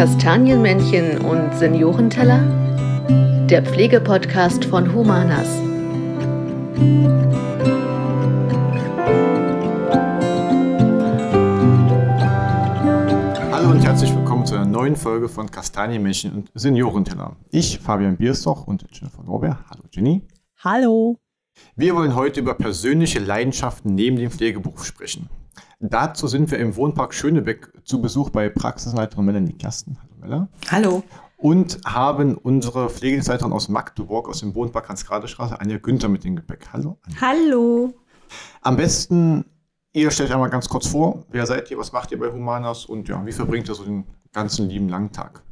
Kastanienmännchen 0.00 1.18
und 1.26 1.58
Seniorenteller? 1.58 2.40
Der 3.50 3.62
Pflegepodcast 3.62 4.64
von 4.64 4.94
Humanas. 4.94 5.46
Hallo 13.52 13.72
und 13.72 13.84
herzlich 13.84 14.16
willkommen 14.16 14.46
zu 14.46 14.54
einer 14.54 14.64
neuen 14.64 14.96
Folge 14.96 15.28
von 15.28 15.50
Kastanienmännchen 15.50 16.32
und 16.32 16.50
Seniorenteller. 16.54 17.36
Ich, 17.50 17.78
Fabian 17.78 18.16
Bierstoch 18.16 18.66
und 18.66 18.86
Jennifer 18.90 19.22
Norbert. 19.22 19.58
Hallo 19.68 19.82
Jenny. 19.90 20.22
Hallo. 20.64 21.18
Wir 21.76 21.94
wollen 21.94 22.14
heute 22.14 22.40
über 22.40 22.54
persönliche 22.54 23.18
Leidenschaften 23.18 23.94
neben 23.94 24.16
dem 24.16 24.30
Pflegeberuf 24.30 24.86
sprechen. 24.86 25.28
Dazu 25.82 26.26
sind 26.26 26.50
wir 26.50 26.58
im 26.58 26.76
Wohnpark 26.76 27.14
Schönebeck 27.14 27.72
zu 27.84 28.02
Besuch 28.02 28.28
bei 28.28 28.50
Praxisleiterin 28.50 29.24
Melanie 29.24 29.54
Kersten. 29.54 29.96
Hallo 29.98 30.14
Mella. 30.20 30.48
Hallo. 30.70 31.02
Und 31.38 31.78
haben 31.86 32.36
unsere 32.36 32.90
Pflegedienstleiterin 32.90 33.50
aus 33.50 33.70
Magdeburg, 33.70 34.28
aus 34.28 34.40
dem 34.40 34.54
Wohnpark 34.54 34.90
Hans-Grade-Straße, 34.90 35.58
Anja 35.58 35.78
Günther 35.78 36.10
mit 36.10 36.22
dem 36.22 36.36
Gepäck. 36.36 36.68
Hallo. 36.74 36.98
Anja. 37.06 37.20
Hallo. 37.22 37.94
Am 38.60 38.76
besten, 38.76 39.46
ihr 39.94 40.10
stellt 40.10 40.28
euch 40.28 40.34
einmal 40.34 40.50
ganz 40.50 40.68
kurz 40.68 40.86
vor, 40.86 41.24
wer 41.30 41.46
seid 41.46 41.70
ihr, 41.70 41.78
was 41.78 41.92
macht 41.92 42.12
ihr 42.12 42.18
bei 42.18 42.30
Humanas 42.30 42.84
und 42.84 43.08
ja, 43.08 43.24
wie 43.24 43.32
verbringt 43.32 43.66
ihr 43.66 43.74
so 43.74 43.84
den 43.84 44.04
ganzen 44.34 44.68
lieben 44.68 44.90
langen 44.90 45.12
Tag? 45.12 45.42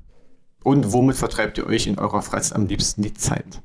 Und 0.62 0.92
womit 0.92 1.16
vertreibt 1.16 1.56
ihr 1.56 1.66
euch 1.66 1.86
in 1.86 1.98
eurer 1.98 2.20
Freizeit 2.20 2.54
am 2.54 2.66
liebsten 2.66 3.00
die 3.00 3.14
Zeit? 3.14 3.62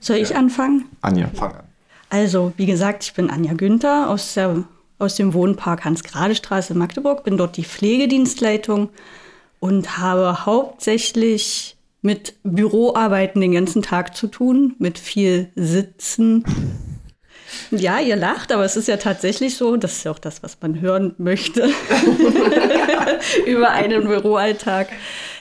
Soll 0.00 0.16
ich 0.16 0.34
anfangen? 0.34 0.86
Anja, 1.00 1.28
fang 1.32 1.52
an. 1.52 1.68
Also, 2.10 2.52
wie 2.56 2.66
gesagt, 2.66 3.04
ich 3.04 3.14
bin 3.14 3.30
Anja 3.30 3.54
Günther 3.54 4.10
aus, 4.10 4.34
der, 4.34 4.64
aus 5.02 5.16
dem 5.16 5.34
Wohnpark 5.34 5.84
Hans-Grade-Straße 5.84 6.72
in 6.72 6.78
Magdeburg, 6.78 7.24
bin 7.24 7.36
dort 7.36 7.56
die 7.56 7.64
Pflegedienstleitung 7.64 8.90
und 9.60 9.98
habe 9.98 10.46
hauptsächlich 10.46 11.76
mit 12.00 12.34
Büroarbeiten 12.42 13.40
den 13.40 13.52
ganzen 13.52 13.82
Tag 13.82 14.16
zu 14.16 14.26
tun, 14.26 14.74
mit 14.78 14.98
viel 14.98 15.50
Sitzen. 15.54 16.44
Ja, 17.70 18.00
ihr 18.00 18.16
lacht, 18.16 18.50
aber 18.50 18.64
es 18.64 18.76
ist 18.76 18.88
ja 18.88 18.96
tatsächlich 18.96 19.56
so, 19.56 19.76
das 19.76 19.98
ist 19.98 20.04
ja 20.04 20.10
auch 20.10 20.18
das, 20.18 20.42
was 20.42 20.56
man 20.60 20.80
hören 20.80 21.14
möchte 21.18 21.68
über 23.46 23.70
einen 23.70 24.06
Büroalltag. 24.06 24.88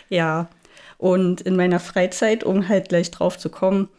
Ja, 0.10 0.50
und 0.98 1.42
in 1.42 1.56
meiner 1.56 1.80
Freizeit, 1.80 2.44
um 2.44 2.68
halt 2.68 2.90
gleich 2.90 3.10
drauf 3.12 3.38
zu 3.38 3.50
kommen, 3.50 3.90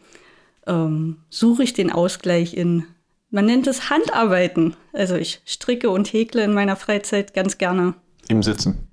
ähm, 0.67 1.17
suche 1.29 1.63
ich 1.63 1.73
den 1.73 1.91
Ausgleich 1.91 2.55
in, 2.55 2.85
man 3.33 3.45
nennt 3.47 3.65
es 3.67 3.89
Handarbeiten. 3.89 4.75
Also 4.93 5.15
ich 5.15 5.41
stricke 5.45 5.89
und 5.89 6.13
häkle 6.13 6.43
in 6.43 6.53
meiner 6.53 6.75
Freizeit 6.75 7.33
ganz 7.33 7.57
gerne. 7.57 7.95
Im 8.27 8.43
Sitzen. 8.43 8.87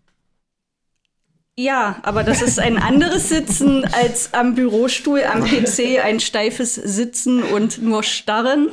Ja, 1.56 1.96
aber 2.02 2.24
das 2.24 2.40
ist 2.40 2.58
ein 2.58 2.78
anderes 2.78 3.28
Sitzen 3.28 3.84
als 3.92 4.32
am 4.32 4.54
Bürostuhl, 4.54 5.22
am 5.24 5.44
PC, 5.44 6.02
ein 6.02 6.18
steifes 6.20 6.74
Sitzen 6.74 7.42
und 7.42 7.82
nur 7.82 8.02
starren. 8.02 8.70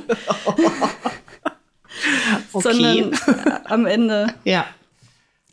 Sondern 2.53 3.11
äh, 3.11 3.15
am 3.65 3.85
Ende 3.85 4.27
Ja. 4.45 4.65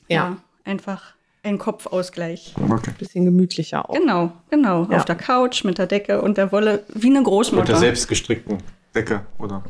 ja. 0.09 0.15
Ja. 0.17 0.37
einfach 0.65 1.15
ein 1.43 1.59
Kopfausgleich. 1.59 2.55
Okay. 2.71 2.93
Bisschen 2.99 3.25
gemütlicher 3.25 3.89
auch. 3.91 3.95
Genau, 3.95 4.33
genau. 4.51 4.87
Ja. 4.91 4.99
Auf 4.99 5.05
der 5.05 5.17
Couch 5.17 5.65
mit 5.65 5.78
der 5.78 5.87
Decke 5.87 6.23
und 6.23 6.39
der 6.39 6.53
Wolle 6.53 6.84
wie 6.95 7.09
eine 7.09 7.19
Mit 7.19 7.27
Großmutter. 7.27 7.65
der 7.65 7.77
selbstgestrickten 7.78 8.59
Decke, 8.95 9.27
oder? 9.39 9.65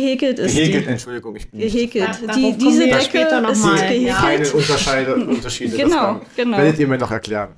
Gehäkelt 0.00 0.38
ist 0.38 0.54
Gehäkelt, 0.54 0.86
die. 0.86 0.90
Entschuldigung, 0.90 1.36
ich 1.36 1.50
bin 1.50 1.60
nicht- 1.60 1.72
Gehäkelt. 1.72 2.08
Da- 2.26 2.32
die, 2.34 2.52
diese 2.58 2.84
Decke 2.86 3.00
später 3.02 3.40
noch 3.40 3.50
ist 3.50 3.62
mal. 3.64 3.76
gehäkelt. 3.76 4.02
Ja. 4.08 4.14
keine 4.20 4.50
Unterscheide, 4.52 5.14
Unterschiede. 5.14 5.76
das 5.76 5.80
Genau, 5.88 5.96
kann- 6.04 6.20
genau. 6.36 6.56
Werdet 6.58 6.78
ihr 6.78 6.88
mir 6.88 6.98
noch 6.98 7.10
erklären. 7.10 7.48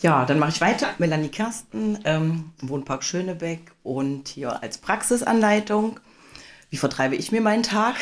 Ja, 0.00 0.24
dann 0.26 0.38
mache 0.38 0.50
ich 0.50 0.60
weiter. 0.60 0.88
Melanie 0.98 1.28
Kersten, 1.28 1.98
ähm, 2.04 2.50
Wohnpark 2.60 3.02
Schönebeck 3.04 3.60
und 3.82 4.28
hier 4.28 4.62
als 4.62 4.78
Praxisanleitung. 4.78 5.98
Wie 6.70 6.76
vertreibe 6.76 7.14
ich 7.14 7.30
mir 7.32 7.40
meinen 7.40 7.62
Tag? 7.62 7.94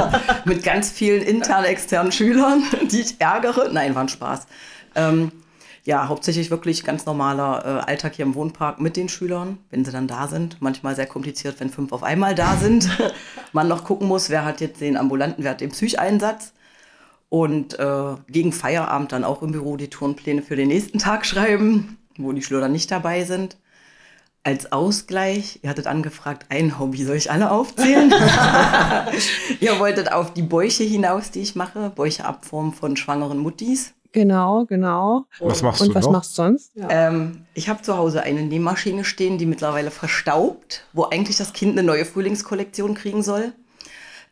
Mit 0.44 0.62
ganz 0.62 0.90
vielen 0.90 1.20
internen, 1.22 1.64
externen 1.66 2.12
Schülern, 2.12 2.62
die 2.90 3.00
ich 3.00 3.20
ärgere. 3.20 3.68
Nein, 3.72 3.94
war 3.94 4.02
ein 4.04 4.08
Spaß. 4.08 4.46
Ähm, 4.94 5.32
ja, 5.84 6.08
hauptsächlich 6.08 6.50
wirklich 6.50 6.84
ganz 6.84 7.06
normaler 7.06 7.64
äh, 7.64 7.90
Alltag 7.90 8.14
hier 8.16 8.24
im 8.24 8.34
Wohnpark 8.34 8.80
mit 8.80 8.96
den 8.96 9.08
Schülern, 9.08 9.58
wenn 9.70 9.84
sie 9.84 9.92
dann 9.92 10.06
da 10.06 10.28
sind. 10.28 10.60
Manchmal 10.60 10.94
sehr 10.94 11.06
kompliziert, 11.06 11.58
wenn 11.58 11.70
fünf 11.70 11.92
auf 11.92 12.02
einmal 12.02 12.34
da 12.34 12.56
sind. 12.56 12.88
Man 13.52 13.68
noch 13.68 13.84
gucken 13.84 14.06
muss, 14.06 14.28
wer 14.28 14.44
hat 14.44 14.60
jetzt 14.60 14.80
den 14.80 14.96
ambulanten, 14.96 15.42
wer 15.42 15.52
hat 15.52 15.60
den 15.60 15.70
Psycheinsatz. 15.70 16.52
Und 17.30 17.78
äh, 17.78 18.14
gegen 18.28 18.52
Feierabend 18.52 19.12
dann 19.12 19.24
auch 19.24 19.42
im 19.42 19.52
Büro 19.52 19.76
die 19.76 19.88
Turnpläne 19.88 20.42
für 20.42 20.56
den 20.56 20.68
nächsten 20.68 20.98
Tag 20.98 21.24
schreiben, 21.24 21.96
wo 22.18 22.32
die 22.32 22.42
Schüler 22.42 22.60
dann 22.60 22.72
nicht 22.72 22.90
dabei 22.90 23.24
sind. 23.24 23.56
Als 24.42 24.72
Ausgleich, 24.72 25.60
ihr 25.62 25.70
hattet 25.70 25.86
angefragt, 25.86 26.46
ein 26.48 26.78
Hobby, 26.78 27.04
soll 27.04 27.16
ich 27.16 27.30
alle 27.30 27.50
aufzählen? 27.50 28.12
ihr 29.60 29.78
wolltet 29.78 30.12
auf 30.12 30.32
die 30.32 30.42
Bäuche 30.42 30.82
hinaus, 30.82 31.30
die 31.30 31.40
ich 31.40 31.56
mache, 31.56 31.90
Bäuche 31.90 32.24
abformen 32.24 32.72
von 32.72 32.96
schwangeren 32.96 33.38
Muttis. 33.38 33.92
Genau, 34.12 34.64
genau. 34.64 35.26
Was 35.38 35.62
machst 35.62 35.80
Und 35.80 35.90
du 35.90 35.94
was 35.94 36.04
noch? 36.04 36.12
machst 36.12 36.32
du 36.32 36.42
sonst? 36.42 36.72
Ja. 36.74 36.88
Ähm, 36.90 37.44
ich 37.54 37.68
habe 37.68 37.82
zu 37.82 37.96
Hause 37.96 38.22
eine 38.22 38.42
Nähmaschine 38.42 39.04
stehen, 39.04 39.38
die 39.38 39.46
mittlerweile 39.46 39.90
verstaubt, 39.90 40.84
wo 40.92 41.04
eigentlich 41.04 41.36
das 41.36 41.52
Kind 41.52 41.72
eine 41.72 41.86
neue 41.86 42.04
Frühlingskollektion 42.04 42.94
kriegen 42.94 43.22
soll. 43.22 43.52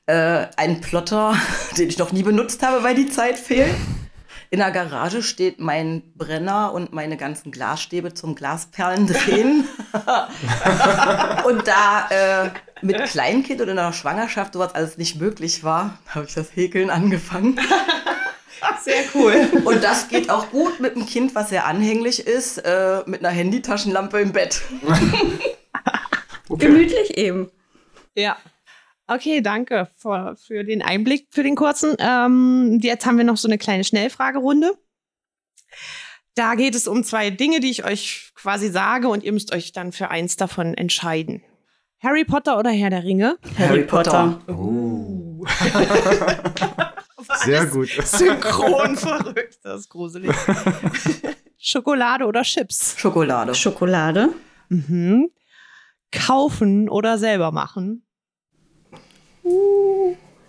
Äh, 0.07 0.47
ein 0.57 0.81
Plotter, 0.81 1.35
den 1.79 1.89
ich 1.89 1.99
noch 1.99 2.13
nie 2.13 2.23
benutzt 2.23 2.63
habe, 2.67 2.83
weil 2.83 2.95
die 2.95 3.09
Zeit 3.09 3.39
fehlt. 3.39 3.75
In 4.51 4.61
der 4.61 4.71
Garage 4.71 5.23
steht 5.23 5.61
mein 5.61 6.03
Brenner 6.17 6.73
und 6.73 6.93
meine 6.95 7.19
ganzen 7.19 7.53
Glasstäbe 7.53 8.15
zum 8.15 8.35
Glasperlen 8.35 9.07
drehen. 9.07 9.69
und 11.45 11.69
da 11.69 12.09
äh, 12.47 12.51
mit 12.81 13.05
Kleinkind 13.05 13.61
und 13.61 13.69
in 13.69 13.77
der 13.77 13.93
Schwangerschaft 13.93 14.55
sowas 14.55 14.75
alles 14.75 14.97
nicht 14.97 15.21
möglich 15.21 15.65
war, 15.65 15.99
habe 16.09 16.25
ich 16.25 16.35
das 16.35 16.57
Häkeln 16.57 16.89
angefangen. 16.89 17.61
Sehr 18.83 19.05
cool. 19.15 19.49
Und 19.65 19.83
das 19.83 20.09
geht 20.09 20.31
auch 20.31 20.51
gut 20.51 20.81
mit 20.81 20.97
einem 20.97 21.07
Kind, 21.07 21.35
was 21.35 21.51
sehr 21.51 21.67
anhänglich 21.67 22.27
ist, 22.27 22.59
äh, 22.59 23.03
mit 23.07 23.25
einer 23.25 23.35
Handytaschenlampe 23.35 24.21
im 24.21 24.33
Bett. 24.33 24.63
Okay. 26.51 26.65
Gemütlich 26.67 27.19
eben. 27.19 27.51
Ja. 28.15 28.39
Okay, 29.07 29.43
danke 29.43 29.89
für, 29.97 30.35
für 30.37 30.65
den 30.65 30.81
Einblick, 30.81 31.29
für 31.31 31.43
den 31.43 31.57
kurzen. 31.57 31.95
Ähm, 31.99 32.79
jetzt 32.83 33.05
haben 33.05 33.19
wir 33.19 33.25
noch 33.25 33.37
so 33.37 33.49
eine 33.49 33.59
kleine 33.59 33.85
Schnellfragerunde. 33.85 34.73
Da 36.35 36.55
geht 36.55 36.75
es 36.75 36.89
um 36.89 37.05
zwei 37.05 37.31
Dinge, 37.31 37.61
die 37.61 37.71
ich 37.71 37.85
euch 37.85 38.33
quasi 38.35 38.71
sage 38.71 39.09
und 39.09 39.25
ihr 39.25 39.33
müsst 39.33 39.53
euch 39.53 39.73
dann 39.73 39.93
für 39.93 40.11
eins 40.11 40.37
davon 40.37 40.75
entscheiden. 40.75 41.43
Harry 42.01 42.25
Potter 42.25 42.59
oder 42.59 42.71
Herr 42.71 42.91
der 42.91 43.05
Ringe? 43.05 43.39
Harry 43.59 43.85
Potter. 43.85 44.41
Oh. 44.47 45.45
Sehr 47.45 47.67
gut. 47.67 47.89
Synchron 48.05 48.97
verrückt, 48.97 49.59
das 49.63 49.81
ist 49.81 49.89
gruselig. 49.89 50.31
Schokolade 51.59 52.25
oder 52.25 52.43
Chips? 52.43 52.95
Schokolade. 52.99 53.55
Schokolade. 53.55 54.29
Mhm. 54.69 55.31
Kaufen 56.13 56.89
oder 56.89 57.19
selber 57.19 57.51
machen? 57.53 58.05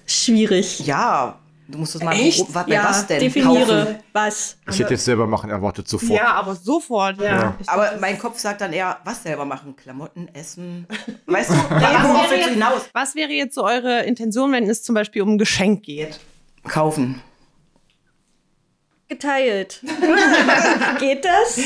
Schwierig. 0.05 0.79
Ja, 0.85 1.39
du 1.67 1.77
musst 1.77 1.95
es 1.95 2.03
mal 2.03 2.13
Echt? 2.13 2.53
Was, 2.53 2.65
bei 2.65 2.73
ja, 2.73 2.83
was 2.83 3.07
denn? 3.07 3.19
definiere 3.19 3.85
Kaufen. 3.85 3.95
was. 4.13 4.57
Ich 4.69 4.79
hätte 4.79 4.93
jetzt 4.93 5.05
selber 5.05 5.27
machen 5.27 5.49
erwartet 5.49 5.87
sofort. 5.87 6.19
Ja, 6.19 6.33
aber 6.33 6.55
sofort, 6.55 7.19
ja. 7.21 7.25
Ja. 7.25 7.57
Aber 7.67 7.93
mein 7.99 8.17
Kopf 8.17 8.39
sagt 8.39 8.61
dann 8.61 8.73
eher, 8.73 8.97
was 9.03 9.23
selber 9.23 9.45
machen? 9.45 9.75
Klamotten, 9.75 10.27
Essen. 10.33 10.87
Weißt 11.27 11.49
du, 11.51 11.53
ja, 11.53 12.03
worauf 12.03 12.29
wäre 12.31 12.41
jetzt- 12.41 12.49
hinaus? 12.53 12.81
Was 12.93 13.15
wäre 13.15 13.31
jetzt 13.31 13.55
so 13.55 13.63
eure 13.63 14.03
Intention, 14.03 14.51
wenn 14.51 14.67
es 14.69 14.81
zum 14.83 14.95
Beispiel 14.95 15.21
um 15.21 15.33
ein 15.33 15.37
Geschenk 15.37 15.83
geht? 15.83 16.19
Kaufen. 16.63 17.21
Geteilt. 19.09 19.81
Geht 20.99 21.25
das? 21.25 21.59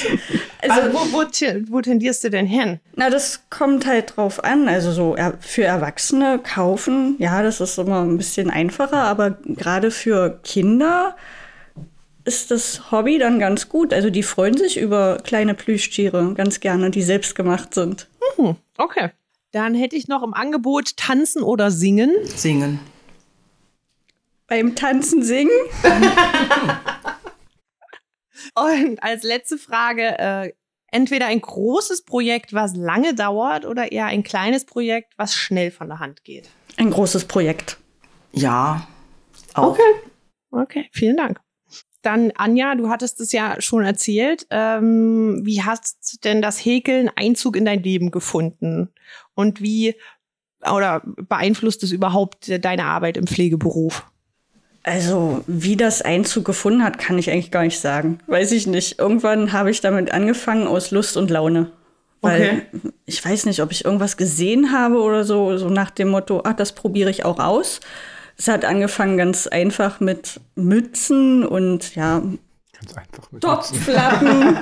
Also, 0.61 0.81
Also, 0.81 0.93
wo, 0.93 1.17
wo, 1.17 1.73
wo 1.73 1.81
tendierst 1.81 2.23
du 2.23 2.29
denn 2.29 2.45
hin? 2.45 2.79
na, 2.95 3.09
das 3.09 3.41
kommt 3.49 3.85
halt 3.85 4.15
drauf 4.15 4.41
an. 4.43 4.69
Also 4.69 4.93
so 4.93 5.17
für 5.41 5.65
Erwachsene 5.65 6.39
kaufen, 6.39 7.15
ja, 7.19 7.43
das 7.43 7.59
ist 7.59 7.77
immer 7.77 8.01
ein 8.01 8.17
bisschen 8.17 8.49
einfacher, 8.49 9.03
aber 9.03 9.31
gerade 9.43 9.91
für 9.91 10.39
Kinder 10.43 11.17
ist 12.23 12.49
das 12.49 12.91
Hobby 12.91 13.17
dann 13.17 13.39
ganz 13.39 13.67
gut. 13.67 13.93
Also 13.93 14.09
die 14.09 14.23
freuen 14.23 14.55
sich 14.55 14.79
über 14.79 15.17
kleine 15.23 15.53
Plüschtiere 15.53 16.33
ganz 16.35 16.61
gerne, 16.61 16.91
die 16.91 17.01
selbst 17.01 17.35
gemacht 17.35 17.73
sind. 17.73 18.07
Hm, 18.37 18.55
okay. 18.77 19.09
Dann 19.51 19.75
hätte 19.75 19.97
ich 19.97 20.07
noch 20.07 20.23
im 20.23 20.33
Angebot 20.33 20.95
tanzen 20.95 21.43
oder 21.43 21.69
singen. 21.71 22.11
Singen. 22.35 22.79
Beim 24.47 24.75
Tanzen 24.75 25.23
singen? 25.23 25.51
Und 28.55 29.01
als 29.01 29.23
letzte 29.23 29.57
Frage, 29.57 30.19
äh, 30.19 30.53
entweder 30.91 31.25
ein 31.27 31.41
großes 31.41 32.03
Projekt, 32.05 32.53
was 32.53 32.75
lange 32.75 33.15
dauert, 33.15 33.65
oder 33.65 33.91
eher 33.91 34.05
ein 34.05 34.23
kleines 34.23 34.65
Projekt, 34.65 35.13
was 35.17 35.35
schnell 35.35 35.71
von 35.71 35.87
der 35.87 35.99
Hand 35.99 36.23
geht. 36.23 36.49
Ein 36.77 36.91
großes 36.91 37.25
Projekt. 37.25 37.77
Ja. 38.31 38.87
Auch. 39.53 39.77
Okay, 40.51 40.89
vielen 40.91 41.17
Dank. 41.17 41.39
dann 42.03 42.31
Anja, 42.35 42.75
du 42.75 42.89
hattest 42.89 43.21
es 43.21 43.31
ja 43.31 43.59
schon 43.61 43.83
erzählt. 43.83 44.45
Ähm, 44.49 45.41
wie 45.43 45.63
hast 45.63 46.23
denn 46.25 46.41
das 46.41 46.59
Häkeln 46.59 47.09
Einzug 47.15 47.55
in 47.55 47.65
dein 47.65 47.81
Leben 47.81 48.11
gefunden? 48.11 48.93
Und 49.35 49.61
wie 49.61 49.95
oder 50.69 51.01
beeinflusst 51.05 51.83
es 51.83 51.91
überhaupt 51.91 52.63
deine 52.63 52.85
Arbeit 52.85 53.17
im 53.17 53.27
Pflegeberuf? 53.27 54.05
Also, 54.83 55.43
wie 55.47 55.77
das 55.77 56.01
Einzug 56.01 56.43
gefunden 56.45 56.83
hat, 56.83 56.97
kann 56.99 57.17
ich 57.17 57.31
eigentlich 57.31 57.51
gar 57.51 57.63
nicht 57.63 57.79
sagen. 57.79 58.19
Weiß 58.27 58.51
ich 58.51 58.67
nicht. 58.67 58.99
Irgendwann 58.99 59.53
habe 59.53 59.71
ich 59.71 59.79
damit 59.79 60.11
angefangen 60.11 60.67
aus 60.67 60.91
Lust 60.91 61.15
und 61.15 61.29
Laune. 61.29 61.71
Weil 62.21 62.63
Okay. 62.71 62.89
ich 63.05 63.23
weiß 63.23 63.45
nicht, 63.45 63.61
ob 63.61 63.71
ich 63.71 63.85
irgendwas 63.85 64.17
gesehen 64.17 64.71
habe 64.73 65.01
oder 65.01 65.23
so, 65.23 65.57
so 65.57 65.69
nach 65.69 65.89
dem 65.91 66.09
Motto, 66.09 66.41
ach, 66.45 66.53
das 66.53 66.73
probiere 66.73 67.09
ich 67.09 67.23
auch 67.25 67.39
aus. 67.39 67.79
Es 68.37 68.47
hat 68.47 68.65
angefangen 68.65 69.17
ganz 69.17 69.47
einfach 69.47 69.99
mit 69.99 70.39
Mützen 70.55 71.45
und 71.45 71.95
ja, 71.95 72.21
Ganz 72.73 72.93
einfach. 72.97 73.31
Mit 73.31 73.41
Topflappen 73.43 74.57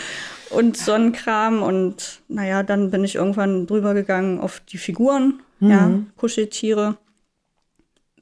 und 0.50 0.76
Sonnenkram. 0.78 1.62
Und 1.62 2.20
naja, 2.28 2.62
dann 2.62 2.90
bin 2.90 3.04
ich 3.04 3.16
irgendwann 3.16 3.66
drüber 3.66 3.92
gegangen 3.92 4.40
auf 4.40 4.60
die 4.60 4.78
Figuren, 4.78 5.40
ja, 5.60 5.90
Kuscheltiere, 6.16 6.96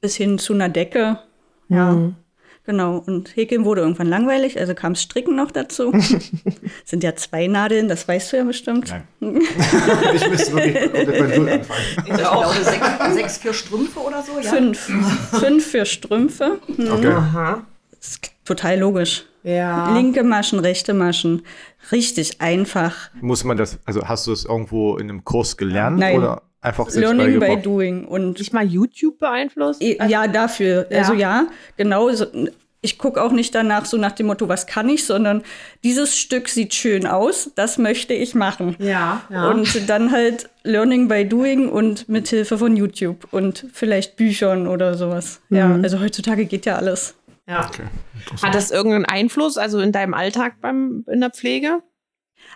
bis 0.01 0.15
hin 0.15 0.39
zu 0.39 0.53
einer 0.53 0.69
Decke. 0.69 1.19
Ja, 1.69 2.11
genau. 2.65 2.97
Und 3.05 3.35
Häkeln 3.35 3.65
wurde 3.65 3.81
irgendwann 3.81 4.07
langweilig, 4.07 4.59
also 4.59 4.73
kam 4.73 4.95
Stricken 4.95 5.35
noch 5.35 5.51
dazu. 5.51 5.91
Sind 6.85 7.03
ja 7.03 7.15
zwei 7.15 7.47
Nadeln, 7.47 7.87
das 7.89 8.07
weißt 8.07 8.33
du 8.33 8.37
ja 8.37 8.43
bestimmt. 8.43 8.89
Nein. 9.19 9.41
ich 10.15 10.29
müsste 10.29 10.53
wirklich 10.55 10.91
komplett 10.93 11.19
bei 11.29 11.37
Null 11.37 11.49
anfangen. 11.49 11.79
Ich 12.05 12.13
glaube, 12.13 12.53
sechs, 12.63 13.13
sechs 13.15 13.37
für 13.37 13.53
Strümpfe 13.53 13.99
oder 13.99 14.21
so, 14.23 14.33
ja? 14.39 14.49
Fünf. 14.49 14.89
Fünf 15.39 15.65
für 15.65 15.85
Strümpfe. 15.85 16.59
Hm, 16.75 16.91
Okay. 16.91 17.07
Aha. 17.11 17.63
ist 17.99 18.19
total 18.45 18.79
logisch. 18.79 19.25
Ja. 19.43 19.93
Linke 19.93 20.23
Maschen, 20.23 20.59
rechte 20.59 20.93
Maschen. 20.93 21.43
Richtig 21.91 22.41
einfach. 22.41 22.93
Muss 23.21 23.43
man 23.45 23.55
das, 23.55 23.79
also 23.85 24.05
hast 24.07 24.27
du 24.27 24.33
es 24.33 24.43
irgendwo 24.43 24.97
in 24.97 25.09
einem 25.09 25.23
Kurs 25.23 25.55
gelernt 25.55 25.99
Nein. 25.99 26.17
oder 26.17 26.41
einfach 26.61 26.89
selbst 26.89 27.13
Learning 27.15 27.39
by 27.39 27.57
doing. 27.61 28.05
Und 28.05 28.39
Nicht 28.39 28.53
mal 28.53 28.65
YouTube 28.65 29.19
beeinflusst? 29.19 29.81
Ja, 29.81 30.27
dafür. 30.27 30.87
Ja. 30.89 30.99
Also 30.99 31.13
ja, 31.13 31.47
genau. 31.77 32.09
Ich 32.81 32.99
gucke 32.99 33.21
auch 33.21 33.31
nicht 33.31 33.55
danach 33.55 33.85
so 33.85 33.97
nach 33.97 34.11
dem 34.11 34.27
Motto, 34.27 34.47
was 34.47 34.67
kann 34.67 34.87
ich, 34.87 35.05
sondern 35.05 35.41
dieses 35.83 36.15
Stück 36.15 36.47
sieht 36.47 36.75
schön 36.75 37.07
aus, 37.07 37.51
das 37.55 37.79
möchte 37.79 38.13
ich 38.13 38.35
machen. 38.35 38.75
Ja, 38.79 39.23
ja. 39.29 39.49
Und 39.49 39.89
dann 39.89 40.11
halt 40.11 40.49
Learning 40.63 41.07
by 41.07 41.25
Doing 41.27 41.69
und 41.69 42.07
mit 42.07 42.27
Hilfe 42.27 42.57
von 42.57 42.77
YouTube 42.77 43.27
und 43.31 43.65
vielleicht 43.73 44.15
Büchern 44.15 44.67
oder 44.67 44.93
sowas. 44.93 45.41
Ja, 45.49 45.73
also 45.81 45.99
heutzutage 45.99 46.45
geht 46.45 46.65
ja 46.67 46.75
alles. 46.75 47.15
ja. 47.47 47.65
Okay. 47.67 47.83
Hat 48.43 48.53
das 48.53 48.71
irgendeinen 48.71 49.05
Einfluss, 49.05 49.57
also 49.57 49.79
in 49.79 49.91
deinem 49.91 50.13
Alltag 50.13 50.61
beim, 50.61 51.03
in 51.11 51.19
der 51.19 51.31
Pflege? 51.31 51.81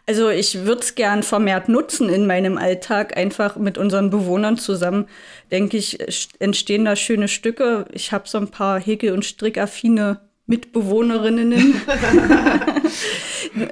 Also 0.08 0.30
ich 0.30 0.66
würde 0.66 0.82
es 0.82 0.96
gern 0.96 1.24
vermehrt 1.24 1.70
nutzen 1.70 2.10
in 2.10 2.28
meinem 2.28 2.58
Alltag, 2.58 3.16
einfach 3.16 3.56
mit 3.56 3.78
unseren 3.78 4.10
Bewohnern 4.10 4.58
zusammen, 4.58 5.06
denke 5.52 5.78
ich, 5.78 6.00
st- 6.02 6.32
entstehen 6.40 6.86
da 6.86 6.96
schöne 6.96 7.28
Stücke. 7.28 7.86
Ich 7.94 8.12
habe 8.12 8.28
so 8.28 8.38
ein 8.40 8.50
paar 8.50 8.80
häkel- 8.80 9.14
und 9.14 9.24
strickaffine 9.24 10.20
Mitbewohnerinnen, 10.48 11.54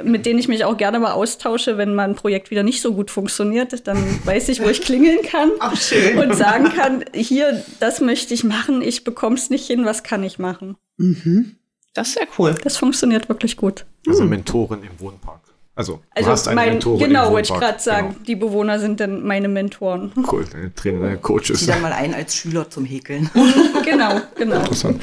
mit 0.04 0.26
denen 0.26 0.40
ich 0.40 0.48
mich 0.48 0.64
auch 0.66 0.78
gerne 0.78 1.00
mal 1.00 1.12
austausche, 1.12 1.78
wenn 1.78 1.94
mal 1.96 2.08
ein 2.08 2.16
Projekt 2.16 2.52
wieder 2.52 2.64
nicht 2.64 2.82
so 2.82 2.94
gut 2.94 3.12
funktioniert. 3.12 3.88
Dann 3.88 3.98
weiß 4.26 4.50
ich, 4.50 4.62
wo 4.62 4.68
ich 4.70 4.82
klingeln 4.82 5.20
kann 5.24 5.52
und 6.22 6.36
sagen 6.36 6.66
kann, 6.70 7.04
hier, 7.14 7.64
das 7.80 8.02
möchte 8.02 8.34
ich 8.34 8.44
machen, 8.44 8.82
ich 8.82 9.04
bekomme 9.04 9.36
es 9.36 9.50
nicht 9.50 9.68
hin, 9.68 9.86
was 9.86 10.04
kann 10.04 10.24
ich 10.24 10.40
machen? 10.40 10.78
Das 11.94 12.10
ist 12.10 12.20
ja 12.20 12.28
cool. 12.38 12.56
Das 12.64 12.78
funktioniert 12.78 13.30
wirklich 13.30 13.58
gut. 13.58 13.86
Also 14.08 14.24
Mentorin 14.24 14.84
im 14.84 15.00
Wohnpark. 15.00 15.42
Also, 15.80 15.94
du 15.94 16.02
Also 16.14 16.30
hast 16.32 16.48
eine 16.50 16.56
mein, 16.56 16.70
Mentorin 16.72 17.08
genau, 17.08 17.32
wollte 17.32 17.54
ich 17.54 17.58
gerade 17.58 17.80
sagen, 17.80 18.18
die 18.28 18.36
Bewohner 18.36 18.80
sind 18.80 19.00
dann 19.00 19.26
meine 19.26 19.48
Mentoren. 19.48 20.12
Genau. 20.14 20.30
Cool, 20.30 20.46
deine 20.52 20.76
Trainer, 20.76 21.00
deine 21.00 21.18
Coaches. 21.20 21.62
Zieh 21.62 21.68
dann 21.68 21.82
mal 21.82 21.94
ein 21.94 22.14
als 22.14 22.36
Schüler 22.36 22.70
zum 22.70 22.84
Häkeln. 22.84 23.30
genau, 23.86 24.20
genau. 24.36 24.58
Interessant. 24.58 25.02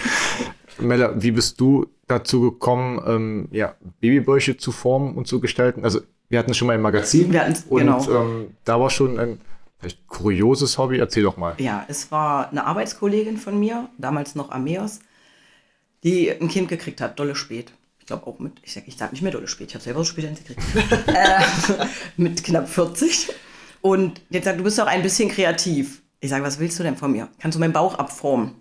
Mella, 0.78 1.14
wie 1.16 1.30
bist 1.30 1.58
du 1.62 1.86
dazu 2.08 2.42
gekommen, 2.42 3.00
ähm, 3.06 3.48
ja, 3.52 3.74
Babybäuche 4.00 4.58
zu 4.58 4.70
formen 4.70 5.14
und 5.14 5.26
zu 5.26 5.40
gestalten? 5.40 5.82
Also, 5.82 6.00
wir 6.28 6.38
hatten 6.38 6.50
es 6.50 6.58
schon 6.58 6.68
mal 6.68 6.74
im 6.74 6.82
Magazin. 6.82 7.32
Wir 7.32 7.40
hatten's, 7.40 7.64
und 7.70 7.80
genau. 7.80 8.10
ähm, 8.10 8.48
da 8.64 8.78
war 8.78 8.90
schon 8.90 9.18
ein 9.18 9.40
vielleicht 9.78 10.06
kurioses 10.08 10.76
Hobby. 10.76 10.98
Erzähl 10.98 11.22
doch 11.22 11.38
mal. 11.38 11.54
Ja, 11.56 11.86
es 11.88 12.12
war 12.12 12.50
eine 12.50 12.66
Arbeitskollegin 12.66 13.38
von 13.38 13.58
mir, 13.58 13.88
damals 13.96 14.34
noch 14.34 14.50
Ameos, 14.50 14.98
die 16.04 16.30
ein 16.30 16.48
Kind 16.48 16.68
gekriegt 16.68 17.00
hat, 17.00 17.18
dolle 17.18 17.34
spät. 17.34 17.72
Ich 18.06 18.08
glaube 18.08 18.28
auch 18.28 18.38
mit, 18.38 18.52
ich 18.62 18.72
sag, 18.72 18.86
ich 18.86 18.96
sag 18.96 19.10
nicht 19.10 19.22
mehr 19.22 19.32
dolle 19.32 19.48
spät, 19.48 19.66
ich 19.66 19.74
habe 19.74 19.82
selber 19.82 19.98
so 19.98 20.04
spät 20.04 20.32
gekriegt. 20.36 20.62
äh, 21.08 21.86
mit 22.16 22.44
knapp 22.44 22.68
40. 22.68 23.30
Und 23.80 24.22
jetzt 24.30 24.44
sagt, 24.44 24.60
du 24.60 24.62
bist 24.62 24.78
doch 24.78 24.86
ein 24.86 25.02
bisschen 25.02 25.28
kreativ. 25.28 26.02
Ich 26.20 26.30
sage, 26.30 26.44
was 26.44 26.60
willst 26.60 26.78
du 26.78 26.84
denn 26.84 26.96
von 26.96 27.10
mir? 27.10 27.26
Kannst 27.40 27.56
du 27.56 27.58
meinen 27.58 27.72
Bauch 27.72 27.96
abformen? 27.96 28.52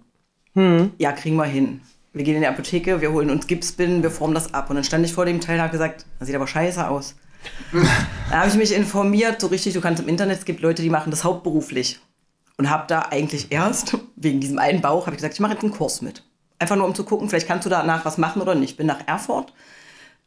Ja, 0.97 1.11
kriegen 1.11 1.35
wir 1.35 1.45
hin. 1.45 1.81
Wir 2.11 2.23
gehen 2.23 2.33
in 2.33 2.41
die 2.41 2.47
Apotheke, 2.47 3.01
wir 3.01 3.11
holen 3.11 3.29
uns 3.29 3.45
Gipsbinden, 3.45 4.01
wir 4.01 4.09
formen 4.09 4.33
das 4.33 4.51
ab. 4.51 4.71
Und 4.71 4.77
dann 4.77 4.83
stand 4.83 5.05
ich 5.05 5.13
vor 5.13 5.25
dem 5.25 5.39
Teil 5.39 5.57
und 5.57 5.61
habe 5.61 5.71
gesagt, 5.71 6.07
das 6.17 6.25
sieht 6.25 6.35
aber 6.35 6.47
scheiße 6.47 6.89
aus. 6.89 7.13
Da 8.31 8.37
habe 8.37 8.49
ich 8.49 8.55
mich 8.55 8.73
informiert, 8.73 9.41
so 9.41 9.45
richtig, 9.45 9.75
du 9.75 9.81
kannst 9.81 10.01
im 10.01 10.09
Internet, 10.09 10.39
es 10.39 10.45
gibt 10.45 10.61
Leute, 10.61 10.81
die 10.81 10.89
machen 10.89 11.11
das 11.11 11.23
hauptberuflich. 11.23 11.99
Und 12.57 12.71
habe 12.71 12.85
da 12.87 13.01
eigentlich 13.11 13.51
erst, 13.51 13.95
wegen 14.15 14.39
diesem 14.39 14.57
einen 14.57 14.81
Bauch, 14.81 15.05
habe 15.05 15.11
ich 15.11 15.17
gesagt, 15.17 15.35
ich 15.35 15.39
mache 15.39 15.53
jetzt 15.53 15.61
einen 15.61 15.71
Kurs 15.71 16.01
mit. 16.01 16.23
Einfach 16.59 16.75
nur, 16.75 16.85
um 16.85 16.95
zu 16.95 17.03
gucken, 17.03 17.29
vielleicht 17.29 17.47
kannst 17.47 17.65
du 17.65 17.69
danach 17.69 18.05
was 18.05 18.17
machen 18.17 18.41
oder 18.41 18.55
nicht. 18.55 18.77
Bin 18.77 18.87
nach 18.87 19.07
Erfurt 19.07 19.53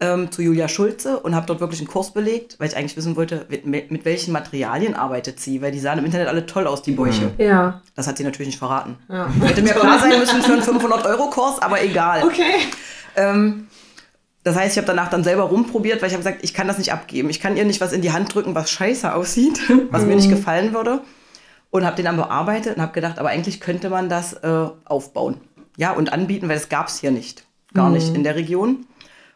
ähm, 0.01 0.31
zu 0.31 0.43
Julia 0.43 0.69
Schulze 0.69 1.19
und 1.19 1.35
habe 1.35 1.47
dort 1.47 1.61
wirklich 1.61 1.81
einen 1.81 1.89
Kurs 1.89 2.13
belegt, 2.13 2.57
weil 2.59 2.69
ich 2.69 2.77
eigentlich 2.77 2.97
wissen 2.97 3.17
wollte, 3.17 3.47
mit, 3.65 3.91
mit 3.91 4.05
welchen 4.05 4.33
Materialien 4.33 4.95
arbeitet 4.95 5.41
sie, 5.41 5.61
weil 5.61 5.73
die 5.73 5.81
sahen 5.81 5.99
im 5.99 6.05
Internet 6.05 6.29
alle 6.29 6.47
toll 6.47 6.67
aus, 6.67 6.83
die 6.83 6.93
Bäuche. 6.93 7.33
Ja. 7.39 7.83
Das 7.97 8.07
hat 8.07 8.17
sie 8.17 8.25
natürlich 8.25 8.49
nicht 8.49 8.59
verraten. 8.59 8.97
Hätte 9.43 9.63
mir 9.63 9.73
klar 9.73 9.99
sein 9.99 10.19
müssen 10.19 10.43
für 10.43 10.53
einen 10.53 10.63
500-Euro-Kurs, 10.63 11.61
aber 11.61 11.83
egal. 11.83 12.23
Okay. 12.25 12.55
Ähm, 13.17 13.67
das 14.45 14.57
heißt, 14.57 14.73
ich 14.73 14.79
habe 14.79 14.87
danach 14.87 15.11
dann 15.11 15.25
selber 15.25 15.45
rumprobiert, 15.45 16.01
weil 16.01 16.09
ich 16.09 16.15
habe 16.15 16.23
gesagt, 16.23 16.45
ich 16.45 16.55
kann 16.55 16.69
das 16.69 16.79
nicht 16.79 16.93
abgeben. 16.93 17.29
Ich 17.29 17.41
kann 17.41 17.57
ihr 17.57 17.65
nicht 17.65 17.81
was 17.81 17.93
in 17.93 18.03
die 18.03 18.13
Hand 18.13 18.33
drücken, 18.33 18.55
was 18.55 18.71
scheiße 18.71 19.13
aussieht, 19.13 19.61
was 19.91 20.05
mir 20.05 20.15
nicht 20.15 20.31
gefallen 20.31 20.73
würde. 20.73 21.01
Und 21.71 21.85
habe 21.85 21.97
den 21.97 22.07
dann 22.07 22.17
bearbeitet 22.17 22.77
und 22.77 22.83
habe 22.83 22.93
gedacht, 22.93 23.19
aber 23.19 23.29
eigentlich 23.29 23.61
könnte 23.61 23.91
man 23.91 24.09
das 24.09 24.33
äh, 24.33 24.69
aufbauen. 24.87 25.39
Ja, 25.79 25.93
und 25.93 26.13
anbieten, 26.13 26.49
weil 26.49 26.57
das 26.57 26.69
gab 26.69 26.89
es 26.89 27.01
hier 27.01 27.11
nicht. 27.13 27.45
Gar 27.73 27.89
nicht 27.91 28.15
in 28.15 28.25
der 28.25 28.35
Region. 28.35 28.85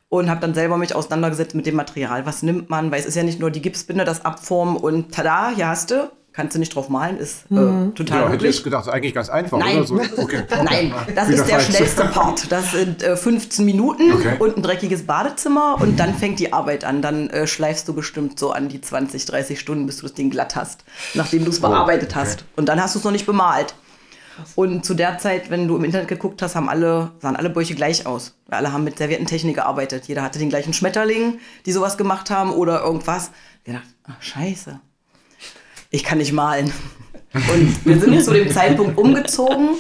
Und 0.09 0.29
habe 0.29 0.41
dann 0.41 0.53
selber 0.53 0.77
mich 0.77 0.95
auseinandergesetzt 0.95 1.55
mit 1.55 1.65
dem 1.65 1.77
Material. 1.77 2.27
Was 2.27 2.43
nimmt 2.43 2.69
man? 2.69 2.91
Weil 2.91 3.01
es 3.01 3.07
ist 3.07 3.15
ja 3.15 3.23
nicht 3.23 3.41
nur 3.41 3.51
die 3.51 3.63
Gipsbinde, 3.63 4.05
das 4.05 4.25
Abformen 4.27 4.77
und 4.77 5.15
tada, 5.15 5.53
hier 5.55 5.69
hast 5.69 5.91
du. 5.91 6.11
Kannst 6.35 6.55
du 6.55 6.59
nicht 6.59 6.75
drauf 6.75 6.89
malen, 6.89 7.19
ist 7.19 7.45
äh, 7.51 7.91
total 7.95 8.23
Ja, 8.23 8.29
hätte 8.31 8.47
ich 8.47 8.65
gedacht, 8.65 8.89
eigentlich 8.89 9.13
ganz 9.13 9.29
einfach, 9.29 9.59
Nein. 9.59 9.77
oder 9.77 9.87
so? 9.87 10.01
Okay. 10.17 10.45
Nein, 10.65 10.95
das 11.15 11.29
Wieder 11.29 11.39
ist 11.43 11.47
der 11.47 11.61
falsch. 11.61 11.77
schnellste 11.77 12.05
Part. 12.07 12.51
Das 12.51 12.73
sind 12.73 13.03
äh, 13.03 13.17
15 13.17 13.67
Minuten 13.67 14.11
Okay. 14.15 14.37
und 14.39 14.57
ein 14.57 14.63
dreckiges 14.63 15.05
Badezimmer 15.07 15.77
und 15.79 16.01
dann 16.01 16.15
fängt 16.15 16.39
die 16.39 16.55
Arbeit 16.55 16.85
an. 16.85 17.03
Dann 17.03 17.29
äh, 17.29 17.47
schleifst 17.47 17.87
du 17.87 17.93
bestimmt 17.93 18.39
so 18.39 18.51
an 18.51 18.71
die 18.71 18.81
20, 18.81 19.27
30 19.27 19.61
Stunden, 19.61 19.85
bis 19.85 19.99
du 19.99 20.05
das 20.07 20.15
Ding 20.15 20.31
glatt 20.31 20.57
hast, 20.57 20.85
nachdem 21.13 21.45
du 21.45 21.51
es 21.51 21.61
bearbeitet 21.61 22.13
okay. 22.13 22.21
hast. 22.21 22.45
Und 22.57 22.67
dann 22.71 22.83
hast 22.83 22.95
du 22.95 22.99
es 22.99 23.05
noch 23.05 23.13
nicht 23.13 23.27
bemalt. 23.27 23.75
Und 24.55 24.85
zu 24.85 24.95
der 24.95 25.19
Zeit, 25.19 25.51
wenn 25.51 25.69
du 25.69 25.77
im 25.77 25.85
Internet 25.85 26.09
geguckt 26.09 26.43
hast, 26.43 26.55
haben 26.55 26.69
alle, 26.69 27.12
sahen 27.21 27.37
alle 27.37 27.51
Bäuche 27.51 27.75
gleich 27.75 28.07
aus. 28.07 28.35
Alle 28.49 28.73
haben 28.73 28.85
mit 28.85 28.99
Serviettentechnik 28.99 29.57
gearbeitet. 29.57 30.07
Jeder 30.09 30.23
hatte 30.23 30.39
den 30.39 30.49
gleichen 30.49 30.73
Schmetterling, 30.73 31.39
die 31.67 31.73
sowas 31.73 31.97
gemacht 31.97 32.31
haben 32.31 32.51
oder 32.51 32.83
irgendwas. 32.83 33.31
Ich 33.65 33.73
dachte, 33.73 33.87
ach 34.05 34.23
scheiße, 34.23 34.81
ich 35.91 36.05
kann 36.05 36.19
nicht 36.19 36.33
malen. 36.33 36.73
Und 37.35 37.87
wir 37.87 37.99
sind 37.99 38.23
zu 38.23 38.33
dem 38.33 38.51
Zeitpunkt 38.51 38.99
umgezogen 38.99 39.71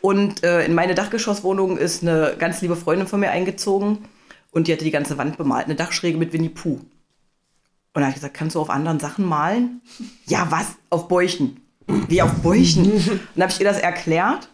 und 0.00 0.44
äh, 0.44 0.64
in 0.64 0.74
meine 0.74 0.94
Dachgeschosswohnung 0.94 1.78
ist 1.78 2.02
eine 2.02 2.36
ganz 2.38 2.62
liebe 2.62 2.76
Freundin 2.76 3.08
von 3.08 3.18
mir 3.18 3.30
eingezogen 3.30 4.04
und 4.52 4.68
die 4.68 4.72
hatte 4.72 4.84
die 4.84 4.92
ganze 4.92 5.18
Wand 5.18 5.36
bemalt, 5.36 5.64
eine 5.64 5.74
Dachschräge 5.74 6.16
mit 6.16 6.32
Winnie 6.32 6.48
Pooh. 6.48 6.78
Und 6.78 6.88
da 7.94 8.02
habe 8.02 8.10
ich 8.10 8.14
gesagt, 8.14 8.34
kannst 8.34 8.54
du 8.54 8.60
auf 8.60 8.70
anderen 8.70 9.00
Sachen 9.00 9.24
malen? 9.24 9.80
Ja, 10.26 10.46
was? 10.50 10.76
Auf 10.90 11.08
Bäuchen. 11.08 11.60
Wie 11.86 12.22
auf 12.22 12.32
Bäuchen? 12.42 12.92
Und 12.92 13.06
dann 13.34 13.42
habe 13.42 13.52
ich 13.52 13.60
ihr 13.60 13.66
das 13.66 13.78
erklärt 13.78 14.48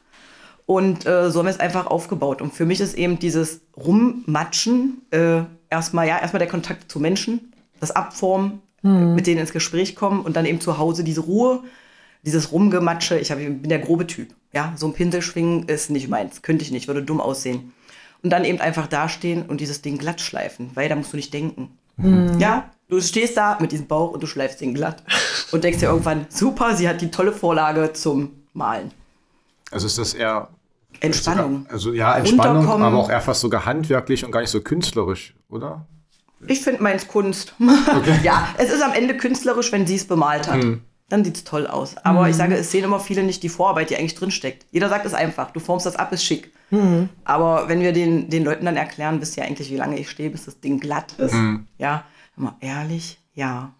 und 0.66 1.06
äh, 1.06 1.30
so 1.30 1.40
haben 1.40 1.46
wir 1.46 1.50
es 1.50 1.60
einfach 1.60 1.86
aufgebaut. 1.86 2.40
Und 2.40 2.54
für 2.54 2.66
mich 2.66 2.80
ist 2.80 2.94
eben 2.94 3.18
dieses 3.18 3.60
Rummatschen 3.76 5.02
äh, 5.10 5.42
erstmal, 5.70 6.06
ja, 6.06 6.18
erstmal 6.18 6.38
der 6.38 6.48
Kontakt 6.48 6.90
zu 6.90 7.00
Menschen, 7.00 7.52
das 7.80 7.90
Abformen, 7.90 8.60
äh, 8.84 8.88
mit 8.88 9.26
denen 9.26 9.40
ins 9.40 9.52
Gespräch 9.52 9.96
kommen 9.96 10.20
und 10.20 10.36
dann 10.36 10.46
eben 10.46 10.60
zu 10.60 10.78
Hause 10.78 11.04
diese 11.04 11.22
Ruhe, 11.22 11.62
dieses 12.24 12.52
Rumgematsche. 12.52 13.18
Ich 13.18 13.30
hab, 13.30 13.38
ich 13.38 13.46
bin 13.46 13.68
der 13.68 13.80
grobe 13.80 14.06
Typ. 14.06 14.28
Ja, 14.52 14.72
so 14.76 14.86
ein 14.86 14.92
Pinsel 14.92 15.22
schwingen 15.22 15.68
ist 15.68 15.90
nicht 15.90 16.08
meins. 16.08 16.42
Könnte 16.42 16.64
ich 16.64 16.70
nicht, 16.70 16.86
würde 16.86 17.02
dumm 17.02 17.20
aussehen. 17.20 17.72
Und 18.22 18.30
dann 18.30 18.44
eben 18.44 18.60
einfach 18.60 18.86
dastehen 18.86 19.42
und 19.42 19.60
dieses 19.60 19.82
Ding 19.82 19.98
glatt 19.98 20.20
schleifen, 20.20 20.70
weil 20.74 20.88
da 20.88 20.94
musst 20.94 21.12
du 21.12 21.16
nicht 21.16 21.34
denken. 21.34 21.70
Ja, 22.38 22.70
du 22.92 23.00
stehst 23.00 23.38
da 23.38 23.56
mit 23.58 23.72
diesem 23.72 23.86
Bauch 23.86 24.12
und 24.12 24.22
du 24.22 24.26
schleifst 24.26 24.60
den 24.60 24.74
glatt 24.74 25.02
und 25.50 25.64
denkst 25.64 25.80
dir 25.80 25.86
irgendwann, 25.86 26.26
super, 26.28 26.76
sie 26.76 26.88
hat 26.88 27.00
die 27.00 27.10
tolle 27.10 27.32
Vorlage 27.32 27.94
zum 27.94 28.32
Malen. 28.52 28.90
Also 29.70 29.86
ist 29.86 29.96
das 29.96 30.12
eher 30.12 30.48
Entspannung. 31.00 31.66
Also 31.70 31.92
ja, 31.92 32.16
Entspannung, 32.18 32.68
aber 32.68 32.98
auch 32.98 33.08
einfach 33.08 33.34
sogar 33.34 33.64
handwerklich 33.64 34.26
und 34.26 34.30
gar 34.30 34.40
nicht 34.40 34.50
so 34.50 34.60
künstlerisch, 34.60 35.34
oder? 35.48 35.86
Ich 36.46 36.60
finde 36.60 36.82
meins 36.82 37.08
Kunst. 37.08 37.54
ja, 38.22 38.48
es 38.58 38.70
ist 38.70 38.82
am 38.82 38.92
Ende 38.92 39.16
künstlerisch, 39.16 39.72
wenn 39.72 39.86
sie 39.86 39.94
es 39.94 40.06
bemalt 40.06 40.50
hat. 40.50 40.62
Dann 41.08 41.24
sieht 41.24 41.36
es 41.36 41.44
toll 41.44 41.66
aus. 41.66 41.96
Aber 41.98 42.28
ich 42.28 42.36
sage, 42.36 42.56
es 42.56 42.70
sehen 42.70 42.84
immer 42.84 43.00
viele 43.00 43.22
nicht 43.22 43.42
die 43.42 43.48
Vorarbeit, 43.48 43.90
die 43.90 43.96
eigentlich 43.96 44.16
drinsteckt. 44.16 44.66
Jeder 44.70 44.88
sagt 44.88 45.06
es 45.06 45.14
einfach. 45.14 45.50
Du 45.52 45.60
formst 45.60 45.86
das 45.86 45.96
ab, 45.96 46.12
ist 46.12 46.24
schick. 46.24 46.52
Aber 47.24 47.68
wenn 47.68 47.80
wir 47.80 47.92
den, 47.92 48.28
den 48.28 48.44
Leuten 48.44 48.64
dann 48.64 48.76
erklären, 48.76 49.20
wisst 49.20 49.36
ihr 49.36 49.44
eigentlich, 49.44 49.70
wie 49.70 49.76
lange 49.76 49.98
ich 49.98 50.10
stehe, 50.10 50.30
bis 50.30 50.44
das 50.44 50.60
Ding 50.60 50.80
glatt 50.80 51.14
ist. 51.18 51.34
Ja, 51.78 52.04
immer 52.36 52.56
ehrlich, 52.60 53.18
ja. 53.34 53.74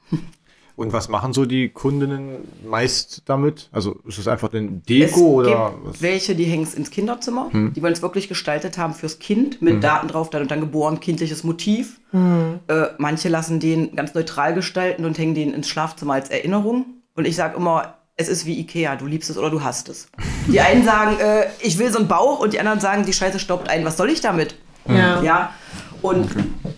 Und 0.75 0.93
was 0.93 1.09
machen 1.09 1.33
so 1.33 1.45
die 1.45 1.69
Kundinnen 1.69 2.49
meist 2.67 3.23
damit? 3.27 3.69
Also 3.73 4.01
ist 4.07 4.19
es 4.19 4.27
einfach 4.27 4.53
ein 4.55 4.79
Es 4.79 4.87
Deko 4.87 5.21
oder 5.21 5.71
gibt 5.75 5.87
was? 5.87 6.03
welche, 6.03 6.35
die 6.35 6.45
hängen 6.45 6.63
es 6.63 6.75
ins 6.75 6.91
Kinderzimmer. 6.91 7.51
Die 7.53 7.83
wollen 7.83 7.93
es 7.93 8.01
wirklich 8.03 8.29
gestaltet 8.29 8.79
haben 8.79 8.95
fürs 8.95 9.19
Kind, 9.19 9.61
mit 9.61 9.85
Daten 9.85 10.09
drauf, 10.09 10.31
dann 10.31 10.43
und 10.43 10.51
dann 10.51 10.61
geboren, 10.61 10.99
kindliches 11.01 11.45
Motiv. 11.45 12.01
Äh, 12.13 12.87
manche 12.99 13.29
lassen 13.29 13.61
den 13.61 13.95
ganz 13.95 14.15
neutral 14.15 14.55
gestalten 14.55 15.05
und 15.05 15.19
hängen 15.19 15.35
den 15.35 15.53
ins 15.53 15.69
Schlafzimmer 15.69 16.15
als 16.15 16.31
Erinnerung. 16.31 16.87
Und 17.15 17.27
ich 17.27 17.37
sage 17.37 17.57
immer, 17.57 17.95
es 18.17 18.29
ist 18.29 18.47
wie 18.47 18.59
Ikea, 18.59 18.97
du 18.97 19.07
liebst 19.07 19.31
es 19.31 19.39
oder 19.39 19.51
du 19.51 19.63
hasst 19.63 19.89
es. 19.89 20.09
Die 20.49 20.61
einen 20.63 20.85
sagen, 20.85 21.19
äh, 21.19 21.47
ich 21.61 21.79
will 21.79 21.91
so 21.91 21.99
einen 21.99 22.09
Bauch 22.09 22.41
und 22.41 22.55
die 22.55 22.61
anderen 22.61 22.81
sagen, 22.81 23.05
die 23.05 23.13
Scheiße 23.13 23.39
stoppt 23.39 23.69
ein, 23.69 23.85
was 23.85 23.97
soll 23.97 24.11
ich 24.11 24.21
damit? 24.21 24.57
Ja. 24.87 25.23
Ja. 25.23 25.55
Und 26.01 26.29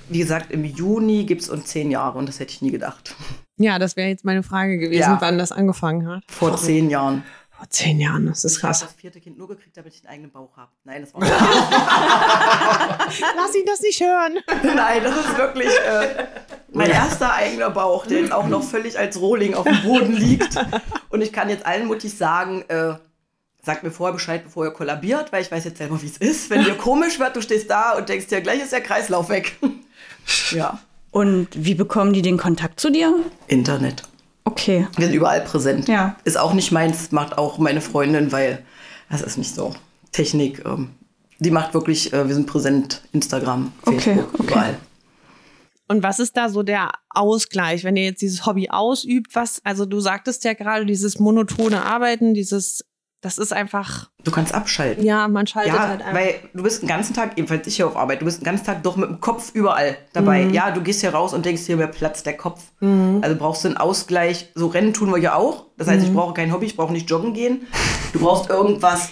wie 0.09 0.19
gesagt, 0.19 0.51
im 0.53 0.65
Juni 0.65 1.25
gibt 1.25 1.43
es 1.43 1.49
uns 1.49 1.67
zehn 1.67 1.91
Jahre 1.91 2.19
und 2.19 2.27
das 2.29 2.41
hätte 2.41 2.53
ich 2.53 2.63
nie 2.63 2.71
gedacht. 2.71 3.15
Ja, 3.57 3.79
das 3.79 3.97
wäre 3.97 4.09
jetzt 4.09 4.25
meine 4.25 4.43
Frage 4.43 4.79
gewesen, 4.79 5.01
Ja. 5.01 5.19
wann 5.21 5.39
das 5.39 5.53
angefangen 5.53 6.09
hat. 6.09 6.23
Vor 6.29 6.57
zehn 6.57 6.91
Jahren. 6.91 7.23
Vor 7.57 7.69
zehn 7.71 8.01
Jahren, 8.01 8.27
das 8.27 8.45
ist 8.45 8.57
Ich 8.57 8.63
habe 8.65 8.73
krass. 8.73 8.81
das 8.81 8.93
vierte 8.95 9.21
Kind 9.21 9.39
nur 9.39 9.47
gekriegt, 9.47 9.77
damit 9.77 9.95
ich 9.95 10.01
einen 10.03 10.13
eigenen 10.13 10.33
Bauch 10.33 10.57
habe. 10.57 10.73
Nein, 10.83 11.03
das 11.03 11.15
war 11.15 11.21
Lass 13.37 13.55
ihn 13.55 13.65
das 13.67 13.81
nicht 13.81 14.01
hören. 14.01 14.39
Nein, 14.77 15.03
das 15.05 15.17
ist 15.17 15.37
wirklich 15.39 15.69
äh, 15.69 16.25
mein 16.73 16.91
erster 16.91 17.33
eigener 17.33 17.71
Bauch, 17.71 18.07
der 18.07 18.21
jetzt 18.23 18.33
auch 18.33 18.49
noch 18.49 18.63
völlig 18.65 18.99
als 18.99 19.21
Rohling 19.21 19.55
auf 19.55 19.65
dem 19.65 19.83
Boden 19.83 20.13
liegt. 20.15 20.57
Und 21.11 21.21
ich 21.23 21.33
kann 21.33 21.49
jetzt 21.49 21.65
allen 21.65 21.87
Muttis 21.87 22.19
sagen, 22.19 22.63
äh, 22.69 22.95
sagt 23.63 23.83
mir 23.85 23.91
vorher 23.93 24.13
Bescheid, 24.15 24.43
bevor 24.45 24.65
ihr 24.67 24.73
kollabiert, 24.73 25.33
weil 25.33 25.43
ich 25.43 25.51
weiß 25.53 25.65
jetzt 25.65 25.79
selber, 25.79 26.03
wie 26.03 26.07
es 26.07 26.17
ist. 26.19 26.51
Wenn 26.51 26.65
dir 26.65 26.75
komisch 26.77 27.19
wird, 27.21 27.37
du 27.37 27.41
stehst 27.41 27.71
da 27.71 27.93
und 27.93 28.09
denkst 28.09 28.27
dir, 28.27 28.41
gleich 28.41 28.61
ist 28.61 28.73
der 28.73 28.81
Kreislauf 28.83 29.29
weg. 29.29 29.57
Ja, 30.51 30.79
Und 31.11 31.49
wie 31.55 31.75
bekommen 31.75 32.13
die 32.13 32.23
den 32.23 32.39
Kontakt 32.39 32.81
zu 32.81 32.91
dir? 32.91 33.15
Internet. 33.47 34.03
Okay. 34.45 34.87
Wir 34.97 35.07
sind 35.07 35.15
überall 35.15 35.41
präsent. 35.41 35.89
Ja. 35.89 36.17
Ist 36.25 36.37
auch 36.39 36.53
nicht 36.53 36.71
meins, 36.73 37.13
macht 37.13 37.39
auch 37.39 37.59
meine 37.59 37.81
Freundin, 37.81 38.31
weil 38.33 38.65
das 39.11 39.23
ist 39.23 39.39
nicht 39.39 39.55
so. 39.55 39.75
Technik, 40.13 40.65
ähm, 40.65 40.91
die 41.39 41.51
macht 41.51 41.75
wirklich, 41.75 42.13
äh, 42.13 42.27
wir 42.29 42.35
sind 42.35 42.47
präsent, 42.47 43.03
Instagram, 43.13 43.73
Okay, 43.87 44.01
Facebook, 44.01 44.35
okay. 44.35 44.43
überall. 44.45 44.77
Und 45.87 46.03
was 46.03 46.19
ist 46.19 46.37
da 46.37 46.49
so 46.49 46.63
der 46.63 46.93
Ausgleich, 47.11 47.85
wenn 47.85 47.97
ihr 47.97 48.05
jetzt 48.05 48.23
dieses 48.23 48.47
Hobby 48.47 48.71
ausübt? 48.71 49.35
Was, 49.35 49.61
also 49.65 49.85
du 49.85 50.01
sagtest 50.01 50.45
ja 50.45 50.55
gerade, 50.55 50.87
dieses 50.87 51.19
monotone 51.19 51.85
Arbeiten, 51.85 52.33
dieses, 52.35 52.85
das 53.25 53.39
ist 53.39 53.53
einfach, 53.53 54.11
Du 54.23 54.31
kannst 54.31 54.53
abschalten. 54.55 55.05
ja, 55.05 55.27
man 55.29 55.47
schaltet 55.47 55.73
Ja, 55.73 55.89
halt 55.89 56.03
einfach. 56.03 56.15
weil 56.15 56.35
du 56.53 56.63
bist 56.63 56.83
den 56.83 56.89
ganzen 56.89 57.15
Tag, 57.15 57.39
ebenfalls 57.39 57.67
ich 57.67 57.77
hier 57.77 57.87
auf 57.87 57.97
Arbeit, 57.97 58.21
du 58.21 58.27
bist 58.27 58.41
den 58.41 58.45
ganzen 58.45 58.67
Tag 58.67 58.83
doch 58.83 58.97
mit 58.97 59.09
dem 59.09 59.21
Kopf 59.21 59.51
überall 59.55 59.97
dabei. 60.13 60.45
Mhm. 60.45 60.53
Ja, 60.55 60.71
du 60.71 60.83
gehst 60.83 61.01
hier 61.01 61.15
raus 61.15 61.33
und 61.33 61.45
denkst, 61.47 61.63
hier 61.63 61.77
mir 61.77 61.87
platzt 61.87 62.27
der 62.27 62.37
Kopf. 62.37 62.61
Also 62.81 63.37
brauchst 63.37 63.65
du 63.65 63.69
einen 63.69 63.77
Ausgleich. 63.79 64.51
So 64.55 64.67
Rennen 64.67 64.93
tun 64.93 65.11
wir 65.11 65.19
ja 65.19 65.35
auch. 65.37 65.67
Das 65.79 65.89
heißt, 65.89 66.05
ich 66.05 66.11
Mhm. 66.11 66.15
brauche 66.17 66.35
kein 66.35 66.53
Hobby, 66.53 66.67
ich 66.67 66.77
brauche 66.77 66.93
nicht 66.93 67.09
joggen 67.09 67.33
gehen. 67.33 67.67
Du 68.13 68.21
brauchst 68.21 68.51
irgendwas, 68.51 69.09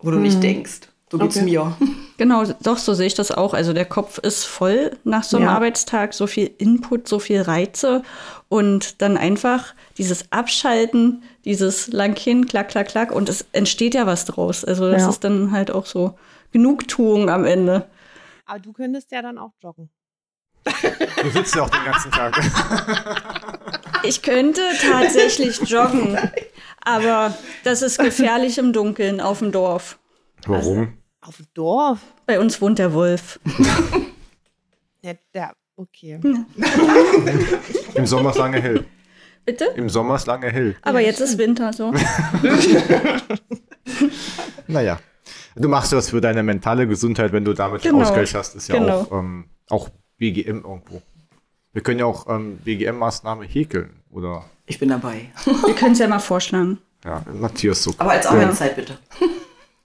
wo 0.00 0.10
du 0.10 0.18
nicht 0.18 0.42
denkst. 0.42 0.80
So 1.10 1.16
geht's 1.18 1.36
Mhm. 1.36 1.42
Okay. 1.42 1.50
mir. 1.50 1.76
Genau, 2.18 2.44
doch, 2.62 2.76
so 2.78 2.92
sehe 2.94 3.06
ich 3.06 3.14
das 3.14 3.30
auch. 3.30 3.54
Also 3.54 3.72
der 3.72 3.84
Kopf 3.86 4.18
ist 4.18 4.44
voll 4.44 4.90
nach 5.04 5.22
so 5.24 5.36
einem 5.38 5.46
Ja. 5.46 5.54
Arbeitstag, 5.54 6.12
so 6.12 6.26
viel 6.26 6.50
Input, 6.58 7.08
so 7.08 7.18
viel 7.18 7.40
Reize 7.40 8.02
und 8.48 9.00
dann 9.00 9.16
einfach 9.16 9.74
dieses 9.96 10.30
Abschalten, 10.32 11.22
dieses 11.48 11.88
lang 11.88 12.14
hin, 12.16 12.46
klack, 12.46 12.68
klack, 12.68 12.88
klack 12.88 13.10
und 13.10 13.28
es 13.28 13.46
entsteht 13.52 13.94
ja 13.94 14.06
was 14.06 14.26
draus. 14.26 14.64
Also 14.64 14.88
das 14.90 15.02
Ja. 15.02 15.08
ist 15.08 15.24
dann 15.24 15.50
halt 15.50 15.70
auch 15.70 15.86
so 15.86 16.16
Genugtuung 16.52 17.30
am 17.30 17.44
Ende. 17.44 17.88
Aber 18.46 18.58
du 18.60 18.72
könntest 18.72 19.10
ja 19.10 19.22
dann 19.22 19.38
auch 19.38 19.52
joggen. 19.62 19.88
Du 21.22 21.30
sitzt 21.30 21.54
ja 21.56 21.62
auch 21.62 21.70
den 21.70 21.84
ganzen 21.84 22.10
Tag. 22.12 22.38
Ich 24.04 24.22
könnte 24.22 24.60
tatsächlich 24.80 25.58
joggen, 25.68 26.16
aber 26.84 27.34
das 27.64 27.82
ist 27.82 27.98
gefährlich 27.98 28.58
im 28.58 28.72
Dunkeln 28.72 29.20
auf 29.20 29.40
dem 29.40 29.50
Dorf. 29.50 29.98
Warum? 30.46 30.96
Auf 31.20 31.36
dem 31.38 31.46
Dorf? 31.54 31.98
Bei 32.26 32.38
uns 32.38 32.60
wohnt 32.60 32.78
der 32.78 32.92
Wolf. 32.92 33.40
Ja, 35.00 35.12
der, 35.32 35.52
okay. 35.76 36.18
Im 37.94 38.04
Sommer 38.06 38.30
ist 38.30 38.36
lange 38.38 38.60
hell. 38.60 38.84
Bitte? 39.48 39.64
Im 39.76 39.88
Sommer 39.88 40.16
ist 40.16 40.26
lange 40.26 40.50
hell. 40.50 40.76
Aber 40.82 41.00
jetzt 41.00 41.20
ist 41.22 41.38
Winter 41.38 41.72
so. 41.72 41.94
Naja. 44.66 44.98
Du 45.56 45.68
machst 45.70 45.92
was 45.92 46.10
für 46.10 46.20
deine 46.20 46.42
mentale 46.42 46.86
Gesundheit, 46.86 47.32
wenn 47.32 47.46
du 47.46 47.54
damit 47.54 47.80
Genau. 47.80 48.02
Ausgleich 48.02 48.34
hast, 48.34 48.54
ist 48.56 48.68
ja 48.68 48.78
Genau. 48.78 49.00
auch, 49.00 49.12
ähm, 49.12 49.46
auch 49.70 49.88
BGM 50.18 50.64
irgendwo. 50.64 51.00
Wir 51.72 51.82
können 51.82 51.98
ja 52.00 52.04
auch 52.04 52.28
ähm, 52.28 52.58
BGM-Maßnahme 52.62 53.44
häkeln. 53.44 54.02
Oder 54.10 54.44
Ich 54.66 54.78
bin 54.78 54.90
dabei. 54.90 55.32
Wir 55.64 55.74
können 55.74 55.92
es 55.92 55.98
ja 55.98 56.08
mal 56.08 56.18
vorschlagen. 56.18 56.78
ja, 57.06 57.24
Matthias 57.32 57.82
so. 57.82 57.94
Aber 57.96 58.10
als 58.10 58.26
Arbeitszeit 58.26 58.76
bitte. 58.76 58.98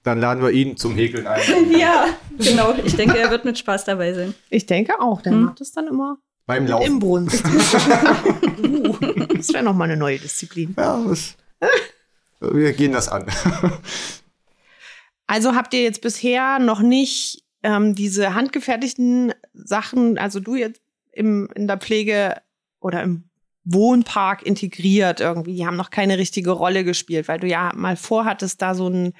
Dann 0.03 0.19
laden 0.19 0.43
wir 0.43 0.49
ihn 0.51 0.75
zum 0.75 0.93
Häkeln 0.95 1.25
ein. 1.25 1.39
Ja, 1.71 2.07
genau. 2.37 2.73
Ich 2.83 2.97
denke, 2.97 3.17
er 3.17 3.31
wird 3.31 3.45
mit 3.45 3.57
Spaß 3.57 3.85
dabei 3.85 4.13
sein. 4.13 4.33
Ich 4.49 4.65
denke 4.65 4.99
auch, 4.99 5.21
der 5.21 5.31
macht 5.31 5.61
es 5.61 5.71
dann 5.71 5.87
immer 5.87 6.17
Beim 6.45 6.63
im 6.63 6.69
Laufen. 6.69 6.99
Brunst. 6.99 7.43
uh, 7.45 8.97
das 9.35 9.53
wäre 9.53 9.63
nochmal 9.63 9.89
eine 9.89 9.97
neue 9.97 10.19
Disziplin. 10.19 10.75
Ja, 10.77 11.01
das, 11.07 11.35
wir 12.41 12.73
gehen 12.73 12.91
das 12.91 13.09
an. 13.09 13.25
Also 15.25 15.55
habt 15.55 15.73
ihr 15.73 15.81
jetzt 15.81 16.01
bisher 16.01 16.59
noch 16.59 16.81
nicht 16.81 17.43
ähm, 17.63 17.95
diese 17.95 18.35
handgefertigten 18.35 19.33
Sachen, 19.53 20.17
also 20.17 20.39
du 20.39 20.55
jetzt 20.55 20.81
im, 21.11 21.49
in 21.55 21.67
der 21.67 21.77
Pflege 21.77 22.41
oder 22.81 23.01
im 23.01 23.23
Wohnpark 23.63 24.43
integriert 24.43 25.21
irgendwie, 25.21 25.55
die 25.55 25.65
haben 25.65 25.77
noch 25.77 25.89
keine 25.89 26.17
richtige 26.17 26.51
Rolle 26.51 26.83
gespielt, 26.83 27.29
weil 27.29 27.39
du 27.39 27.47
ja 27.47 27.71
mal 27.73 27.95
vorhattest, 27.95 28.61
da 28.61 28.75
so 28.75 28.89
ein 28.89 29.13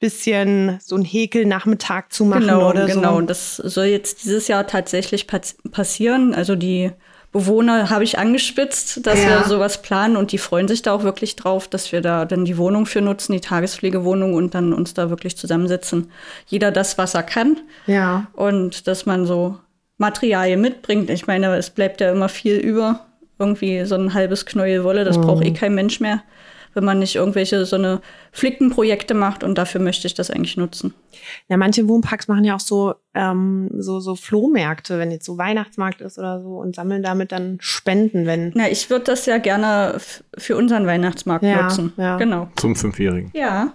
bisschen 0.00 0.78
so 0.82 0.96
ein 0.96 1.04
Häkelnachmittag 1.04 2.04
zu 2.10 2.24
machen 2.24 2.42
Genau, 2.42 2.68
oder 2.70 2.86
genau. 2.86 3.16
so. 3.16 3.20
Das 3.22 3.56
soll 3.56 3.86
jetzt 3.86 4.24
dieses 4.24 4.48
Jahr 4.48 4.66
tatsächlich 4.66 5.26
pass- 5.26 5.56
passieren. 5.70 6.34
Also 6.34 6.56
die 6.56 6.90
Bewohner 7.32 7.90
habe 7.90 8.04
ich 8.04 8.18
angespitzt, 8.18 9.06
dass 9.06 9.22
Ja. 9.22 9.30
wir 9.40 9.44
sowas 9.44 9.82
planen 9.82 10.16
und 10.16 10.30
die 10.30 10.38
freuen 10.38 10.68
sich 10.68 10.82
da 10.82 10.92
auch 10.92 11.02
wirklich 11.02 11.34
drauf, 11.36 11.66
dass 11.68 11.90
wir 11.90 12.00
da 12.00 12.26
dann 12.26 12.44
die 12.44 12.58
Wohnung 12.58 12.86
für 12.86 13.00
nutzen, 13.00 13.32
die 13.32 13.40
Tagespflegewohnung 13.40 14.34
und 14.34 14.54
dann 14.54 14.72
uns 14.72 14.94
da 14.94 15.10
wirklich 15.10 15.36
zusammensetzen. 15.36 16.10
Jeder 16.46 16.70
das, 16.70 16.96
was 16.98 17.14
er 17.14 17.22
kann 17.24 17.56
Ja. 17.86 18.28
und 18.34 18.86
dass 18.86 19.06
man 19.06 19.26
so 19.26 19.58
Materialien 19.98 20.60
mitbringt. 20.60 21.08
Ich 21.10 21.26
meine, 21.26 21.56
es 21.56 21.70
bleibt 21.70 22.00
ja 22.00 22.10
immer 22.12 22.28
viel 22.28 22.56
über. 22.56 23.06
Irgendwie 23.38 23.84
so 23.84 23.96
ein 23.96 24.14
halbes 24.14 24.46
Knäuel 24.46 24.84
Wolle, 24.84 25.02
das 25.04 25.20
braucht 25.20 25.44
eh 25.44 25.52
kein 25.52 25.74
Mensch 25.74 25.98
mehr, 25.98 26.22
wenn 26.74 26.84
man 26.84 26.98
nicht 26.98 27.14
irgendwelche 27.16 27.64
so 27.64 27.76
eine 27.76 28.00
Flickenprojekte 28.32 29.14
macht 29.14 29.44
und 29.44 29.56
dafür 29.56 29.80
möchte 29.80 30.06
ich 30.06 30.14
das 30.14 30.30
eigentlich 30.30 30.56
nutzen. 30.56 30.94
Ja, 31.48 31.56
manche 31.56 31.88
Wohnparks 31.88 32.28
machen 32.28 32.44
ja 32.44 32.54
auch 32.56 32.60
so, 32.60 32.94
ähm, 33.14 33.70
so, 33.78 34.00
so 34.00 34.14
Flohmärkte, 34.16 34.98
wenn 34.98 35.10
jetzt 35.10 35.24
so 35.26 35.38
Weihnachtsmarkt 35.38 36.00
ist 36.00 36.18
oder 36.18 36.42
so 36.42 36.56
und 36.58 36.74
sammeln 36.76 37.02
damit 37.02 37.32
dann 37.32 37.58
Spenden, 37.60 38.26
wenn. 38.26 38.52
Na, 38.54 38.68
ich 38.70 38.90
würde 38.90 39.04
das 39.06 39.26
ja 39.26 39.38
gerne 39.38 39.98
für 40.36 40.56
unseren 40.56 40.86
Weihnachtsmarkt 40.86 41.44
Ja, 41.44 41.62
nutzen. 41.62 41.92
ja. 41.96 42.16
Genau. 42.18 42.48
Zum 42.56 42.76
Fünfjährigen. 42.76 43.30
Ja, 43.34 43.72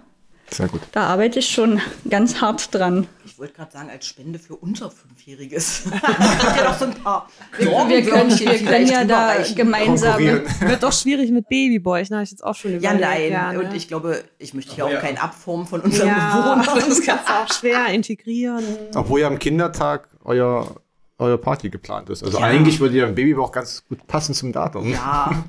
Sehr 0.52 0.68
gut. 0.68 0.80
da 0.92 1.04
arbeite 1.04 1.38
ich 1.38 1.48
schon 1.48 1.80
ganz 2.08 2.40
hart 2.40 2.74
dran. 2.74 3.06
Ich 3.24 3.38
wollte 3.38 3.54
gerade 3.54 3.72
sagen, 3.72 3.88
als 3.90 4.06
Spende 4.06 4.38
für 4.38 4.56
unser 4.56 4.90
Fünfjähriges. 4.90 5.84
Ja 6.56 6.64
doch 6.64 6.78
so 6.78 6.84
ein 6.86 6.94
paar 6.94 7.28
Sorgen, 7.58 7.88
wir 7.88 8.02
können, 8.02 8.30
wir 8.38 8.58
können 8.58 8.86
ja 8.86 9.04
da 9.04 9.34
gemeinsam. 9.54 10.18
Wird 10.60 10.82
doch 10.82 10.92
schwierig 10.92 11.30
mit 11.30 11.48
Babyboy, 11.48 12.02
ne? 12.10 12.16
Hab 12.16 12.22
ich 12.24 12.30
jetzt 12.32 12.44
auch 12.44 12.54
schon 12.54 12.72
Ja, 12.80 12.92
überlegt. 12.94 13.00
nein. 13.00 13.32
Ja, 13.32 13.52
ne? 13.52 13.58
Und 13.60 13.74
ich 13.74 13.88
glaube, 13.88 14.24
ich 14.38 14.52
möchte 14.54 14.74
hier 14.74 14.86
auch 14.86 15.00
keinen 15.00 15.18
abformen 15.18 15.66
von 15.66 15.80
unseren 15.80 16.08
ja, 16.08 16.36
Bewohnern. 16.36 16.66
das 16.88 17.00
kannst 17.02 17.28
du 17.28 17.32
auch 17.32 17.52
schwer 17.52 17.86
integrieren. 17.86 18.64
Obwohl 18.94 19.20
ja 19.20 19.26
am 19.28 19.38
Kindertag 19.38 20.08
euer, 20.24 20.76
euer 21.18 21.38
Party 21.38 21.70
geplant 21.70 22.10
ist. 22.10 22.22
Also 22.24 22.38
Ja. 22.38 22.44
eigentlich 22.44 22.80
würde 22.80 22.96
ja 22.98 23.06
ein 23.06 23.14
Babybauch 23.14 23.52
ganz 23.52 23.84
gut 23.88 24.06
passen 24.06 24.34
zum 24.34 24.52
Datum. 24.52 24.90
Ja. 24.90 25.44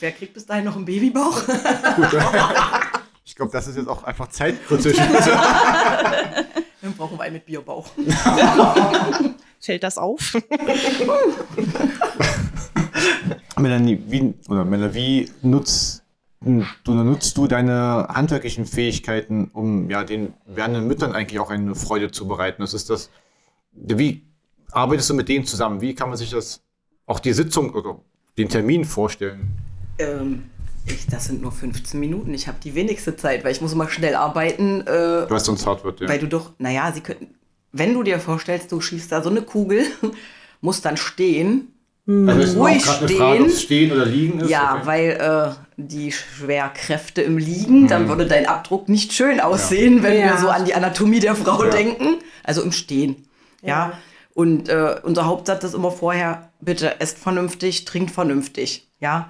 Wer 0.00 0.12
kriegt 0.12 0.32
bis 0.34 0.46
dahin 0.46 0.64
noch 0.64 0.76
einen 0.76 0.84
Babybauch? 0.84 1.42
Ich 1.42 2.97
glaube, 3.38 3.52
das 3.52 3.66
ist 3.66 3.76
jetzt 3.76 3.88
auch 3.88 4.04
einfach 4.04 4.28
zeitkritisch. 4.28 4.96
Dann 6.82 6.92
brauchen 6.96 7.18
wir 7.18 7.22
einen 7.22 7.34
mit 7.34 7.46
Bierbauch. 7.46 7.88
Fällt 9.60 9.82
das 9.82 9.98
auf? 9.98 10.36
Melanie, 13.56 14.00
wie, 14.06 14.34
oder 14.48 14.64
Melanie, 14.64 14.94
wie 14.94 15.30
nutzt 15.42 16.04
du 16.40 16.94
nutzt 16.94 17.36
du 17.36 17.48
deine 17.48 18.06
handwerklichen 18.10 18.64
Fähigkeiten, 18.64 19.50
um 19.52 19.90
ja 19.90 20.04
den 20.04 20.34
werdenden 20.46 20.86
Müttern 20.86 21.12
eigentlich 21.12 21.40
auch 21.40 21.50
eine 21.50 21.74
Freude 21.74 22.12
zu 22.12 22.28
bereiten. 22.28 22.62
Das 22.62 22.74
ist 22.74 22.90
das. 22.90 23.10
Wie 23.72 24.22
arbeitest 24.70 25.10
du 25.10 25.14
mit 25.14 25.28
denen 25.28 25.44
zusammen? 25.46 25.80
Wie 25.80 25.96
kann 25.96 26.08
man 26.08 26.16
sich 26.16 26.30
das 26.30 26.62
auch 27.06 27.18
die 27.18 27.32
Sitzung 27.32 27.74
oder 27.74 28.00
den 28.36 28.48
Termin 28.48 28.84
vorstellen? 28.84 29.48
Ähm, 29.98 30.44
ich, 30.92 31.06
das 31.06 31.26
sind 31.26 31.42
nur 31.42 31.52
15 31.52 31.98
Minuten. 31.98 32.32
Ich 32.34 32.48
habe 32.48 32.58
die 32.62 32.74
wenigste 32.74 33.16
Zeit, 33.16 33.44
weil 33.44 33.52
ich 33.52 33.60
muss 33.60 33.72
immer 33.72 33.88
schnell 33.88 34.14
arbeiten. 34.14 34.80
Äh, 34.86 35.28
Weil 35.30 35.36
es 35.36 35.44
sonst 35.44 35.66
hart 35.66 35.84
wird, 35.84 36.00
ja. 36.00 36.08
Weil 36.08 36.18
du 36.18 36.26
doch, 36.26 36.52
naja, 36.58 36.90
sie 36.92 37.00
könnten, 37.00 37.34
wenn 37.72 37.94
du 37.94 38.02
dir 38.02 38.18
vorstellst, 38.20 38.72
du 38.72 38.80
schießt 38.80 39.10
da 39.12 39.22
so 39.22 39.30
eine 39.30 39.42
Kugel, 39.42 39.84
musst 40.60 40.84
dann 40.84 40.96
stehen. 40.96 41.72
also 42.06 42.40
ist 42.40 42.56
ruhig 42.56 42.88
eine 42.88 43.08
Frage, 43.08 43.44
stehen. 43.44 43.50
stehen 43.50 43.92
oder 43.92 44.06
liegen 44.06 44.40
ist. 44.40 44.50
Ja, 44.50 44.74
Okay. 44.76 44.86
weil 44.86 45.10
äh, 45.10 45.54
die 45.76 46.10
Schwerkräfte 46.12 47.22
im 47.22 47.36
Liegen, 47.38 47.86
dann 47.88 48.08
würde 48.08 48.26
dein 48.26 48.46
Abdruck 48.46 48.88
nicht 48.88 49.12
schön 49.12 49.40
aussehen, 49.40 50.02
wenn 50.02 50.18
Ja. 50.18 50.32
wir 50.32 50.38
so 50.38 50.48
an 50.48 50.64
die 50.64 50.74
Anatomie 50.74 51.20
der 51.20 51.34
Frau 51.34 51.64
Ja. 51.64 51.70
denken. 51.70 52.16
Also 52.42 52.62
im 52.62 52.72
Stehen. 52.72 53.26
Ja. 53.62 53.92
Und 54.34 54.68
äh, 54.68 54.96
unser 55.02 55.26
Hauptsatz 55.26 55.64
ist 55.64 55.74
immer 55.74 55.90
vorher, 55.90 56.50
bitte 56.60 57.00
esst 57.00 57.18
vernünftig, 57.18 57.84
trinkt 57.84 58.12
vernünftig. 58.12 58.88
Ja. 59.00 59.28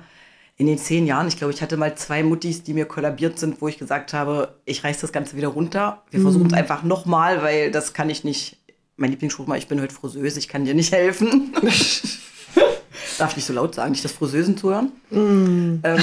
In 0.60 0.66
den 0.66 0.76
zehn 0.76 1.06
Jahren, 1.06 1.28
ich 1.28 1.36
glaube, 1.36 1.52
ich 1.52 1.62
hatte 1.62 1.76
mal 1.76 1.94
zwei 1.94 2.24
Muttis, 2.24 2.64
die 2.64 2.74
mir 2.74 2.84
kollabiert 2.84 3.38
sind, 3.38 3.62
wo 3.62 3.68
ich 3.68 3.78
gesagt 3.78 4.12
habe, 4.12 4.56
ich 4.64 4.82
reiß 4.82 5.00
das 5.00 5.12
Ganze 5.12 5.36
wieder 5.36 5.48
runter. 5.48 6.02
Wir 6.10 6.20
versuchen 6.20 6.48
es 6.48 6.52
einfach 6.52 6.82
nochmal, 6.82 7.42
weil 7.42 7.70
das 7.70 7.94
kann 7.94 8.10
ich 8.10 8.24
nicht. 8.24 8.58
Mein 8.96 9.10
Lieblingsspruch 9.10 9.46
mal, 9.46 9.56
ich 9.56 9.68
bin 9.68 9.80
heute 9.80 9.94
Friseuse, 9.94 10.40
ich 10.40 10.48
kann 10.48 10.64
dir 10.64 10.74
nicht 10.74 10.92
helfen. 10.92 11.52
Darf 13.18 13.30
ich 13.30 13.36
nicht 13.36 13.44
so 13.44 13.52
laut 13.52 13.76
sagen, 13.76 13.92
nicht 13.92 14.04
das 14.04 14.10
Friseusen 14.10 14.56
zuhören. 14.56 14.90
Ähm, 15.84 16.02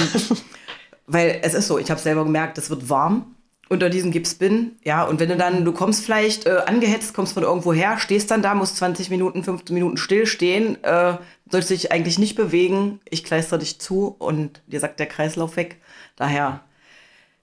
weil 1.06 1.40
es 1.42 1.52
ist 1.52 1.66
so, 1.66 1.78
ich 1.78 1.90
habe 1.90 2.00
selber 2.00 2.24
gemerkt, 2.24 2.56
es 2.56 2.70
wird 2.70 2.88
warm 2.88 3.35
unter 3.68 3.90
diesem 3.90 4.10
Gipsbin. 4.10 4.76
Ja, 4.84 5.04
und 5.04 5.18
wenn 5.20 5.28
du 5.28 5.36
dann, 5.36 5.64
du 5.64 5.72
kommst 5.72 6.04
vielleicht 6.04 6.46
äh, 6.46 6.58
angehetzt, 6.66 7.14
kommst 7.14 7.34
von 7.34 7.42
irgendwo 7.42 7.72
her, 7.72 7.98
stehst 7.98 8.30
dann 8.30 8.42
da, 8.42 8.54
musst 8.54 8.76
20 8.76 9.10
Minuten, 9.10 9.42
15 9.42 9.74
Minuten 9.74 9.96
stillstehen, 9.96 10.82
äh, 10.84 11.14
sollst 11.50 11.70
dich 11.70 11.92
eigentlich 11.92 12.18
nicht 12.18 12.36
bewegen. 12.36 13.00
Ich 13.08 13.24
kleister 13.24 13.58
dich 13.58 13.80
zu 13.80 14.14
und 14.18 14.62
dir 14.66 14.80
sagt 14.80 15.00
der 15.00 15.06
Kreislauf 15.06 15.56
weg. 15.56 15.80
Daher, 16.14 16.60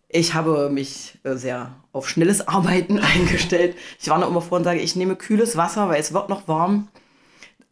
ich 0.07 0.33
habe 0.33 0.69
mich 0.69 1.19
äh, 1.23 1.35
sehr 1.35 1.75
auf 1.91 2.07
schnelles 2.07 2.47
Arbeiten 2.47 2.99
eingestellt. 3.15 3.75
Ich 3.99 4.09
war 4.09 4.17
noch 4.17 4.29
immer 4.29 4.41
vor 4.41 4.59
und 4.59 4.63
sage, 4.63 4.79
ich 4.79 4.95
nehme 4.95 5.15
kühles 5.15 5.57
Wasser, 5.57 5.89
weil 5.89 5.99
es 5.99 6.13
wird 6.13 6.29
noch 6.29 6.47
warm. 6.47 6.87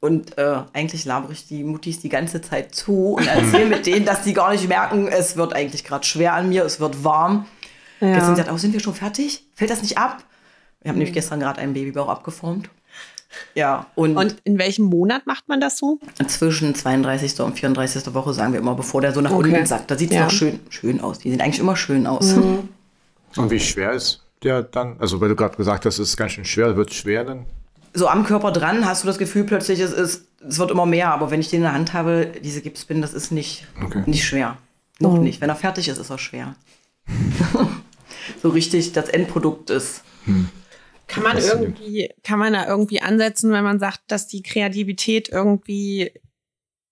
Und 0.01 0.39
äh, 0.39 0.63
eigentlich 0.73 1.05
labere 1.05 1.31
ich 1.31 1.47
die 1.47 1.63
Muttis 1.63 1.99
die 1.99 2.09
ganze 2.09 2.41
Zeit 2.41 2.73
zu 2.73 3.13
und 3.13 3.27
erzähle 3.27 3.65
mit 3.69 3.85
denen, 3.85 4.03
dass 4.03 4.23
die 4.23 4.33
gar 4.33 4.51
nicht 4.51 4.67
merken, 4.67 5.07
es 5.07 5.37
wird 5.37 5.53
eigentlich 5.53 5.83
gerade 5.83 6.03
schwer 6.03 6.33
an 6.33 6.49
mir, 6.49 6.65
es 6.65 6.79
wird 6.79 7.03
warm. 7.03 7.45
Ja. 8.01 8.15
Gestern 8.15 8.35
gesagt, 8.35 8.51
oh, 8.51 8.57
sind 8.57 8.73
wir 8.73 8.79
schon 8.81 8.93
fertig? 8.95 9.45
Fällt 9.55 9.69
das 9.71 9.81
nicht 9.81 9.97
ab? 9.97 10.23
Wir 10.81 10.89
haben 10.89 10.97
nämlich 10.97 11.13
gestern 11.13 11.39
gerade 11.39 11.61
einen 11.61 11.73
Babybauch 11.73 12.09
abgeformt. 12.09 12.69
Ja, 13.55 13.85
und, 13.95 14.17
Und 14.17 14.35
in 14.43 14.57
welchem 14.57 14.85
Monat 14.85 15.25
macht 15.25 15.47
man 15.47 15.61
das 15.61 15.77
so? 15.77 15.99
zwischen 16.27 16.75
32. 16.75 17.39
und 17.41 17.57
34. 17.57 18.13
Woche 18.13 18.33
sagen 18.33 18.51
wir 18.51 18.59
immer, 18.59 18.75
bevor 18.75 18.99
der 19.01 19.13
so 19.13 19.21
nach 19.21 19.31
Okay. 19.31 19.49
unten 19.53 19.65
sagt. 19.65 19.89
Da 19.89 19.97
sieht 19.97 20.09
es 20.11 20.17
Ja. 20.17 20.23
noch 20.25 20.31
schön, 20.31 20.59
schön 20.69 20.99
aus. 20.99 21.19
Die 21.19 21.29
sehen 21.29 21.39
eigentlich 21.39 21.59
immer 21.59 21.77
schön 21.77 22.07
aus. 22.07 22.33
Und 22.33 23.49
wie 23.51 23.59
schwer 23.59 23.91
ist 23.93 24.21
der 24.43 24.63
dann? 24.63 24.97
Also, 24.99 25.21
weil 25.21 25.29
du 25.29 25.35
gerade 25.37 25.55
gesagt 25.55 25.85
hast, 25.85 25.99
es 25.99 26.09
ist 26.09 26.17
ganz 26.17 26.33
schön 26.33 26.43
schwer, 26.43 26.75
wird 26.75 26.89
es 26.89 26.95
schwer 26.97 27.23
dann? 27.23 27.45
So 27.93 28.07
am 28.07 28.25
Körper 28.25 28.51
dran 28.51 28.85
hast 28.85 29.03
du 29.03 29.07
das 29.07 29.17
Gefühl 29.17 29.43
plötzlich, 29.45 29.79
es, 29.79 29.93
ist, 29.93 30.25
es 30.45 30.57
wird 30.57 30.71
immer 30.71 30.85
mehr. 30.85 31.13
Aber 31.13 31.29
wenn 31.31 31.39
ich 31.39 31.49
den 31.49 31.57
in 31.57 31.63
der 31.63 31.73
Hand 31.73 31.93
habe, 31.93 32.31
diese 32.43 32.61
Gipsbin, 32.61 33.01
das 33.01 33.13
ist 33.13 33.31
nicht, 33.31 33.65
Okay. 33.85 34.03
nicht 34.07 34.25
schwer. 34.25 34.57
Noch 34.99 35.17
nicht. 35.17 35.39
Wenn 35.41 35.49
er 35.49 35.55
fertig 35.55 35.87
ist, 35.87 35.97
ist 35.99 36.09
er 36.09 36.17
schwer. 36.17 36.55
so 38.41 38.49
richtig 38.49 38.93
das 38.93 39.09
Endprodukt 39.09 39.69
ist. 39.69 40.03
Kann 41.07 41.23
man 41.23 41.37
irgendwie, 41.37 42.09
kann 42.23 42.39
man 42.39 42.53
da 42.53 42.67
irgendwie 42.67 43.01
ansetzen, 43.01 43.51
wenn 43.51 43.63
man 43.63 43.79
sagt, 43.79 43.99
dass 44.07 44.27
die 44.27 44.43
Kreativität 44.43 45.29
irgendwie 45.29 46.11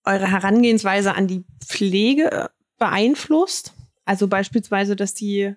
eure 0.03 0.29
Herangehensweise 0.29 1.15
an 1.15 1.27
die 1.27 1.45
Pflege 1.65 2.49
beeinflusst? 2.77 3.73
Also 4.05 4.27
beispielsweise, 4.27 4.95
dass 4.95 5.13
die 5.13 5.55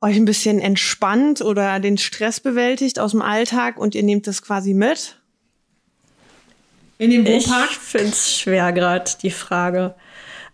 euch 0.00 0.16
ein 0.16 0.24
bisschen 0.24 0.60
entspannt 0.60 1.40
oder 1.40 1.80
den 1.80 1.98
Stress 1.98 2.40
bewältigt 2.40 2.98
aus 2.98 3.12
dem 3.12 3.22
Alltag 3.22 3.78
und 3.78 3.94
ihr 3.94 4.02
nehmt 4.02 4.26
das 4.26 4.42
quasi 4.42 4.74
mit? 4.74 5.16
In 6.98 7.10
den 7.10 7.26
Ich 7.26 7.46
finde 7.46 8.08
es 8.08 8.36
schwer 8.36 8.72
gerade, 8.72 9.10
die 9.22 9.30
Frage. 9.30 9.94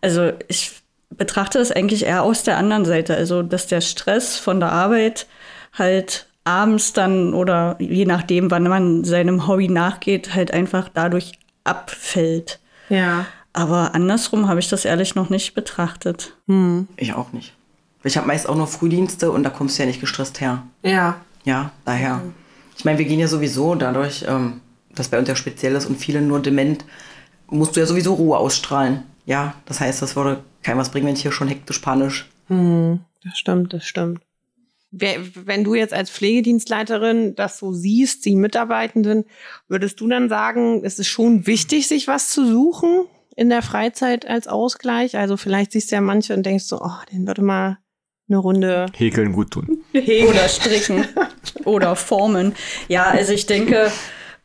Also 0.01 0.33
ich 0.49 0.84
betrachte 1.17 1.59
das 1.59 1.73
eigentlich 1.73 2.07
eher 2.07 2.23
aus 2.23 2.43
der 2.43 2.59
anderen 2.59 2.85
Seite. 2.85 3.17
Also, 3.17 3.43
dass 3.43 3.67
der 3.67 3.81
Stress 3.81 4.37
von 4.37 4.61
der 4.61 4.73
Arbeit 4.73 5.27
halt 5.73 6.27
abends 6.45 6.93
dann 6.93 7.35
oder 7.35 7.77
je 7.79 8.05
nachdem, 8.05 8.51
wann 8.51 8.65
man 8.65 9.05
seinem 9.05 9.47
Hobby 9.47 9.69
nachgeht, 9.69 10.35
halt 10.35 10.53
einfach 10.53 10.89
dadurch 10.93 11.33
abfällt. 11.65 12.61
Ja. 12.89 13.27
Aber 13.53 13.95
andersrum 13.95 14.49
habe 14.49 14.61
ich 14.61 14.69
das 14.69 14.85
ehrlich 14.85 15.15
noch 15.15 15.31
nicht 15.31 15.55
betrachtet. 15.55 16.37
Ich 16.97 17.15
auch 17.15 17.33
nicht. 17.33 17.53
Ich 18.03 18.17
habe 18.17 18.27
meist 18.27 18.49
auch 18.49 18.57
noch 18.57 18.69
Frühdienste 18.69 19.31
und 19.31 19.45
da 19.45 19.51
kommst 19.51 19.79
du 19.79 19.83
ja 19.83 19.87
nicht 19.87 20.01
gestresst 20.01 20.41
her. 20.41 20.63
Ja. 20.83 21.17
Ja, 21.45 21.71
daher. 21.85 22.21
Ich 22.77 22.85
meine, 22.85 22.99
wir 22.99 23.07
gehen 23.07 23.21
ja 23.21 23.29
sowieso 23.29 23.75
dadurch, 23.75 24.25
ähm, 24.29 24.61
dass 24.95 25.09
bei 25.09 25.19
uns 25.19 25.29
ja 25.29 25.37
speziell 25.37 25.75
ist 25.75 25.87
und 25.87 25.97
viele 25.97 26.21
nur 26.21 26.41
dement, 26.41 26.85
musst 27.49 27.77
du 27.77 27.81
ja 27.81 27.87
sowieso 27.87 28.15
Ruhe 28.15 28.37
ausstrahlen. 28.37 29.05
Ja, 29.27 29.55
das 29.67 29.81
heißt, 29.81 30.03
das 30.03 30.17
würde 30.17 30.43
keinem 30.65 30.79
was 30.79 30.91
bringen, 30.91 31.07
wenn 31.07 31.15
ich 31.15 31.23
hier 31.23 31.33
schon 31.33 31.49
hektisch 31.49 31.79
panisch. 31.79 32.29
Das 32.49 33.39
stimmt, 33.39 33.73
das 33.73 33.85
stimmt. 33.85 34.21
Wenn 34.91 35.65
du 35.65 35.75
jetzt 35.75 35.93
als 35.93 36.11
Pflegedienstleiterin 36.11 37.35
das 37.35 37.59
so 37.59 37.73
siehst, 37.73 38.25
die 38.25 38.37
Mitarbeitenden, 38.37 39.25
würdest 39.67 40.01
du 40.01 40.09
dann 40.09 40.29
sagen, 40.29 40.83
es 40.85 40.99
ist 40.99 41.09
schon 41.09 41.47
wichtig, 41.47 41.89
sich 41.89 42.07
was 42.07 42.31
zu 42.31 42.47
suchen 42.47 43.07
in 43.35 43.49
der 43.49 43.63
Freizeit 43.63 44.27
als 44.29 44.47
Ausgleich? 44.47 45.17
Also 45.17 45.37
vielleicht 45.37 45.73
siehst 45.73 45.91
du 45.91 45.97
ja 45.97 46.01
manche 46.01 46.35
und 46.35 46.47
denkst 46.47 46.65
so, 46.65 46.81
oh, 46.81 46.93
den 47.13 47.27
würde 47.27 47.43
mal 47.43 47.79
eine 48.29 48.39
Runde 48.39 48.87
Häkeln 48.95 49.33
gut 49.33 49.51
tun. 49.51 49.83
Oder 49.95 50.49
stricken 50.49 51.05
oder 51.65 51.95
formen. 51.95 52.55
Ja, 52.89 53.05
also 53.05 53.33
ich 53.33 53.47
denke, 53.47 53.91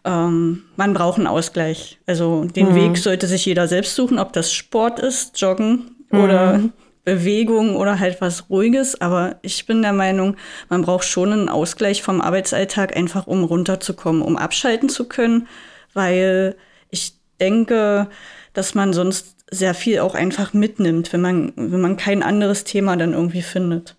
ähm, 0.03 0.63
man 0.75 0.93
braucht 0.93 1.17
einen 1.17 1.27
Ausgleich. 1.27 1.99
Also 2.05 2.45
den 2.45 2.75
Weg 2.75 2.97
sollte 2.97 3.27
sich 3.27 3.45
jeder 3.45 3.67
selbst 3.67 3.95
suchen, 3.95 4.19
ob 4.19 4.33
das 4.33 4.51
Sport 4.51 4.99
ist, 4.99 5.39
Joggen 5.39 5.98
oder 6.11 6.61
Bewegung 7.05 7.75
oder 7.75 7.99
halt 7.99 8.21
was 8.21 8.49
Ruhiges. 8.49 8.99
Aber 9.01 9.37
ich 9.41 9.65
bin 9.65 9.81
der 9.81 9.93
Meinung, 9.93 10.35
man 10.69 10.81
braucht 10.81 11.05
schon 11.05 11.33
einen 11.33 11.49
Ausgleich 11.49 12.03
vom 12.03 12.21
Arbeitsalltag, 12.21 12.95
einfach 12.95 13.27
um 13.27 13.43
runterzukommen, 13.43 14.21
um 14.21 14.37
abschalten 14.37 14.89
zu 14.89 15.07
können, 15.07 15.47
weil 15.93 16.55
ich 16.89 17.13
denke, 17.39 18.09
dass 18.53 18.75
man 18.75 18.93
sonst 18.93 19.35
sehr 19.51 19.73
viel 19.73 19.99
auch 19.99 20.15
einfach 20.15 20.53
mitnimmt, 20.53 21.11
wenn 21.13 21.21
man, 21.21 21.53
wenn 21.55 21.81
man 21.81 21.97
kein 21.97 22.21
anderes 22.21 22.63
Thema 22.63 22.95
dann 22.97 23.13
irgendwie 23.13 23.41
findet. 23.41 23.95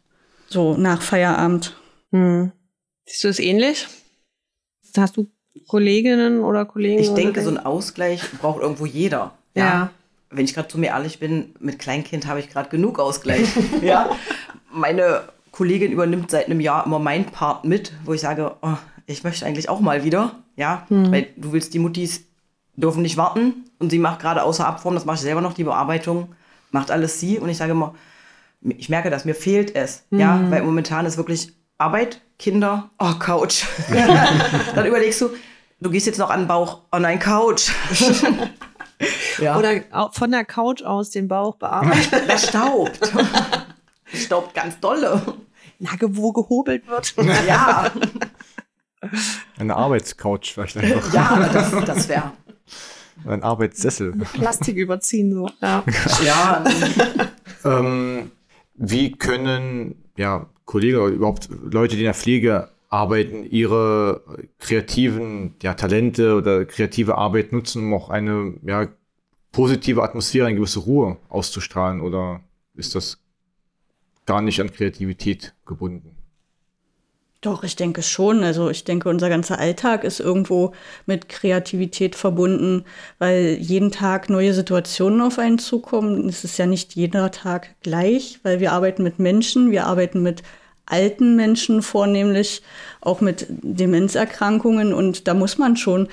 So 0.48 0.76
nach 0.76 1.02
Feierabend. 1.02 1.76
Hm. 2.12 2.52
Siehst 3.06 3.24
du 3.24 3.28
es 3.28 3.38
ähnlich? 3.38 3.88
Hast 4.96 5.16
du 5.16 5.28
Kolleginnen 5.66 6.40
oder 6.40 6.64
Kollegen? 6.64 7.00
Ich 7.00 7.08
oder 7.08 7.22
denke, 7.22 7.42
so 7.42 7.50
ein 7.50 7.58
Ausgleich 7.58 8.22
braucht 8.40 8.62
irgendwo 8.62 8.86
jeder. 8.86 9.32
Ja. 9.54 9.90
Wenn 10.30 10.44
ich 10.44 10.54
gerade 10.54 10.68
zu 10.68 10.78
mir 10.78 10.88
ehrlich 10.88 11.18
bin, 11.18 11.54
mit 11.58 11.78
Kleinkind 11.78 12.26
habe 12.26 12.40
ich 12.40 12.48
gerade 12.48 12.68
genug 12.68 12.98
Ausgleich. 12.98 13.48
ja. 13.82 14.10
Meine 14.72 15.22
Kollegin 15.50 15.92
übernimmt 15.92 16.30
seit 16.30 16.46
einem 16.46 16.60
Jahr 16.60 16.86
immer 16.86 16.98
meinen 16.98 17.26
Part 17.26 17.64
mit, 17.64 17.92
wo 18.04 18.12
ich 18.12 18.20
sage, 18.20 18.56
oh, 18.62 18.76
ich 19.06 19.24
möchte 19.24 19.44
eigentlich 19.44 19.68
auch 19.68 19.80
mal 19.80 20.04
wieder. 20.04 20.36
Ja, 20.56 20.86
weil 20.90 21.28
du 21.36 21.52
willst 21.52 21.72
die 21.72 21.78
Muttis 21.78 22.24
dürfen 22.76 23.02
nicht 23.02 23.16
warten 23.16 23.64
und 23.78 23.90
sie 23.90 23.98
macht 23.98 24.20
gerade 24.20 24.42
außer 24.42 24.66
Abform, 24.66 24.94
das 24.94 25.04
mache 25.04 25.16
ich 25.16 25.22
selber 25.22 25.40
noch, 25.40 25.54
die 25.54 25.64
Bearbeitung, 25.64 26.34
macht 26.70 26.90
alles 26.90 27.18
sie 27.18 27.38
und 27.38 27.48
ich 27.48 27.56
sage 27.56 27.72
immer, 27.72 27.94
ich 28.62 28.88
merke 28.88 29.10
das, 29.10 29.24
mir 29.24 29.34
fehlt 29.34 29.74
es. 29.74 30.04
Ja, 30.10 30.40
weil 30.50 30.62
momentan 30.62 31.06
ist 31.06 31.16
wirklich 31.16 31.52
Arbeit, 31.78 32.20
Kinder, 32.38 32.90
oh, 32.98 33.14
Couch. 33.18 33.64
Dann 34.74 34.86
überlegst 34.86 35.20
du, 35.22 35.30
du 35.80 35.90
gehst 35.90 36.06
jetzt 36.06 36.18
noch 36.18 36.30
an 36.30 36.42
den 36.42 36.48
Bauch, 36.48 36.82
oh 36.92 36.98
nein, 36.98 37.18
Couch. 37.18 37.70
ja. 39.40 39.56
Oder 39.58 40.10
von 40.12 40.30
der 40.30 40.44
Couch 40.44 40.82
aus 40.82 41.10
den 41.10 41.28
Bauch 41.28 41.56
bearbeiten. 41.56 42.16
Das 42.28 42.48
staubt. 42.48 43.00
Das 43.00 44.22
staubt 44.24 44.54
ganz 44.54 44.78
dolle. 44.80 45.20
Nagel, 45.78 46.16
wo 46.16 46.32
gehobelt 46.32 46.86
wird. 46.88 47.14
Ja, 47.46 47.90
Eine 49.58 49.76
Arbeitscouch 49.76 50.52
vielleicht 50.52 50.76
einfach. 50.76 51.12
ja, 51.14 51.48
das, 51.52 51.70
das 51.84 52.08
wäre. 52.08 52.32
Ein 53.26 53.42
Arbeitssessel. 53.42 54.12
Plastik 54.12 54.76
überziehen 54.76 55.32
so. 55.32 55.48
Ja. 55.60 55.84
Ja, 56.24 56.64
Ähm, 57.64 58.30
wie 58.74 59.12
können 59.12 60.02
ja, 60.16 60.46
Kollegen 60.64 60.98
oder 60.98 61.12
überhaupt 61.12 61.48
Leute, 61.50 61.96
die 61.96 62.02
in 62.02 62.06
der 62.06 62.14
Pflege 62.14 62.68
arbeiten, 62.88 63.44
ihre 63.44 64.22
kreativen 64.58 65.54
ja, 65.62 65.74
Talente 65.74 66.34
oder 66.34 66.64
kreative 66.64 67.16
Arbeit 67.16 67.52
nutzen, 67.52 67.84
um 67.84 67.94
auch 67.94 68.10
eine 68.10 68.54
ja, 68.66 68.88
positive 69.52 70.02
Atmosphäre, 70.02 70.46
eine 70.46 70.56
gewisse 70.56 70.80
Ruhe 70.80 71.16
auszustrahlen? 71.28 72.00
Oder 72.00 72.40
ist 72.74 72.94
das 72.94 73.18
gar 74.26 74.42
nicht 74.42 74.60
an 74.60 74.72
Kreativität 74.72 75.54
gebunden? 75.66 76.16
Doch, 77.40 77.64
ich 77.64 77.74
denke 77.74 78.02
schon. 78.02 78.44
Also 78.44 78.68
ich 78.68 78.84
denke, 78.84 79.08
unser 79.08 79.30
ganzer 79.30 79.58
Alltag 79.58 80.04
ist 80.04 80.20
irgendwo 80.20 80.72
mit 81.06 81.30
Kreativität 81.30 82.14
verbunden, 82.14 82.84
weil 83.18 83.56
jeden 83.58 83.90
Tag 83.90 84.28
neue 84.28 84.52
Situationen 84.52 85.22
auf 85.22 85.38
einen 85.38 85.58
zukommen. 85.58 86.28
Es 86.28 86.44
ist 86.44 86.58
ja 86.58 86.66
nicht 86.66 86.94
jeder 86.94 87.30
Tag 87.30 87.74
gleich, 87.82 88.40
weil 88.42 88.60
wir 88.60 88.72
arbeiten 88.72 89.02
mit 89.02 89.18
Menschen, 89.18 89.70
wir 89.70 89.86
arbeiten 89.86 90.22
mit 90.22 90.42
alten 90.84 91.34
Menschen 91.36 91.80
vornehmlich, 91.82 92.62
auch 93.00 93.22
mit 93.22 93.46
Demenzerkrankungen 93.48 94.92
und 94.92 95.26
da 95.26 95.34
muss 95.34 95.56
man 95.56 95.76
schon, 95.76 96.08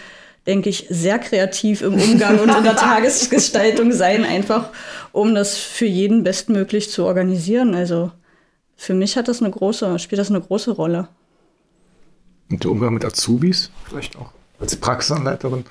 denke 0.48 0.70
ich, 0.70 0.88
sehr 0.90 1.20
kreativ 1.20 1.82
im 1.82 1.94
Umgang 1.94 2.40
und 2.40 2.50
in 2.50 2.64
der 2.64 2.76
Tagesgestaltung 2.78 3.92
sein, 3.92 4.24
einfach 4.24 4.70
um 5.12 5.36
das 5.36 5.58
für 5.58 5.86
jeden 5.86 6.24
bestmöglich 6.24 6.90
zu 6.90 7.06
organisieren. 7.06 7.76
Also 7.76 8.12
für 8.78 8.94
mich 8.94 9.18
hat 9.18 9.28
das 9.28 9.42
eine 9.42 9.52
große, 9.52 10.00
spielt 10.00 10.20
das 10.20 10.30
eine 10.30 10.42
große 10.42 10.72
Rolle. 10.72 11.10
Und 12.50 12.64
der 12.64 12.72
Umgang 12.72 12.94
mit 12.94 13.04
Azubis 13.04 13.70
vielleicht 13.86 14.16
auch 14.16 14.32
als 14.60 14.76
Praxisanleiterin? 14.76 15.66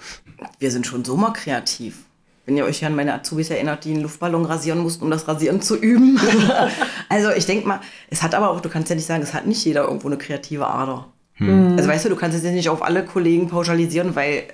Wir 0.58 0.70
sind 0.70 0.86
schon 0.86 1.04
so 1.04 1.16
mal 1.16 1.32
kreativ. 1.32 2.04
Wenn 2.44 2.56
ihr 2.56 2.64
euch 2.64 2.84
an 2.84 2.94
meine 2.94 3.14
Azubis 3.14 3.50
erinnert, 3.50 3.84
die 3.84 3.92
einen 3.92 4.02
Luftballon 4.02 4.44
rasieren 4.44 4.78
mussten, 4.78 5.04
um 5.04 5.10
das 5.10 5.26
Rasieren 5.26 5.60
zu 5.60 5.76
üben. 5.76 6.20
also 7.08 7.30
ich 7.30 7.46
denke 7.46 7.66
mal, 7.66 7.80
es 8.08 8.22
hat 8.22 8.34
aber 8.34 8.50
auch, 8.50 8.60
du 8.60 8.68
kannst 8.68 8.88
ja 8.88 8.94
nicht 8.94 9.06
sagen, 9.06 9.22
es 9.22 9.34
hat 9.34 9.46
nicht 9.46 9.64
jeder 9.64 9.84
irgendwo 9.84 10.06
eine 10.06 10.16
kreative 10.16 10.66
Ader. 10.66 11.08
Hm. 11.34 11.76
Also 11.76 11.88
weißt 11.88 12.04
du, 12.04 12.08
du 12.10 12.16
kannst 12.16 12.40
jetzt 12.40 12.54
nicht 12.54 12.68
auf 12.68 12.82
alle 12.82 13.04
Kollegen 13.04 13.48
pauschalisieren, 13.48 14.14
weil 14.14 14.44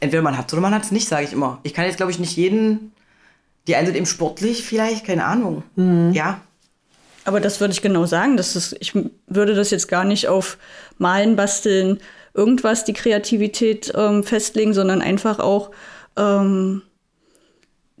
entweder 0.00 0.22
man 0.22 0.36
hat 0.36 0.48
es 0.48 0.52
oder 0.52 0.62
man 0.62 0.74
hat 0.74 0.84
es 0.84 0.92
nicht, 0.92 1.08
sage 1.08 1.24
ich 1.24 1.32
immer. 1.32 1.58
Ich 1.62 1.74
kann 1.74 1.84
jetzt, 1.84 1.96
glaube 1.96 2.12
ich, 2.12 2.18
nicht 2.18 2.36
jeden, 2.36 2.92
die 3.66 3.76
einen 3.76 3.86
sind 3.86 3.96
eben 3.96 4.06
sportlich 4.06 4.64
vielleicht, 4.64 5.06
keine 5.06 5.24
Ahnung. 5.24 5.62
Hm. 5.76 6.12
Ja, 6.12 6.40
aber 7.28 7.40
das 7.40 7.60
würde 7.60 7.72
ich 7.72 7.82
genau 7.82 8.06
sagen. 8.06 8.38
Das 8.38 8.56
ist, 8.56 8.74
ich 8.80 8.94
würde 9.26 9.54
das 9.54 9.70
jetzt 9.70 9.86
gar 9.86 10.04
nicht 10.04 10.28
auf 10.28 10.56
Malen, 10.96 11.36
Basteln, 11.36 12.00
irgendwas, 12.32 12.86
die 12.86 12.94
Kreativität 12.94 13.92
ähm, 13.94 14.24
festlegen, 14.24 14.72
sondern 14.72 15.02
einfach 15.02 15.38
auch 15.38 15.70
ähm, 16.16 16.80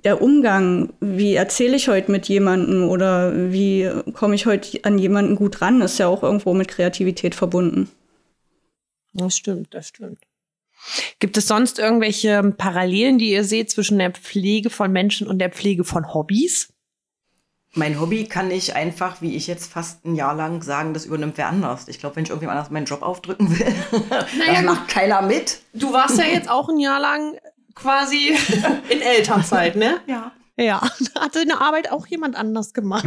der 0.02 0.22
Umgang. 0.22 0.94
Wie 1.00 1.34
erzähle 1.34 1.76
ich 1.76 1.88
heute 1.88 2.10
mit 2.10 2.26
jemandem 2.26 2.88
oder 2.88 3.52
wie 3.52 3.90
komme 4.14 4.34
ich 4.34 4.46
heute 4.46 4.82
an 4.84 4.98
jemanden 4.98 5.36
gut 5.36 5.60
ran, 5.60 5.82
ist 5.82 5.98
ja 5.98 6.06
auch 6.08 6.22
irgendwo 6.22 6.54
mit 6.54 6.68
Kreativität 6.68 7.34
verbunden. 7.34 7.90
Das 9.12 9.36
stimmt, 9.36 9.74
das 9.74 9.88
stimmt. 9.88 10.20
Gibt 11.18 11.36
es 11.36 11.46
sonst 11.46 11.78
irgendwelche 11.78 12.42
Parallelen, 12.56 13.18
die 13.18 13.30
ihr 13.30 13.44
seht 13.44 13.70
zwischen 13.70 13.98
der 13.98 14.10
Pflege 14.12 14.70
von 14.70 14.92
Menschen 14.92 15.26
und 15.26 15.38
der 15.38 15.50
Pflege 15.50 15.84
von 15.84 16.12
Hobbys? 16.14 16.68
mein 17.74 18.00
Hobby 18.00 18.24
kann 18.24 18.50
ich 18.50 18.74
einfach, 18.74 19.20
wie 19.20 19.36
ich 19.36 19.46
jetzt 19.46 19.72
fast 19.72 20.04
ein 20.04 20.14
Jahr 20.14 20.34
lang 20.34 20.62
sagen, 20.62 20.94
das 20.94 21.06
übernimmt 21.06 21.38
wer 21.38 21.48
anders. 21.48 21.88
Ich 21.88 21.98
glaube, 21.98 22.16
wenn 22.16 22.24
ich 22.24 22.30
irgendjemand 22.30 22.58
anders 22.58 22.70
meinen 22.70 22.86
Job 22.86 23.02
aufdrücken 23.02 23.58
will, 23.58 23.66
naja, 24.38 24.54
das 24.54 24.62
macht 24.62 24.88
keiner 24.88 25.22
mit. 25.22 25.60
Du 25.72 25.92
warst 25.92 26.18
ja 26.18 26.24
jetzt 26.24 26.50
auch 26.50 26.68
ein 26.68 26.78
Jahr 26.78 27.00
lang 27.00 27.38
quasi 27.74 28.36
in 28.88 29.00
Elternzeit, 29.00 29.76
ne? 29.76 30.00
Ja. 30.06 30.32
Ja, 30.60 30.80
da 31.14 31.20
hatte 31.20 31.38
eine 31.38 31.60
Arbeit 31.60 31.92
auch 31.92 32.06
jemand 32.08 32.34
anders 32.34 32.74
gemacht. 32.74 33.06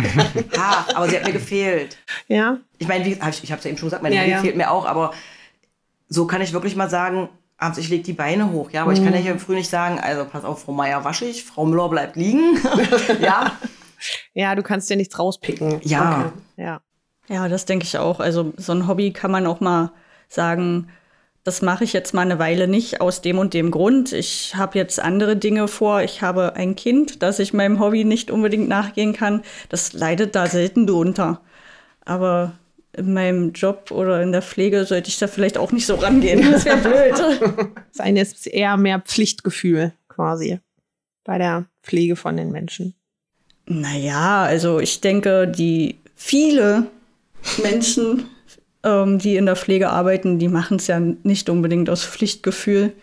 ha, 0.57 0.85
aber 0.95 1.09
sie 1.09 1.17
hat 1.17 1.25
mir 1.25 1.33
gefehlt. 1.33 1.97
Ja. 2.29 2.57
Ich 2.77 2.87
meine, 2.87 3.05
ich, 3.05 3.17
ich 3.17 3.51
habe 3.51 3.59
es 3.59 3.63
ja 3.65 3.69
eben 3.69 3.77
schon 3.77 3.87
gesagt, 3.87 4.03
meine 4.03 4.15
ja, 4.15 4.21
Hobby 4.21 4.31
ja. 4.31 4.39
fehlt 4.39 4.55
mir 4.55 4.71
auch, 4.71 4.85
aber 4.85 5.13
so 6.07 6.27
kann 6.27 6.41
ich 6.41 6.53
wirklich 6.53 6.77
mal 6.77 6.89
sagen, 6.89 7.29
abends, 7.61 7.77
ich 7.77 7.89
lege 7.89 8.03
die 8.03 8.13
Beine 8.13 8.51
hoch, 8.51 8.71
ja, 8.71 8.81
aber 8.81 8.91
mhm. 8.91 8.97
ich 8.97 9.03
kann 9.03 9.13
ja 9.13 9.19
hier 9.19 9.39
früh 9.39 9.55
nicht 9.55 9.69
sagen, 9.69 9.99
also 9.99 10.25
pass 10.25 10.43
auf, 10.43 10.63
Frau 10.63 10.73
Meier 10.73 11.03
wasche 11.03 11.25
ich, 11.25 11.43
Frau 11.43 11.65
Müller 11.65 11.89
bleibt 11.89 12.15
liegen. 12.15 12.57
ja, 13.21 13.51
ja, 14.33 14.55
du 14.55 14.63
kannst 14.63 14.89
dir 14.89 14.97
nichts 14.97 15.17
rauspicken. 15.17 15.79
Ja. 15.83 16.31
Okay. 16.55 16.63
Ja. 16.63 16.81
Ja, 17.27 17.47
das 17.47 17.65
denke 17.65 17.85
ich 17.85 17.97
auch. 17.97 18.19
Also 18.19 18.53
so 18.57 18.73
ein 18.73 18.87
Hobby 18.87 19.13
kann 19.13 19.31
man 19.31 19.45
auch 19.47 19.59
mal 19.59 19.93
sagen, 20.27 20.87
das 21.43 21.61
mache 21.61 21.83
ich 21.83 21.93
jetzt 21.93 22.13
mal 22.13 22.21
eine 22.21 22.39
Weile 22.39 22.67
nicht 22.67 23.01
aus 23.01 23.21
dem 23.21 23.39
und 23.39 23.53
dem 23.53 23.71
Grund. 23.71 24.11
Ich 24.11 24.55
habe 24.55 24.77
jetzt 24.77 24.99
andere 24.99 25.37
Dinge 25.37 25.67
vor. 25.67 26.01
Ich 26.01 26.21
habe 26.21 26.55
ein 26.55 26.75
Kind, 26.75 27.23
dass 27.23 27.39
ich 27.39 27.53
meinem 27.53 27.79
Hobby 27.79 28.03
nicht 28.03 28.31
unbedingt 28.31 28.67
nachgehen 28.67 29.13
kann. 29.13 29.43
Das 29.69 29.93
leidet 29.93 30.35
da 30.35 30.47
selten 30.47 30.85
drunter. 30.85 31.41
Aber 32.05 32.53
in 32.93 33.13
meinem 33.13 33.53
Job 33.53 33.91
oder 33.91 34.21
in 34.21 34.31
der 34.31 34.41
Pflege 34.41 34.85
sollte 34.85 35.09
ich 35.09 35.17
da 35.17 35.27
vielleicht 35.27 35.57
auch 35.57 35.71
nicht 35.71 35.85
so 35.85 35.95
rangehen. 35.95 36.51
Das 36.51 36.65
wäre 36.65 36.77
blöd. 36.77 37.71
Das 37.91 37.99
eine 37.99 38.21
ist 38.21 38.47
eher 38.47 38.77
mehr 38.77 38.99
Pflichtgefühl 38.99 39.93
quasi 40.07 40.59
bei 41.23 41.37
der 41.37 41.65
Pflege 41.83 42.15
von 42.15 42.37
den 42.37 42.51
Menschen. 42.51 42.93
Naja, 43.67 44.43
also 44.43 44.79
ich 44.79 45.01
denke, 45.01 45.47
die 45.47 45.95
viele 46.15 46.87
Menschen, 47.63 48.25
ähm, 48.83 49.19
die 49.19 49.35
in 49.35 49.45
der 49.45 49.55
Pflege 49.55 49.89
arbeiten, 49.89 50.39
die 50.39 50.47
machen 50.47 50.77
es 50.77 50.87
ja 50.87 50.99
nicht 50.99 51.49
unbedingt 51.49 51.89
aus 51.89 52.03
Pflichtgefühl, 52.03 52.93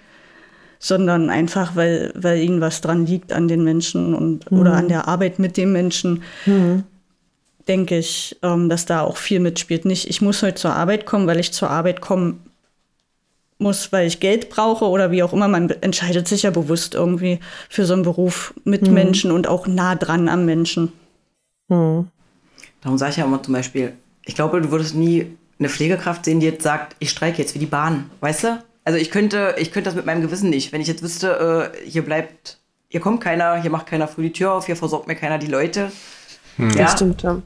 sondern 0.78 1.30
einfach, 1.30 1.76
weil, 1.76 2.12
weil 2.14 2.40
ihnen 2.40 2.60
was 2.60 2.80
dran 2.80 3.06
liegt 3.06 3.32
an 3.32 3.48
den 3.48 3.64
Menschen 3.64 4.14
und 4.14 4.50
mhm. 4.50 4.58
oder 4.58 4.72
an 4.74 4.88
der 4.88 5.08
Arbeit 5.08 5.38
mit 5.38 5.56
dem 5.56 5.72
Menschen. 5.72 6.22
Mhm. 6.46 6.84
Denke 7.68 7.98
ich, 7.98 8.36
ähm, 8.42 8.68
dass 8.68 8.86
da 8.86 9.02
auch 9.02 9.18
viel 9.18 9.40
mitspielt. 9.40 9.84
Nicht, 9.84 10.08
ich 10.08 10.22
muss 10.22 10.42
heute 10.42 10.54
zur 10.54 10.72
Arbeit 10.72 11.06
kommen, 11.06 11.26
weil 11.26 11.38
ich 11.38 11.52
zur 11.52 11.70
Arbeit 11.70 12.00
kommen 12.00 12.40
muss, 13.58 13.92
weil 13.92 14.06
ich 14.06 14.20
Geld 14.20 14.48
brauche 14.48 14.86
oder 14.86 15.10
wie 15.10 15.22
auch 15.22 15.32
immer. 15.32 15.48
Man 15.48 15.68
entscheidet 15.68 16.28
sich 16.28 16.44
ja 16.44 16.50
bewusst 16.50 16.94
irgendwie 16.94 17.40
für 17.68 17.84
so 17.84 17.92
einen 17.92 18.02
Beruf 18.02 18.54
mit 18.64 18.86
mhm. 18.86 18.94
Menschen 18.94 19.30
und 19.30 19.46
auch 19.46 19.66
nah 19.66 19.94
dran 19.94 20.28
am 20.28 20.44
Menschen. 20.46 20.92
Mhm. 21.68 22.08
Darum 22.80 22.98
sage 22.98 23.10
ich 23.12 23.16
ja 23.18 23.24
immer 23.24 23.42
zum 23.42 23.54
Beispiel, 23.54 23.92
ich 24.24 24.34
glaube, 24.34 24.60
du 24.60 24.70
würdest 24.70 24.94
nie 24.94 25.36
eine 25.58 25.68
Pflegekraft 25.68 26.24
sehen, 26.24 26.40
die 26.40 26.46
jetzt 26.46 26.62
sagt, 26.62 26.94
ich 27.00 27.10
streike 27.10 27.38
jetzt 27.38 27.54
wie 27.54 27.58
die 27.58 27.66
Bahn, 27.66 28.10
weißt 28.20 28.44
du? 28.44 28.62
Also 28.84 28.98
ich 28.98 29.10
könnte, 29.10 29.56
ich 29.58 29.72
könnte 29.72 29.90
das 29.90 29.96
mit 29.96 30.06
meinem 30.06 30.22
Gewissen 30.22 30.48
nicht. 30.48 30.72
Wenn 30.72 30.80
ich 30.80 30.86
jetzt 30.86 31.02
wüsste, 31.02 31.72
äh, 31.74 31.88
hier 31.88 32.02
bleibt, 32.04 32.58
hier 32.88 33.00
kommt 33.00 33.20
keiner, 33.20 33.60
hier 33.60 33.70
macht 33.70 33.86
keiner 33.86 34.08
früh 34.08 34.22
die 34.22 34.32
Tür 34.32 34.52
auf, 34.52 34.66
hier 34.66 34.76
versorgt 34.76 35.08
mir 35.08 35.16
keiner 35.16 35.38
die 35.38 35.48
Leute. 35.48 35.90
Hm. 36.56 36.70
Ja. 36.70 36.84
Das 36.84 36.92
stimmt, 36.92 37.22
ja. 37.22 37.42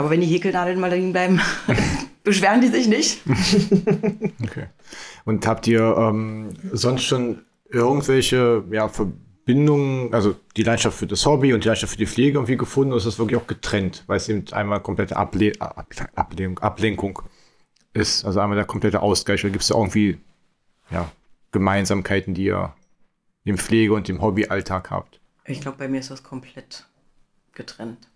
Aber 0.00 0.08
wenn 0.08 0.22
die 0.22 0.26
Häkelnadeln 0.26 0.80
mal 0.80 0.90
liegen 0.90 1.12
bleiben, 1.12 1.42
beschweren 2.24 2.62
die 2.62 2.68
sich 2.68 2.88
nicht. 2.88 3.20
okay. 4.42 4.68
Und 5.26 5.46
habt 5.46 5.66
ihr 5.66 5.94
ähm, 5.94 6.54
sonst 6.72 7.02
schon 7.02 7.42
irgendwelche 7.68 8.64
ja, 8.70 8.88
Verbindungen, 8.88 10.14
also 10.14 10.36
die 10.56 10.62
Leidenschaft 10.62 10.96
für 10.96 11.06
das 11.06 11.26
Hobby 11.26 11.52
und 11.52 11.64
die 11.64 11.68
Leidenschaft 11.68 11.92
für 11.92 11.98
die 11.98 12.06
Pflege 12.06 12.38
irgendwie 12.38 12.56
gefunden 12.56 12.92
oder 12.92 12.96
ist 12.96 13.08
das 13.08 13.18
wirklich 13.18 13.38
auch 13.38 13.46
getrennt, 13.46 14.04
weil 14.06 14.16
es 14.16 14.30
eben 14.30 14.50
einmal 14.52 14.80
komplette 14.80 15.18
Able 15.18 15.52
Ablenkung, 15.60 16.58
Ablenkung 16.60 17.22
ist, 17.92 18.24
also 18.24 18.40
einmal 18.40 18.56
der 18.56 18.64
komplette 18.64 19.02
Ausgleich. 19.02 19.44
Oder 19.44 19.50
gibt 19.50 19.60
es 19.60 19.68
da 19.68 19.74
irgendwie 19.74 20.18
ja, 20.90 21.12
Gemeinsamkeiten, 21.52 22.32
die 22.32 22.44
ihr 22.44 22.72
im 23.44 23.58
Pflege- 23.58 23.92
und 23.92 24.08
im 24.08 24.22
Hobbyalltag 24.22 24.90
habt? 24.90 25.20
Ich 25.44 25.60
glaube, 25.60 25.76
bei 25.76 25.88
mir 25.88 26.00
ist 26.00 26.10
das 26.10 26.22
komplett 26.22 26.86
getrennt. 27.52 28.09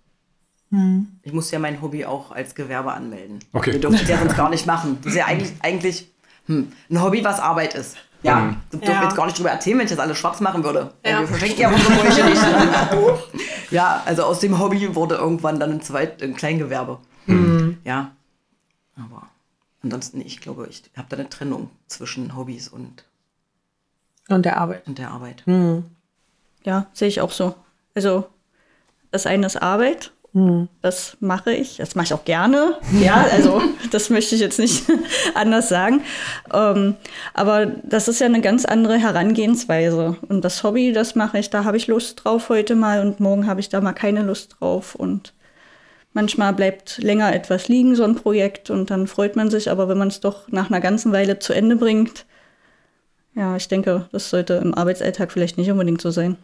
Hm. 0.75 1.07
Ich 1.23 1.33
muss 1.33 1.53
ja 1.53 1.61
mein 1.61 1.81
Hobby 1.81 2.05
auch 2.05 2.33
als 2.33 2.57
Gewerbe 2.57 2.93
anmelden. 2.93 3.39
Okay. 3.53 3.75
Wir 3.75 3.81
dürfen 3.81 3.95
es 3.95 4.09
ja 4.09 4.19
sonst 4.19 4.37
gar 4.37 4.51
nicht 4.51 4.67
machen. 4.67 4.99
Das 5.03 5.13
ist 5.13 5.19
ja 5.19 5.27
eigentlich, 5.27 5.53
eigentlich 5.63 6.13
hm, 6.47 6.73
ein 6.91 7.01
Hobby, 7.01 7.23
was 7.23 7.39
Arbeit 7.39 7.75
ist. 7.75 7.97
Ja, 8.25 8.41
mhm. 8.41 8.57
du 8.71 8.79
dürfen 8.79 8.95
ja. 8.95 9.05
jetzt 9.05 9.15
gar 9.15 9.27
nicht 9.27 9.39
drüber 9.39 9.51
erzählen, 9.51 9.79
wenn 9.79 9.85
ich 9.85 9.93
das 9.93 10.01
alles 10.01 10.19
schwarz 10.19 10.41
machen 10.41 10.65
würde. 10.65 10.93
Ja. 11.07 11.21
Wir 11.21 11.29
verschenken 11.29 11.61
ja 11.61 11.69
unsere 11.69 11.93
Bräuche 11.93 12.25
nicht. 12.25 12.43
ja, 13.71 14.03
also 14.05 14.25
aus 14.25 14.41
dem 14.41 14.59
Hobby 14.59 14.97
wurde 14.97 15.15
irgendwann 15.15 15.61
dann 15.61 15.71
ein, 15.71 15.81
Zweit-, 15.81 16.21
ein 16.21 16.35
Kleingewerbe. 16.35 16.99
Mhm. 17.27 17.79
Ja, 17.85 18.11
aber 18.97 19.29
ansonsten, 19.83 20.23
ich 20.23 20.41
glaube, 20.41 20.67
ich 20.69 20.83
habe 20.97 21.07
da 21.09 21.17
eine 21.17 21.29
Trennung 21.29 21.71
zwischen 21.87 22.35
Hobbys 22.35 22.69
und, 22.69 23.05
und 24.29 24.45
der 24.45 24.57
Arbeit. 24.57 24.89
Und 24.89 24.99
der 24.99 25.11
Arbeit. 25.11 25.45
Mhm. 25.47 25.85
Ja, 26.65 26.87
sehe 26.95 27.09
ich 27.09 27.21
auch 27.21 27.31
so. 27.31 27.55
Also 27.95 28.27
das 29.13 29.27
eine 29.27 29.47
ist 29.47 29.63
Arbeit 29.63 30.11
hm. 30.35 30.68
Das 30.83 31.16
mache 31.20 31.53
ich. 31.53 31.77
Das 31.77 31.94
mache 31.94 32.07
ich 32.07 32.12
auch 32.12 32.25
gerne. 32.25 32.77
Ja, 33.01 33.25
also 33.33 33.62
das 33.92 34.11
möchte 34.11 34.35
ich 34.35 34.40
jetzt 34.40 34.59
nicht 34.59 34.85
anders 35.35 35.68
sagen. 35.68 36.03
Ähm, 36.53 36.97
aber 37.35 37.66
das 37.66 38.09
ist 38.09 38.20
ja 38.20 38.27
eine 38.27 38.40
ganz 38.40 38.64
andere 38.64 38.99
Herangehensweise. 38.99 40.16
Und 40.29 40.44
das 40.44 40.64
Hobby, 40.64 40.92
das 40.92 41.14
mache 41.14 41.38
ich, 41.38 41.51
da 41.51 41.62
habe 41.62 41.77
ich 41.77 41.87
Lust 41.87 42.25
drauf 42.25 42.49
heute 42.49 42.75
mal 42.75 43.01
und 43.01 43.20
morgen 43.20 43.47
habe 43.47 43.61
ich 43.61 43.68
da 43.68 43.81
mal 43.81 43.92
keine 43.92 44.23
Lust 44.23 44.57
drauf. 44.59 44.97
Und 44.97 45.35
manchmal 46.14 46.53
bleibt 46.53 46.99
länger 46.99 47.33
etwas 47.33 47.68
liegen, 47.68 47.94
so 47.94 48.03
ein 48.03 48.16
Projekt, 48.16 48.70
und 48.70 48.90
dann 48.90 49.07
freut 49.07 49.37
man 49.37 49.51
sich. 49.51 49.70
Aber 49.70 49.88
wenn 49.88 49.99
man 49.99 50.09
es 50.09 50.18
doch 50.18 50.49
nach 50.49 50.68
einer 50.68 50.81
ganzen 50.81 51.12
Weile 51.12 51.38
zu 51.38 51.53
Ende 51.53 51.77
bringt, 51.77 52.27
ja, 53.37 53.55
ich 53.55 53.68
denke, 53.68 54.09
das 54.11 54.31
sollte 54.31 54.55
im 54.55 54.75
Arbeitsalltag 54.75 55.31
vielleicht 55.31 55.59
nicht 55.59 55.70
unbedingt 55.70 56.01
so 56.01 56.11
sein. 56.11 56.37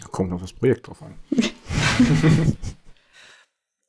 Da 0.00 0.08
kommt 0.08 0.30
noch 0.30 0.40
das 0.40 0.52
Projekt 0.52 0.88
drauf 0.88 1.02
an. 1.02 1.14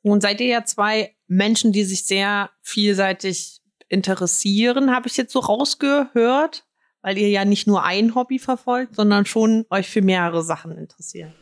Nun 0.02 0.20
seid 0.20 0.40
ihr 0.40 0.48
ja 0.48 0.64
zwei 0.64 1.14
Menschen, 1.26 1.72
die 1.72 1.84
sich 1.84 2.04
sehr 2.04 2.50
vielseitig 2.62 3.60
interessieren, 3.88 4.94
habe 4.94 5.08
ich 5.08 5.16
jetzt 5.16 5.32
so 5.32 5.40
rausgehört, 5.40 6.64
weil 7.02 7.18
ihr 7.18 7.28
ja 7.28 7.44
nicht 7.44 7.66
nur 7.66 7.84
ein 7.84 8.14
Hobby 8.14 8.38
verfolgt, 8.38 8.96
sondern 8.96 9.26
schon 9.26 9.66
euch 9.70 9.88
für 9.88 10.02
mehrere 10.02 10.42
Sachen 10.42 10.76
interessiert. 10.76 11.32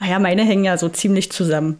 Naja, 0.00 0.18
meine 0.18 0.42
hängen 0.42 0.64
ja 0.64 0.78
so 0.78 0.88
ziemlich 0.88 1.30
zusammen. 1.30 1.78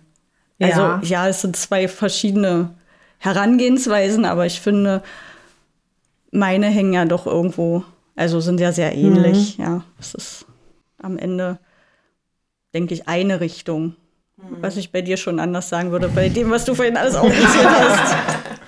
Also 0.61 0.81
Ja. 0.81 1.01
ja, 1.03 1.29
es 1.29 1.41
sind 1.41 1.57
zwei 1.57 1.89
verschiedene 1.89 2.75
Herangehensweisen, 3.19 4.25
aber 4.25 4.47
ich 4.47 4.61
finde, 4.61 5.03
meine 6.31 6.67
hängen 6.67 6.93
ja 6.93 7.05
doch 7.07 7.27
irgendwo, 7.27 7.85
also 8.15 8.41
sind 8.41 8.61
ja 8.61 8.73
sehr 8.73 8.95
ähnlich. 8.95 9.57
Ja, 9.57 9.85
es 9.99 10.15
ist 10.15 10.47
am 10.99 11.19
Ende, 11.19 11.59
denke 12.75 12.95
ich, 12.95 13.09
eine 13.09 13.41
Richtung. 13.41 13.97
Was 14.61 14.77
ich 14.77 14.93
bei 14.93 15.03
dir 15.03 15.17
schon 15.17 15.39
anders 15.41 15.69
sagen 15.69 15.91
würde, 15.91 16.09
bei 16.09 16.29
dem, 16.29 16.51
was 16.51 16.65
du 16.65 16.75
vorhin 16.75 16.97
alles 16.97 17.15
aufgezählt 17.15 17.49
hast. 17.69 18.15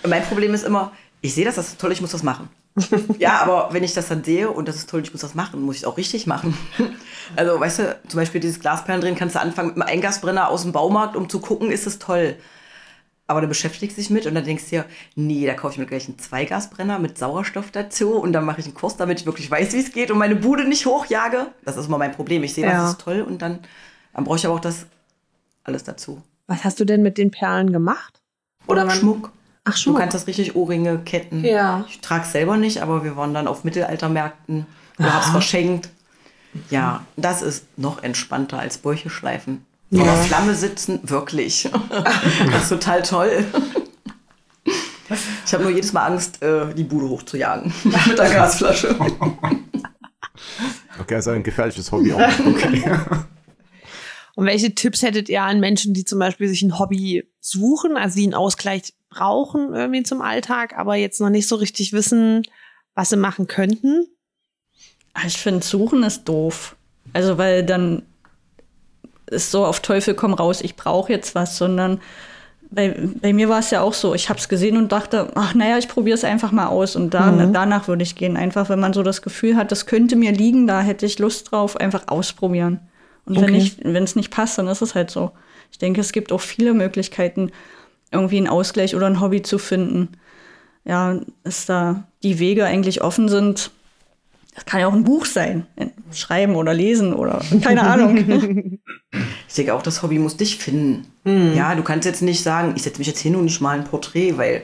Mein 0.06 0.22
Problem 0.24 0.54
ist 0.54 0.64
immer, 0.64 0.92
ich 1.20 1.34
sehe 1.34 1.44
das, 1.44 1.56
das 1.56 1.68
ist 1.68 1.80
toll, 1.80 1.92
ich 1.92 2.00
muss 2.00 2.12
das 2.12 2.22
machen. 2.22 2.48
ja, 3.18 3.40
aber 3.42 3.68
wenn 3.72 3.84
ich 3.84 3.92
das 3.92 4.08
dann 4.08 4.24
sehe 4.24 4.50
und 4.50 4.66
das 4.66 4.76
ist 4.76 4.88
toll, 4.88 5.02
ich 5.02 5.12
muss 5.12 5.20
das 5.20 5.34
machen, 5.34 5.60
muss 5.60 5.76
ich 5.76 5.82
es 5.82 5.86
auch 5.88 5.96
richtig 5.96 6.26
machen. 6.26 6.56
Also, 7.36 7.58
weißt 7.58 7.78
du, 7.78 7.96
zum 8.08 8.18
Beispiel 8.18 8.40
dieses 8.42 8.60
Glasperlen 8.60 9.00
drehen, 9.00 9.14
kannst 9.14 9.36
du 9.36 9.40
anfangen 9.40 9.68
mit 9.68 9.76
einem 9.76 9.88
Eingasbrenner 9.88 10.48
aus 10.50 10.62
dem 10.62 10.72
Baumarkt, 10.72 11.16
um 11.16 11.30
zu 11.30 11.40
gucken, 11.40 11.70
ist 11.70 11.86
es 11.86 11.98
toll. 11.98 12.34
Aber 13.26 13.40
du 13.40 13.46
beschäftigst 13.46 13.96
dich 13.96 14.10
mit 14.10 14.26
und 14.26 14.34
dann 14.34 14.44
denkst 14.44 14.64
du 14.64 14.70
dir, 14.70 14.84
nee, 15.14 15.46
da 15.46 15.54
kaufe 15.54 15.72
ich 15.74 15.78
mir 15.78 15.86
gleich 15.86 16.08
einen 16.08 16.18
Zweigasbrenner 16.18 16.98
mit 16.98 17.16
Sauerstoff 17.16 17.70
dazu 17.70 18.16
und 18.16 18.32
dann 18.34 18.44
mache 18.44 18.60
ich 18.60 18.66
einen 18.66 18.74
Kurs, 18.74 18.96
damit 18.98 19.20
ich 19.20 19.24
wirklich 19.26 19.50
weiß, 19.50 19.72
wie 19.72 19.78
es 19.80 19.92
geht 19.92 20.10
und 20.10 20.18
meine 20.18 20.36
Bude 20.36 20.64
nicht 20.68 20.84
hochjage. 20.84 21.46
Das 21.64 21.76
ist 21.78 21.86
immer 21.86 21.96
mein 21.96 22.12
Problem. 22.12 22.42
Ich 22.42 22.52
sehe, 22.52 22.64
Ja. 22.66 22.82
das 22.82 22.90
ist 22.90 23.00
toll 23.00 23.22
und 23.22 23.40
dann, 23.40 23.60
dann 24.14 24.24
brauche 24.24 24.36
ich 24.36 24.44
aber 24.44 24.56
auch 24.56 24.60
das 24.60 24.84
alles 25.64 25.84
dazu. 25.84 26.22
Was 26.46 26.64
hast 26.64 26.80
du 26.80 26.84
denn 26.84 27.02
mit 27.02 27.18
den 27.18 27.30
Perlen 27.30 27.72
gemacht? 27.72 28.20
Oder 28.66 28.86
wann- 28.86 28.96
Schmuck. 28.96 29.30
Ach, 29.64 29.72
Du 29.74 29.78
schon. 29.78 29.94
kannst 29.94 30.14
das 30.14 30.26
richtig 30.26 30.56
Ohrringe, 30.56 30.98
Ketten. 30.98 31.44
Ja. 31.44 31.84
Ich 31.88 32.00
trage 32.00 32.24
es 32.24 32.32
selber 32.32 32.56
nicht, 32.56 32.82
aber 32.82 33.04
wir 33.04 33.16
waren 33.16 33.32
dann 33.32 33.46
auf 33.46 33.62
Mittelaltermärkten 33.62 34.66
oder 34.98 35.14
hab's 35.14 35.30
verschenkt. 35.30 35.88
Ja, 36.68 37.04
das 37.16 37.42
ist 37.42 37.64
noch 37.78 38.02
entspannter 38.02 38.58
als 38.58 38.78
Bäuche 38.78 39.08
schleifen. 39.08 39.64
Ja. 39.90 40.02
Aber 40.02 40.16
Flamme 40.16 40.54
sitzen, 40.56 40.98
wirklich. 41.04 41.70
das 42.50 42.62
ist 42.64 42.68
total 42.70 43.02
toll. 43.02 43.44
Ich 45.44 45.52
habe 45.54 45.62
nur 45.64 45.72
jedes 45.72 45.92
Mal 45.92 46.06
Angst, 46.06 46.42
äh, 46.42 46.74
die 46.74 46.84
Bude 46.84 47.08
hochzujagen 47.08 47.72
mit 47.84 48.18
der 48.18 48.30
Gasflasche. 48.30 48.96
Okay, 51.00 51.14
also 51.14 51.30
ein 51.30 51.42
gefährliches 51.42 51.90
Hobby 51.92 52.12
auch. 52.12 52.20
Okay. 52.46 52.82
Und 54.42 54.48
welche 54.48 54.74
Tipps 54.74 55.02
hättet 55.02 55.28
ihr 55.28 55.40
an 55.40 55.60
Menschen, 55.60 55.94
die 55.94 56.04
zum 56.04 56.18
Beispiel 56.18 56.48
sich 56.48 56.62
ein 56.62 56.76
Hobby 56.76 57.22
suchen, 57.38 57.96
also 57.96 58.16
die 58.16 58.24
einen 58.24 58.34
Ausgleich 58.34 58.92
brauchen 59.08 59.72
irgendwie 59.72 60.02
zum 60.02 60.20
Alltag, 60.20 60.76
aber 60.76 60.96
jetzt 60.96 61.20
noch 61.20 61.30
nicht 61.30 61.46
so 61.46 61.54
richtig 61.54 61.92
wissen, 61.92 62.42
was 62.96 63.10
sie 63.10 63.16
machen 63.16 63.46
könnten? 63.46 64.04
Ah, 65.14 65.28
Ich 65.28 65.38
finde, 65.38 65.64
suchen 65.64 66.02
ist 66.02 66.24
doof. 66.24 66.74
Also, 67.12 67.38
weil 67.38 67.64
dann 67.64 68.02
ist 69.26 69.52
so 69.52 69.64
auf 69.64 69.78
Teufel 69.78 70.14
komm 70.14 70.34
raus, 70.34 70.60
ich 70.60 70.74
brauche 70.74 71.12
jetzt 71.12 71.36
was, 71.36 71.56
sondern 71.56 72.00
bei, 72.68 72.98
bei 73.20 73.32
mir 73.32 73.48
war 73.48 73.60
es 73.60 73.70
ja 73.70 73.80
auch 73.80 73.94
so, 73.94 74.12
ich 74.12 74.28
habe 74.28 74.40
es 74.40 74.48
gesehen 74.48 74.76
und 74.76 74.90
dachte, 74.90 75.30
ach 75.36 75.54
naja, 75.54 75.78
ich 75.78 75.86
probiere 75.86 76.16
es 76.16 76.24
einfach 76.24 76.50
mal 76.50 76.66
aus 76.66 76.96
und 76.96 77.14
da, 77.14 77.30
danach 77.46 77.86
würde 77.86 78.02
ich 78.02 78.16
gehen. 78.16 78.36
Einfach, 78.36 78.68
wenn 78.68 78.80
man 78.80 78.92
so 78.92 79.04
das 79.04 79.22
Gefühl 79.22 79.54
hat, 79.54 79.70
das 79.70 79.86
könnte 79.86 80.16
mir 80.16 80.32
liegen, 80.32 80.66
da 80.66 80.80
hätte 80.80 81.06
ich 81.06 81.20
Lust 81.20 81.52
drauf, 81.52 81.76
einfach 81.76 82.08
ausprobieren. 82.08 82.80
Und 83.24 83.36
wenn 83.36 83.44
Okay. 83.44 83.56
ich, 83.58 83.76
wenn 83.82 84.02
es 84.04 84.16
nicht 84.16 84.30
passt, 84.30 84.58
dann 84.58 84.68
ist 84.68 84.82
es 84.82 84.94
halt 84.94 85.10
so. 85.10 85.30
Ich 85.70 85.78
denke, 85.78 86.00
es 86.00 86.12
gibt 86.12 86.32
auch 86.32 86.40
viele 86.40 86.74
Möglichkeiten, 86.74 87.50
irgendwie 88.10 88.36
einen 88.38 88.48
Ausgleich 88.48 88.94
oder 88.94 89.06
ein 89.06 89.20
Hobby 89.20 89.42
zu 89.42 89.58
finden. 89.58 90.08
Ja, 90.84 91.20
dass 91.44 91.66
da 91.66 92.08
die 92.22 92.38
Wege 92.40 92.64
eigentlich 92.64 93.02
offen 93.02 93.28
sind, 93.28 93.70
das 94.54 94.66
kann 94.66 94.80
ja 94.80 94.88
auch 94.88 94.92
ein 94.92 95.04
Buch 95.04 95.24
sein. 95.24 95.66
Schreiben 96.12 96.56
oder 96.56 96.74
lesen 96.74 97.14
oder 97.14 97.40
keine 97.62 97.82
Ahnung. 97.84 98.78
Ich 99.46 99.56
denke 99.56 99.74
auch, 99.74 99.82
das 99.82 100.02
Hobby 100.02 100.18
muss 100.18 100.38
dich 100.38 100.56
finden. 100.56 101.06
Ja, 101.54 101.74
du 101.74 101.82
kannst 101.82 102.06
jetzt 102.06 102.22
nicht 102.22 102.42
sagen, 102.42 102.72
ich 102.74 102.82
setze 102.82 102.96
mich 102.98 103.06
jetzt 103.06 103.20
hin 103.20 103.36
und 103.36 103.46
ich 103.46 103.60
mal 103.60 103.76
ein 103.78 103.84
Porträt, 103.84 104.38
weil 104.38 104.62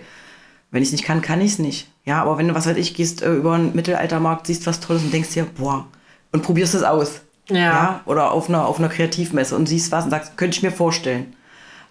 wenn 0.71 0.83
ich 0.83 0.89
es 0.89 0.93
nicht 0.93 1.05
kann, 1.05 1.21
kann 1.21 1.43
ich 1.43 1.53
es 1.53 1.59
nicht. 1.59 1.89
Ja, 2.07 2.23
aber 2.23 2.39
wenn 2.39 2.49
du, 2.49 2.55
was 2.55 2.67
weiß 2.67 2.79
ich, 2.79 2.95
gehst 2.95 3.21
äh, 3.21 3.35
über 3.35 3.53
einen 3.53 3.75
Mittelaltermarkt, 3.77 4.47
siehst 4.47 4.67
was 4.67 4.81
Tolles 4.81 5.03
und 5.03 5.13
denkst 5.13 5.35
dir, 5.35 5.45
boah, 5.45 5.87
und 6.33 6.43
probierst 6.43 6.75
es 6.75 6.83
aus. 6.83 7.21
Ja. 7.51 8.03
Oder 8.05 8.33
auf 8.33 8.49
einer, 8.49 8.67
auf 8.67 8.79
einer 8.79 8.89
Kreativmesse 8.89 9.57
und 9.57 9.67
siehst 9.67 9.93
was 9.93 10.05
und 10.05 10.11
sagst, 10.11 10.37
könnte 10.37 10.57
ich 10.57 10.63
mir 10.63 10.71
vorstellen. 10.71 11.35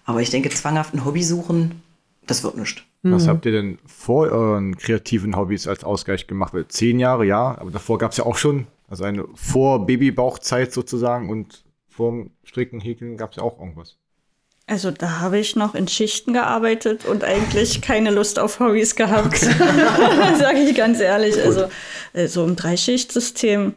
Aber 0.04 0.20
ich 0.20 0.30
denke, 0.30 0.48
zwanghaft 0.50 0.94
ein 0.94 1.04
Hobby 1.04 1.22
suchen, 1.22 1.82
das 2.26 2.42
wird 2.42 2.56
nichts. 2.56 2.82
Was 3.02 3.28
habt 3.28 3.46
ihr 3.46 3.52
denn 3.52 3.78
vor 3.86 4.28
euren 4.28 4.76
kreativen 4.76 5.36
Hobbys 5.36 5.68
als 5.68 5.84
Ausgleich 5.84 6.26
gemacht? 6.26 6.52
Weil 6.52 6.66
zehn 6.66 6.98
Jahre, 6.98 7.24
ja, 7.24 7.56
aber 7.58 7.70
davor 7.70 7.98
gab 7.98 8.10
es 8.10 8.16
ja 8.16 8.26
auch 8.26 8.36
schon, 8.36 8.66
also 8.88 9.04
eine 9.04 9.24
Vor-Babybauchzeit 9.34 10.72
sozusagen 10.72 11.30
und 11.30 11.64
vorm 11.88 12.30
Stricken, 12.44 12.80
Häkeln 12.80 13.16
gab 13.16 13.30
es 13.30 13.36
ja 13.36 13.42
auch 13.44 13.58
irgendwas. 13.58 13.96
Also 14.66 14.90
da 14.90 15.20
habe 15.20 15.38
ich 15.38 15.56
noch 15.56 15.74
in 15.74 15.88
Schichten 15.88 16.34
gearbeitet 16.34 17.06
und 17.06 17.24
eigentlich 17.24 17.80
keine 17.80 18.10
Lust 18.10 18.38
auf 18.38 18.60
Hobbys 18.60 18.96
gehabt. 18.96 19.38
Sage 20.38 20.58
ich 20.58 20.76
ganz 20.76 21.00
ehrlich. 21.00 21.40
Also 21.40 21.68
äh, 22.12 22.26
so 22.26 22.44
im 22.44 22.54
Dreischichtsystem, 22.54 23.74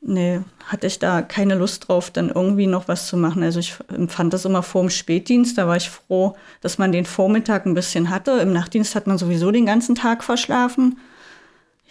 nee, 0.00 0.40
hatte 0.66 0.86
ich 0.86 0.98
da 0.98 1.22
keine 1.22 1.54
Lust 1.54 1.88
drauf, 1.88 2.10
dann 2.10 2.30
irgendwie 2.30 2.66
noch 2.66 2.88
was 2.88 3.06
zu 3.06 3.16
machen. 3.16 3.42
Also 3.42 3.60
ich 3.60 3.74
empfand 3.88 4.32
das 4.32 4.44
immer 4.44 4.62
vor 4.62 4.82
dem 4.82 4.90
Spätdienst. 4.90 5.58
Da 5.58 5.66
war 5.66 5.76
ich 5.76 5.90
froh, 5.90 6.36
dass 6.60 6.78
man 6.78 6.92
den 6.92 7.06
Vormittag 7.06 7.66
ein 7.66 7.74
bisschen 7.74 8.10
hatte. 8.10 8.32
Im 8.32 8.52
Nachtdienst 8.52 8.94
hat 8.94 9.06
man 9.06 9.18
sowieso 9.18 9.50
den 9.50 9.66
ganzen 9.66 9.94
Tag 9.94 10.24
verschlafen. 10.24 10.98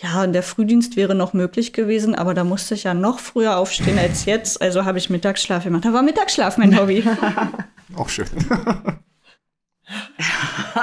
Ja, 0.02 0.24
und 0.24 0.32
der 0.32 0.44
Frühdienst 0.44 0.96
wäre 0.96 1.14
noch 1.14 1.34
möglich 1.34 1.74
gewesen, 1.74 2.16
aber 2.16 2.34
da 2.34 2.46
musste 2.46 2.74
ich 2.74 2.86
ja 2.86 2.94
noch 2.94 3.20
früher 3.20 3.58
aufstehen 3.58 4.00
als 4.00 4.24
jetzt. 4.26 4.62
Also 4.62 4.86
habe 4.86 4.98
ich 4.98 5.10
Mittagsschlaf 5.10 5.66
gemacht. 5.66 5.84
Da 5.84 5.92
war 5.92 6.04
Mittagsschlaf 6.04 6.58
mein 6.58 6.80
Hobby. 6.80 7.04
Auch 7.96 8.08
schön. 8.08 8.28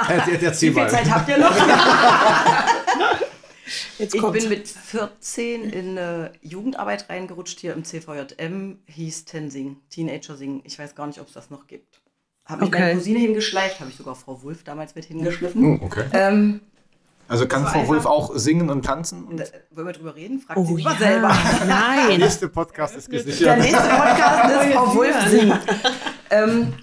Erzähl, 0.09 0.43
erzähl 0.43 0.69
Wie 0.69 0.73
viel 0.73 0.83
mal. 0.83 0.89
Zeit 0.89 1.09
habt 1.09 1.29
ihr 1.29 1.37
noch? 1.37 1.51
Jetzt 3.99 4.15
Ich 4.15 4.21
bin 4.21 4.49
mit 4.49 4.67
14 4.67 5.69
in 5.69 5.97
eine 5.97 6.31
Jugendarbeit 6.41 7.09
reingerutscht 7.09 7.59
hier 7.59 7.73
im 7.73 7.83
CVJM, 7.83 8.77
hieß 8.85 9.25
Tensing, 9.25 9.77
Teenager 9.89 10.35
Singen. 10.37 10.61
Ich 10.63 10.77
weiß 10.79 10.95
gar 10.95 11.07
nicht, 11.07 11.19
ob 11.19 11.27
es 11.27 11.33
das 11.33 11.49
noch 11.49 11.67
gibt. 11.67 12.01
Habe 12.45 12.63
ich 12.63 12.69
Okay. 12.69 12.79
meine 12.79 12.93
Cousine 12.95 13.19
hingeschleift, 13.19 13.79
habe 13.79 13.89
ich 13.89 13.97
sogar 13.97 14.15
Frau 14.15 14.41
Wulff 14.43 14.63
damals 14.63 14.95
mit 14.95 15.05
hingeschliffen. 15.05 15.79
Oh, 15.81 15.85
okay. 15.85 16.05
Ähm, 16.13 16.61
Also 17.29 17.45
kann 17.45 17.67
Frau 17.67 17.85
Wolf 17.89 18.05
auch 18.05 18.33
singen 18.37 18.69
und 18.69 18.85
tanzen? 18.85 19.25
Und 19.25 19.41
da- 19.41 19.45
wollen 19.71 19.87
wir 19.87 19.93
drüber 19.93 20.15
reden? 20.15 20.39
Fragt 20.39 20.57
Oh 20.57 20.63
sie 20.65 20.75
lieber 20.75 20.91
ja. 20.93 20.97
selber. 20.97 21.27
der 21.59 21.67
Nein. 21.67 22.19
nächste 22.21 22.47
Podcast 22.47 22.95
ist 22.95 23.11
Der 23.11 23.21
gesichert. 23.21 23.57
nächste 23.59 23.79
Podcast 23.89 24.65
ist 24.65 24.71
Frau 24.73 24.95
Wulff 24.95 25.27
singt. 25.27 25.59
Ähm, 26.29 26.73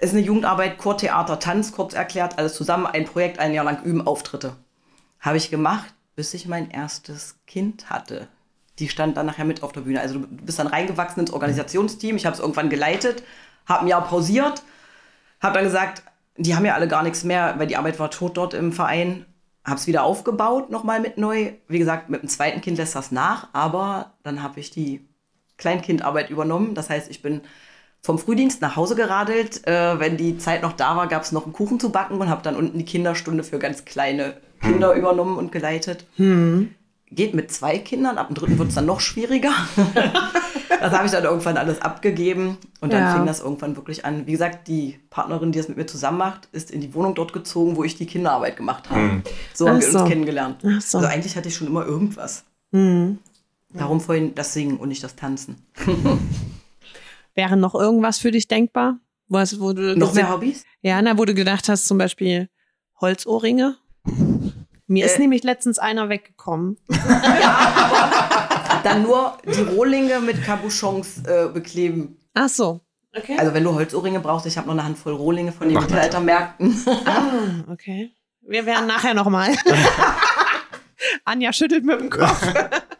ist 0.00 0.12
eine 0.14 0.22
Jugendarbeit, 0.22 0.78
Chor, 0.78 0.96
Theater, 0.96 1.38
Tanz, 1.38 1.72
kurz 1.72 1.92
erklärt, 1.92 2.38
alles 2.38 2.54
zusammen, 2.54 2.86
ein 2.86 3.04
Projekt, 3.04 3.38
ein 3.38 3.52
Jahr 3.52 3.64
lang 3.66 3.82
üben, 3.82 4.06
Auftritte. 4.06 4.56
Habe 5.20 5.36
ich 5.38 5.50
gemacht, 5.50 5.92
bis 6.16 6.34
ich 6.34 6.48
mein 6.48 6.70
erstes 6.70 7.36
Kind 7.46 7.90
hatte. 7.90 8.26
Die 8.78 8.88
stand 8.88 9.16
dann 9.16 9.26
nachher 9.26 9.44
mit 9.44 9.62
auf 9.62 9.72
der 9.72 9.82
Bühne. 9.82 10.00
Also 10.00 10.18
du 10.18 10.26
bist 10.26 10.58
dann 10.58 10.66
reingewachsen 10.66 11.20
ins 11.20 11.32
Organisationsteam. 11.32 12.16
Ich 12.16 12.26
habe 12.26 12.34
es 12.34 12.40
irgendwann 12.40 12.70
geleitet, 12.70 13.22
habe 13.66 13.82
ein 13.82 13.88
Jahr 13.88 14.06
pausiert, 14.06 14.62
habe 15.40 15.54
dann 15.54 15.64
gesagt, 15.64 16.02
die 16.36 16.54
haben 16.54 16.64
ja 16.64 16.74
alle 16.74 16.88
gar 16.88 17.02
nichts 17.02 17.24
mehr, 17.24 17.54
weil 17.58 17.66
die 17.66 17.76
Arbeit 17.76 17.98
war 17.98 18.10
tot 18.10 18.36
dort 18.36 18.54
im 18.54 18.72
Verein. 18.72 19.24
Habe 19.64 19.76
es 19.76 19.86
wieder 19.86 20.04
aufgebaut, 20.04 20.70
nochmal 20.70 21.00
mit 21.00 21.18
neu. 21.18 21.52
Wie 21.68 21.78
gesagt, 21.78 22.08
mit 22.08 22.22
dem 22.22 22.28
zweiten 22.28 22.60
Kind 22.60 22.78
lässt 22.78 22.94
das 22.94 23.10
nach, 23.10 23.48
aber 23.52 24.14
dann 24.22 24.42
habe 24.42 24.60
ich 24.60 24.70
die 24.70 25.06
Kleinkindarbeit 25.56 26.30
übernommen. 26.30 26.74
Das 26.74 26.88
heißt, 26.88 27.10
ich 27.10 27.20
bin 27.20 27.40
vom 28.00 28.18
Frühdienst 28.18 28.62
nach 28.62 28.76
Hause 28.76 28.94
geradelt. 28.94 29.66
Äh, 29.66 29.98
wenn 29.98 30.16
die 30.16 30.38
Zeit 30.38 30.62
noch 30.62 30.72
da 30.72 30.96
war, 30.96 31.08
gab 31.08 31.22
es 31.22 31.32
noch 31.32 31.44
einen 31.44 31.52
Kuchen 31.52 31.80
zu 31.80 31.90
backen 31.90 32.20
und 32.20 32.28
habe 32.28 32.42
dann 32.42 32.54
unten 32.54 32.78
die 32.78 32.84
Kinderstunde 32.84 33.42
für 33.42 33.58
ganz 33.58 33.84
kleine 33.84 34.36
Kinder 34.60 34.94
übernommen 34.94 35.36
und 35.38 35.52
geleitet. 35.52 36.04
Geht 36.16 37.34
mit 37.34 37.52
zwei 37.52 37.78
Kindern, 37.78 38.18
ab 38.18 38.28
dem 38.28 38.34
dritten 38.34 38.58
wird 38.58 38.68
es 38.70 38.74
dann 38.74 38.86
noch 38.86 38.98
schwieriger. 39.00 39.52
das 40.80 40.92
habe 40.92 41.06
ich 41.06 41.12
dann 41.12 41.22
irgendwann 41.24 41.56
alles 41.56 41.80
abgegeben 41.80 42.58
und 42.80 42.92
dann 42.92 43.02
Ja. 43.04 43.14
fing 43.14 43.26
das 43.26 43.40
irgendwann 43.40 43.76
wirklich 43.76 44.04
an. 44.04 44.26
Wie 44.26 44.32
gesagt, 44.32 44.66
die 44.66 44.98
Partnerin, 45.10 45.52
die 45.52 45.58
es 45.60 45.68
mit 45.68 45.76
mir 45.76 45.86
zusammen 45.86 46.18
macht, 46.18 46.48
ist 46.52 46.70
in 46.72 46.80
die 46.80 46.92
Wohnung 46.94 47.14
dort 47.14 47.32
gezogen, 47.32 47.76
wo 47.76 47.84
ich 47.84 47.94
die 47.96 48.06
Kinderarbeit 48.06 48.56
gemacht 48.56 48.90
habe. 48.90 49.22
So 49.54 49.68
haben 49.68 49.76
Ach 49.76 49.80
wir 49.82 49.90
so. 49.92 49.98
uns 50.00 50.08
kennengelernt. 50.08 50.62
Ach 50.66 50.80
so. 50.80 50.98
Also 50.98 51.08
eigentlich 51.08 51.36
hatte 51.36 51.48
ich 51.48 51.54
schon 51.54 51.68
immer 51.68 51.86
irgendwas. 51.86 52.44
Hm. 52.72 53.18
Darum 53.72 54.00
vorhin 54.00 54.34
das 54.34 54.52
Singen 54.52 54.78
und 54.78 54.88
nicht 54.88 55.04
das 55.04 55.14
Tanzen. 55.16 55.56
Wäre 57.34 57.56
noch 57.56 57.74
irgendwas 57.74 58.18
für 58.18 58.30
dich 58.30 58.48
denkbar? 58.48 58.98
Was, 59.28 59.60
wo 59.60 59.72
du 59.72 59.96
Noch 59.96 60.14
mehr 60.14 60.30
Hobbys? 60.30 60.64
Ja, 60.82 61.00
na, 61.02 61.18
wo 61.18 61.24
du 61.24 61.34
gedacht 61.34 61.68
hast, 61.68 61.86
zum 61.86 61.98
Beispiel 61.98 62.48
Holzohrringe. 63.00 63.76
Mir 64.86 65.04
ist 65.06 65.16
Äh. 65.16 65.20
nämlich 65.20 65.42
letztens 65.42 65.78
einer 65.78 66.08
weggekommen. 66.08 66.76
Dann 68.84 69.02
nur 69.02 69.36
die 69.44 69.62
Rohlinge 69.62 70.20
mit 70.20 70.42
Cabochons 70.44 71.22
äh, 71.26 71.48
bekleben. 71.52 72.18
Ach 72.34 72.48
so. 72.48 72.80
Okay. 73.16 73.36
Also 73.38 73.52
wenn 73.54 73.64
du 73.64 73.74
Holzohrringe 73.74 74.20
brauchst, 74.20 74.46
ich 74.46 74.56
habe 74.58 74.66
noch 74.68 74.74
eine 74.74 74.84
Handvoll 74.84 75.14
Rohlinge 75.14 75.50
von 75.50 75.68
den 75.68 75.78
Mittelaltermärkten. 75.78 76.76
ah, 77.06 77.72
okay. 77.72 78.12
Wir 78.42 78.64
werden 78.66 78.86
nachher 78.86 79.14
noch 79.14 79.28
mal. 79.28 79.48
Anja 81.24 81.52
schüttelt 81.52 81.84
mit 81.84 81.98
dem 82.00 82.10
Kopf. 82.10 82.46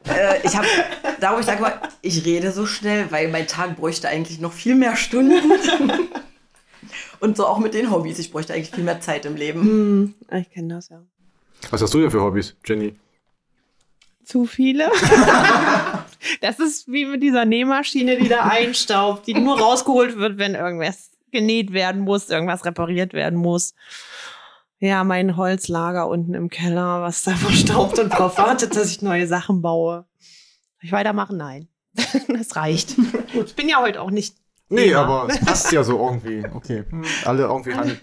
äh, 0.09 0.41
ich 0.43 0.57
habe, 0.57 0.67
darum 1.21 1.39
ich 1.41 1.47
sage 1.47 1.61
mal, 1.63 1.81
ich 2.03 2.25
rede 2.25 2.51
so 2.51 2.67
schnell, 2.67 3.07
weil 3.13 3.29
mein 3.29 3.47
Tag 3.47 3.77
bräuchte 3.77 4.09
eigentlich 4.09 4.41
noch 4.41 4.53
viel 4.53 4.75
mehr 4.75 4.97
Stunden. 4.97 5.35
Und 7.21 7.37
so 7.37 7.47
auch 7.47 7.59
mit 7.59 7.75
den 7.75 7.91
Hobbys. 7.91 8.19
Ich 8.19 8.33
bräuchte 8.33 8.53
eigentlich 8.55 8.71
viel 8.71 8.85
mehr 8.85 9.01
Zeit 9.01 9.25
im 9.25 9.37
Leben. 9.37 9.63
Hm, 9.63 10.15
ich 10.39 10.51
kenne 10.51 10.75
das 10.75 10.89
ja. 10.89 11.01
Was 11.71 11.83
hast 11.83 11.95
du 11.95 12.01
denn 12.01 12.11
für 12.11 12.23
Hobbys, 12.23 12.57
Jenny? 12.65 12.95
Zu 14.25 14.47
viele? 14.47 14.91
das 16.41 16.59
ist 16.59 16.89
wie 16.89 17.05
mit 17.07 17.23
dieser 17.23 17.45
Nähmaschine, 17.45 18.17
die 18.17 18.29
da 18.29 18.45
einstaubt, 18.45 19.27
die 19.27 19.35
nur 19.35 19.59
rausgeholt 19.59 20.17
wird, 20.17 20.39
wenn 20.39 20.55
irgendwas 20.55 21.11
genäht 21.31 21.73
werden 21.73 22.03
muss, 22.03 22.31
irgendwas 22.31 22.65
repariert 22.65 23.13
werden 23.13 23.39
muss. 23.39 23.75
Ja, 24.79 25.05
mein 25.05 25.37
Holzlager 25.37 26.09
unten 26.09 26.35
im 26.35 26.51
Keller, 26.51 27.03
was 27.03 27.23
da 27.25 27.35
verstaubt 27.37 27.99
und 27.99 28.13
darauf 28.13 28.39
wartet, 28.39 28.77
dass 28.77 28.91
ich 28.91 29.03
neue 29.03 29.27
Sachen 29.27 29.63
baue. 29.63 30.07
Soll 30.79 30.83
ich 30.83 30.93
weitermachen? 30.93 31.37
Nein. 31.37 31.69
Das 32.29 32.57
reicht. 32.57 32.97
Ich 33.33 33.55
bin 33.55 33.69
ja 33.69 33.81
heute 33.81 34.03
auch 34.03 34.11
nicht. 34.11 34.37
Nee, 34.69 34.89
Thema. 34.89 35.01
aber 35.01 35.33
es 35.33 35.41
passt 35.41 35.73
ja 35.73 35.83
so 35.83 35.99
irgendwie. 35.99 36.45
Okay. 36.53 36.85
Alle 37.25 37.45
irgendwie 37.45 37.75
handeln. 37.75 38.01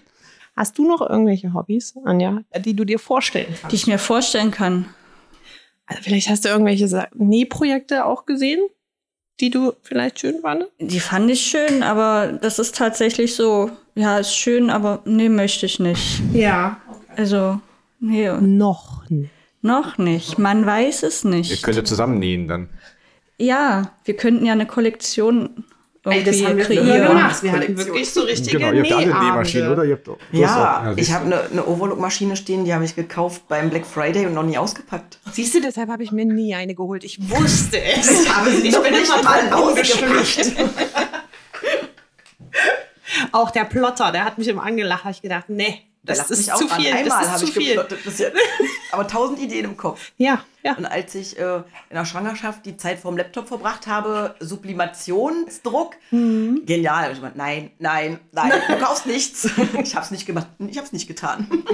Hast 0.56 0.78
du 0.78 0.86
noch 0.88 1.00
irgendwelche 1.08 1.52
Hobbys, 1.52 1.94
Anja, 2.04 2.42
die 2.64 2.74
du 2.74 2.84
dir 2.84 2.98
vorstellen 2.98 3.46
kannst? 3.60 3.72
Die 3.72 3.76
ich 3.76 3.86
mir 3.86 3.98
vorstellen 3.98 4.50
kann. 4.50 4.86
Also 5.86 6.02
vielleicht 6.02 6.28
hast 6.30 6.44
du 6.44 6.48
irgendwelche 6.48 7.08
Nähprojekte 7.14 8.04
auch 8.06 8.24
gesehen, 8.24 8.60
die 9.40 9.50
du 9.50 9.72
vielleicht 9.82 10.20
schön 10.20 10.40
fandest? 10.40 10.70
Die 10.78 11.00
fand 11.00 11.28
ich 11.30 11.40
schön, 11.40 11.82
aber 11.82 12.32
das 12.40 12.58
ist 12.60 12.76
tatsächlich 12.76 13.34
so, 13.34 13.70
ja, 13.96 14.18
ist 14.18 14.34
schön, 14.34 14.70
aber 14.70 15.02
nee, 15.04 15.28
möchte 15.28 15.66
ich 15.66 15.80
nicht. 15.80 16.22
Ja. 16.32 16.80
Also, 17.16 17.60
nee, 17.98 18.30
Noch 18.40 19.10
nicht. 19.10 19.30
noch 19.60 19.98
nicht. 19.98 20.38
Man 20.38 20.64
weiß 20.64 21.02
es 21.02 21.24
Ihr 21.24 21.30
nicht. 21.30 21.62
könnt 21.64 21.76
ja 21.76 21.84
zusammen 21.84 22.18
nähen 22.20 22.46
dann. 22.48 22.68
Ja, 23.38 23.92
wir 24.04 24.16
könnten 24.16 24.46
ja 24.46 24.52
eine 24.52 24.66
Kollektion 24.66 25.64
irgendwie 26.12 26.24
das 26.40 26.44
haben 26.44 26.56
wir 26.58 26.64
kreieren. 26.64 26.86
früher 26.86 27.06
gemacht. 27.08 27.42
Wir 27.42 27.52
hatten 27.52 27.60
Kollektion. 27.62 27.86
wirklich 27.88 28.10
so 28.10 28.20
richtige 28.22 28.58
Genau, 28.58 28.72
ihr 28.72 28.82
habt 28.82 28.92
alle. 28.92 29.06
Nähmaschinen, 29.24 29.72
oder? 29.72 29.84
Ihr 29.84 29.94
habt, 29.94 30.08
Ja, 30.32 30.90
auch- 30.92 30.96
ich 30.96 31.12
habe 31.12 31.24
eine, 31.24 31.40
eine 31.50 31.66
Overlock-Maschine 31.66 32.36
stehen, 32.36 32.64
die 32.64 32.74
habe 32.74 32.84
ich 32.84 32.94
gekauft 32.94 33.48
beim 33.48 33.70
Black 33.70 33.86
Friday 33.86 34.26
und 34.26 34.34
noch 34.34 34.42
nie 34.42 34.58
ausgepackt. 34.58 35.18
Siehst 35.32 35.54
du, 35.54 35.60
deshalb 35.62 35.88
habe 35.88 36.02
ich 36.02 36.12
mir 36.12 36.24
nie 36.26 36.54
eine 36.54 36.74
geholt. 36.74 37.04
Ich 37.04 37.18
wusste 37.30 37.80
es. 37.82 38.22
Ich 38.24 38.34
habe 38.34 38.50
sie 38.50 38.68
ich 38.68 38.78
bin 38.78 38.92
nicht 38.92 39.06
immer 39.08 39.22
mal 39.22 39.52
ausgepackt. 39.52 40.52
Auch 43.32 43.50
der 43.50 43.64
Plotter, 43.64 44.12
der 44.12 44.24
hat 44.24 44.38
mich 44.38 44.48
immer 44.48 44.62
angelacht. 44.62 45.04
Habe 45.04 45.12
ich 45.12 45.22
gedacht, 45.22 45.44
nee, 45.48 45.82
das 46.04 46.18
lacht 46.18 46.30
ist 46.30 46.38
mich 46.38 46.52
auch 46.52 46.58
zu 46.58 46.70
an. 46.70 46.80
viel. 46.80 46.92
Einmal 46.92 47.04
Das 47.18 47.22
ist 47.22 47.28
habe 47.32 47.38
zu 47.40 47.46
ich 47.46 47.52
viel. 47.54 47.74
jetzt. 47.74 48.32
Aber 48.92 49.06
tausend 49.08 49.40
Ideen 49.40 49.64
im 49.64 49.76
Kopf. 49.76 50.12
Ja, 50.18 50.44
ja. 50.62 50.74
Und 50.74 50.86
als 50.86 51.14
ich 51.14 51.38
äh, 51.38 51.56
in 51.56 51.62
der 51.96 52.04
Schwangerschaft 52.04 52.64
die 52.66 52.76
Zeit 52.76 52.98
vorm 53.00 53.16
Laptop 53.16 53.48
verbracht 53.48 53.86
habe, 53.86 54.34
Sublimationsdruck, 54.40 55.94
Mhm. 56.10 56.62
genial. 56.66 57.10
Ich 57.12 57.20
meinte, 57.20 57.38
nein, 57.38 57.70
nein, 57.78 58.20
nein, 58.32 58.52
du 58.68 58.76
kaufst 58.78 59.06
nichts. 59.06 59.48
Ich 59.82 59.94
habe 59.96 60.04
es 60.04 60.10
nicht 60.10 60.26
gemacht, 60.26 60.46
ich 60.58 60.76
habe 60.76 60.86
es 60.86 60.92
nicht 60.92 61.08
getan. 61.08 61.48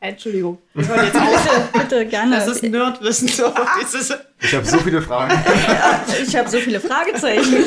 Entschuldigung. 0.00 0.58
Wir 0.74 0.86
hören 0.86 1.06
jetzt 1.06 1.16
auf. 1.16 1.72
Bitte, 1.72 2.04
gerne. 2.06 2.36
Das 2.36 2.46
ist 2.48 2.62
Nerdwissen. 2.62 3.26
So. 3.28 3.50
Dieses, 3.80 4.12
Ich 4.40 4.54
habe 4.54 4.66
so 4.66 4.78
viele 4.78 5.00
Fragen. 5.00 5.32
ich 6.26 6.36
habe 6.36 6.48
so 6.48 6.58
viele 6.58 6.78
Fragezeichen. 6.78 7.64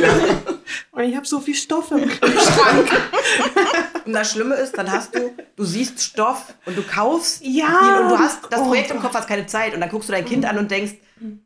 Und 0.98 1.04
ich 1.04 1.16
habe 1.16 1.26
so 1.28 1.40
viel 1.40 1.56
Stoff 1.56 1.92
im 1.92 2.08
Kühlschrank. 2.10 2.90
Und 4.06 4.14
das 4.14 4.32
Schlimme 4.32 4.56
ist, 4.56 4.78
dann 4.78 4.90
hast 4.90 5.14
du, 5.14 5.34
du 5.58 5.64
siehst 5.66 6.02
Stoff 6.02 6.54
und 6.66 6.78
du 6.78 6.82
kaufst 6.82 7.42
Ja. 7.44 7.66
ihn 7.66 8.04
und 8.04 8.10
du 8.12 8.18
hast 8.18 8.40
das 8.50 8.62
Oh 8.62 8.68
Projekt 8.68 8.90
im 8.90 9.02
Kopf, 9.02 9.14
hast 9.14 9.28
keine 9.28 9.46
Zeit 9.48 9.74
und 9.74 9.82
dann 9.82 9.90
guckst 9.90 10.08
du 10.08 10.14
dein 10.14 10.24
Kind 10.24 10.46
an 10.46 10.58
und 10.58 10.72
denkst, 10.72 10.94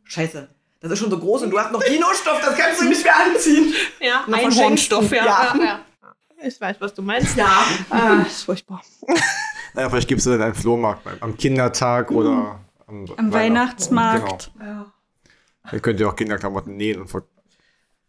scheiße, 0.03 0.47
das 0.79 0.91
ist 0.91 0.99
schon 0.99 1.09
so 1.09 1.17
groß 1.17 1.41
und 1.41 1.49
du 1.49 1.59
hast 1.59 1.71
noch 1.71 1.81
Dino-Stoff, 1.83 2.39
das 2.39 2.55
kannst 2.55 2.81
du 2.81 2.85
nicht 2.85 3.03
mehr 3.03 3.15
anziehen. 3.19 3.73
Ja, 3.99 4.23
verschenken. 4.27 4.77
Ja. 5.09 5.25
Ja. 5.25 5.55
Ja. 5.55 5.63
ja. 5.63 5.79
Ich 6.43 6.61
weiß, 6.61 6.75
was 6.79 6.93
du 6.93 7.01
meinst. 7.01 7.35
Ja. 7.35 7.63
Ah, 7.89 8.21
ist 8.27 8.43
furchtbar. 8.43 8.81
Naja, 9.73 9.89
vielleicht 9.89 10.09
gibt 10.09 10.19
es 10.19 10.25
dann 10.25 10.41
einen 10.41 10.53
Flohmarkt 10.53 11.07
am 11.21 11.37
Kindertag 11.37 12.11
oder 12.11 12.59
am, 12.87 13.05
Am 13.15 13.31
Weihnachtsmarkt. 13.33 14.51
Genau. 14.59 14.85
Ihr 15.71 15.79
könnt 15.79 15.99
ja 15.99 16.07
auch 16.09 16.15
Kinderklamotten 16.15 16.75
nähen 16.75 16.99
und 17.01 17.07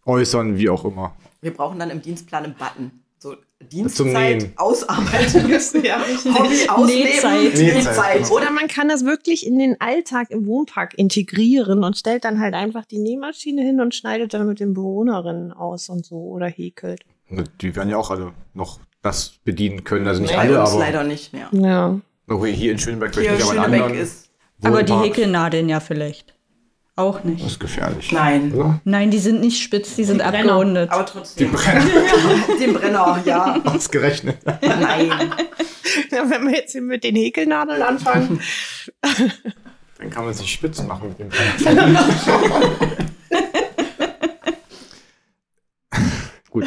veräußern, 0.02 0.58
wie 0.58 0.68
auch 0.68 0.84
immer. 0.84 1.14
Wir 1.40 1.52
brauchen 1.52 1.78
dann 1.78 1.90
im 1.90 2.00
Dienstplan 2.02 2.44
einen 2.44 2.54
Button. 2.54 3.02
So 3.18 3.34
Zum 3.34 3.68
Dienstzeit, 3.68 4.38
Nähen. 4.38 4.52
Ausarbeiten, 4.56 5.48
Ja. 5.84 5.98
Hobby 6.34 6.68
ausleben, 6.68 7.04
Nähzeit. 7.04 7.54
Nähzeit, 7.54 8.22
genau. 8.24 8.34
Oder 8.34 8.50
man 8.50 8.66
kann 8.66 8.88
das 8.88 9.04
wirklich 9.04 9.46
in 9.46 9.58
den 9.60 9.80
Alltag 9.80 10.30
im 10.32 10.46
Wohnpark 10.46 10.94
integrieren 10.98 11.84
und 11.84 11.96
stellt 11.96 12.24
dann 12.24 12.40
halt 12.40 12.54
einfach 12.54 12.84
die 12.84 12.98
Nähmaschine 12.98 13.62
hin 13.62 13.80
und 13.80 13.94
schneidet 13.94 14.34
dann 14.34 14.48
mit 14.48 14.58
den 14.58 14.74
Bewohnerinnen 14.74 15.52
aus 15.52 15.88
und 15.88 16.04
so 16.04 16.16
oder 16.16 16.46
häkelt. 16.48 17.02
Die 17.60 17.76
werden 17.76 17.90
ja 17.90 17.96
auch 17.96 18.10
alle 18.10 18.32
noch 18.54 18.80
das 19.02 19.34
bedienen 19.44 19.84
können. 19.84 20.06
Also 20.08 20.20
nicht 20.20 20.34
Bei 20.34 20.40
alle, 20.40 20.60
uns 20.60 20.70
aber 20.70 20.80
leider 20.80 21.04
nicht 21.04 21.32
mehr. 21.32 21.48
Ja. 21.52 22.00
aber 22.28 22.46
hier 22.48 22.72
in 22.72 22.78
Schöneberg 22.78 23.14
Hier 23.14 23.22
vielleicht 23.34 23.38
nicht, 23.38 23.50
aber 23.50 23.54
in 23.56 23.62
Schönebeck 23.64 23.82
anderen 23.84 24.02
ist. 24.02 24.30
Aber 24.64 24.82
die. 24.82 24.92
Häkelnadeln 24.94 25.68
ja 25.68 25.80
vielleicht. 25.80 26.31
Auch 26.94 27.16
Das 27.16 27.24
nicht. 27.24 27.46
ist 27.46 27.58
gefährlich. 27.58 28.12
Nein. 28.12 28.52
Oder? 28.52 28.78
Nein, 28.84 29.10
die 29.10 29.18
sind 29.18 29.40
nicht 29.40 29.62
spitz, 29.62 29.96
die 29.96 30.04
sind 30.04 30.18
Brenner. 30.18 30.52
abgerundet. 30.52 30.90
Aber 30.90 31.06
trotzdem. 31.06 31.50
Den 32.60 32.74
Brenner, 32.74 33.22
ja. 33.24 33.58
Ausgerechnet. 33.64 34.36
Nein. 34.60 35.10
ja. 36.10 36.28
Wenn 36.30 36.44
wir 36.46 36.54
jetzt 36.56 36.72
hier 36.72 36.82
mit 36.82 37.02
den 37.02 37.16
Häkelnadeln 37.16 37.80
anfangen. 37.82 38.40
Dann 39.98 40.10
kann 40.10 40.24
man 40.26 40.34
sich 40.34 40.52
spitz 40.52 40.82
machen 40.82 41.08
mit 41.10 41.18
dem 41.18 41.30
Gut. 46.50 46.66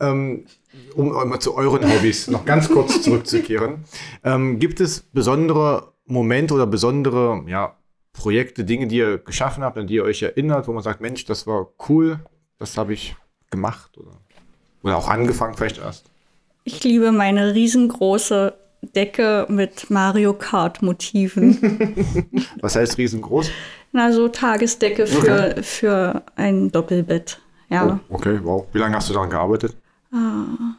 Ähm, 0.00 0.46
um 0.94 1.08
mal 1.28 1.40
zu 1.40 1.54
euren 1.56 1.82
Hobbys 1.92 2.28
noch 2.28 2.44
ganz 2.44 2.68
kurz 2.68 3.02
zurückzukehren. 3.02 3.84
Ähm, 4.24 4.58
gibt 4.58 4.80
es 4.80 5.00
besondere 5.12 5.92
Momente 6.06 6.54
oder 6.54 6.66
besondere 6.66 7.42
ja, 7.46 7.76
Projekte, 8.18 8.64
Dinge, 8.64 8.88
die 8.88 8.96
ihr 8.96 9.18
geschaffen 9.18 9.62
habt, 9.62 9.78
an 9.78 9.86
die 9.86 9.94
ihr 9.94 10.02
euch 10.04 10.22
erinnert, 10.22 10.66
wo 10.66 10.72
man 10.72 10.82
sagt, 10.82 11.00
Mensch, 11.00 11.24
das 11.24 11.46
war 11.46 11.68
cool, 11.88 12.18
das 12.58 12.76
habe 12.76 12.92
ich 12.92 13.14
gemacht 13.50 13.96
oder, 13.96 14.10
oder 14.82 14.96
auch 14.96 15.08
angefangen 15.08 15.54
vielleicht 15.54 15.78
erst? 15.78 16.06
Ich 16.64 16.82
liebe 16.82 17.12
meine 17.12 17.54
riesengroße 17.54 18.54
Decke 18.82 19.46
mit 19.48 19.88
Mario 19.90 20.34
Kart 20.34 20.82
Motiven. 20.82 21.56
Was 22.60 22.76
heißt 22.76 22.98
riesengroß? 22.98 23.50
Na, 23.92 24.12
so 24.12 24.28
Tagesdecke 24.28 25.06
für, 25.06 25.62
für 25.62 26.22
ein 26.36 26.70
Doppelbett. 26.70 27.40
Ja, 27.70 28.00
Oh, 28.08 28.14
okay, 28.16 28.40
wow. 28.42 28.66
Wie 28.72 28.78
lange 28.78 28.96
hast 28.96 29.08
du 29.08 29.14
daran 29.14 29.30
gearbeitet? 29.30 29.76
ein 30.10 30.76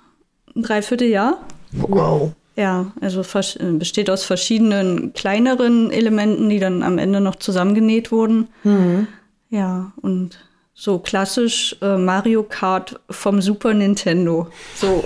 Dreivierteljahr. 0.56 1.38
Wow. 1.72 2.34
Ja, 2.60 2.92
also 3.00 3.22
äh, 3.22 3.72
besteht 3.72 4.10
aus 4.10 4.26
verschiedenen 4.26 5.14
kleineren 5.14 5.92
Elementen, 5.92 6.50
die 6.50 6.60
dann 6.60 6.84
am 6.84 6.98
Ende 6.98 7.22
noch 7.22 7.38
zusammengenäht 7.38 8.12
wurden. 8.12 8.50
Ja, 9.50 9.94
und 10.02 10.38
so 10.74 11.00
klassisch 11.00 11.78
äh, 11.82 11.96
Mario 11.96 12.44
Kart 12.44 13.00
vom 13.10 13.42
Super 13.42 13.74
Nintendo. 13.74 14.50
So 14.76 15.06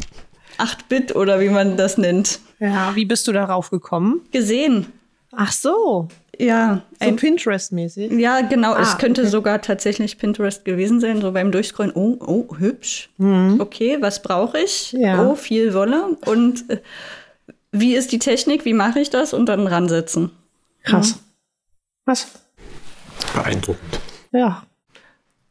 8-Bit 0.58 1.14
oder 1.14 1.38
wie 1.38 1.50
man 1.50 1.76
das 1.76 1.98
nennt. 1.98 2.40
Ja, 2.60 2.92
wie 2.94 3.04
bist 3.04 3.28
du 3.28 3.32
darauf 3.32 3.68
gekommen? 3.68 4.22
Gesehen. 4.32 4.86
Ach 5.32 5.52
so. 5.52 6.08
Ja, 6.38 6.82
So 7.00 7.08
ein, 7.08 7.16
Pinterest-mäßig. 7.16 8.12
ja 8.18 8.42
genau. 8.42 8.72
Ah, 8.74 8.82
es 8.82 8.98
könnte 8.98 9.22
okay. 9.22 9.30
sogar 9.30 9.62
tatsächlich 9.62 10.18
Pinterest 10.18 10.64
gewesen 10.64 11.00
sein. 11.00 11.20
So 11.20 11.32
beim 11.32 11.52
Durchscrollen, 11.52 11.92
oh, 11.94 12.16
oh, 12.20 12.56
hübsch. 12.58 13.10
Okay, 13.18 13.98
was 14.00 14.22
brauche 14.22 14.58
ich? 14.58 14.92
Ja. 14.92 15.26
Oh, 15.26 15.34
viel 15.34 15.74
Wolle. 15.74 16.16
Und 16.24 16.68
äh, 16.70 16.80
wie 17.72 17.94
ist 17.94 18.12
die 18.12 18.18
Technik? 18.18 18.64
Wie 18.64 18.74
mache 18.74 19.00
ich 19.00 19.10
das? 19.10 19.32
Und 19.32 19.46
dann 19.46 19.66
ransetzen. 19.66 20.30
Krass. 20.82 21.18
Was? 22.04 22.28
Beeindruckend. 23.34 24.00
Ja. 24.32 24.62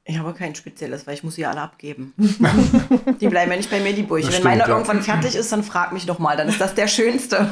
Ich 0.08 0.18
habe 0.20 0.34
kein 0.34 0.54
spezielles, 0.54 1.08
weil 1.08 1.16
ich 1.16 1.24
muss 1.24 1.36
sie 1.36 1.46
alle 1.46 1.62
abgeben. 1.62 2.14
die 3.20 3.28
bleiben 3.28 3.52
ja 3.52 3.58
nicht 3.58 3.72
bei 3.72 3.80
mir, 3.80 3.94
die 3.94 4.04
Burg. 4.04 4.22
Wenn 4.22 4.30
stimmt, 4.30 4.46
meiner 4.46 4.68
ja. 4.68 4.70
irgendwann 4.70 5.02
fertig 5.02 5.36
ist, 5.36 5.52
dann 5.52 5.64
frag 5.64 5.94
mich 5.94 6.06
doch 6.06 6.20
mal. 6.20 6.38
Dann 6.38 6.48
ist 6.48 6.62
das 6.62 6.76
der 6.76 6.88
schönste. 6.88 7.50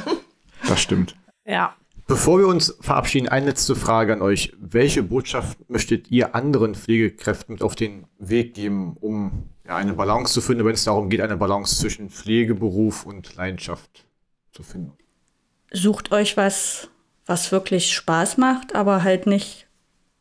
Das 0.68 0.80
stimmt. 0.80 1.16
Ja. 1.46 1.76
Bevor 2.06 2.40
wir 2.40 2.48
uns 2.48 2.76
verabschieden, 2.82 3.30
eine 3.30 3.46
letzte 3.48 3.76
Frage 3.76 4.14
an 4.14 4.22
euch. 4.22 4.52
Welche 4.60 5.04
Botschaft 5.04 5.58
möchtet 5.70 6.12
ihr 6.12 6.36
anderen 6.36 6.76
Pflegekräften 6.76 7.54
mit 7.54 7.64
auf 7.64 7.76
den 7.76 8.08
Weg 8.20 8.54
geben, 8.56 8.98
um 9.00 9.50
ja, 9.66 9.78
eine 9.78 9.94
Balance 9.94 10.34
zu 10.34 10.42
finden, 10.42 10.66
wenn 10.66 10.74
es 10.74 10.84
darum 10.84 11.10
geht, 11.10 11.22
eine 11.22 11.38
Balance 11.38 11.80
zwischen 11.80 12.10
Pflegeberuf 12.10 13.06
und 13.06 13.34
Leidenschaft 13.36 14.06
zu 14.52 14.64
finden? 14.64 14.98
Sucht 15.72 16.12
euch 16.12 16.36
was, 16.36 16.90
was 17.26 17.54
wirklich 17.54 17.94
Spaß 17.94 18.38
macht, 18.38 18.76
aber 18.76 19.04
halt 19.04 19.26
nicht 19.26 19.68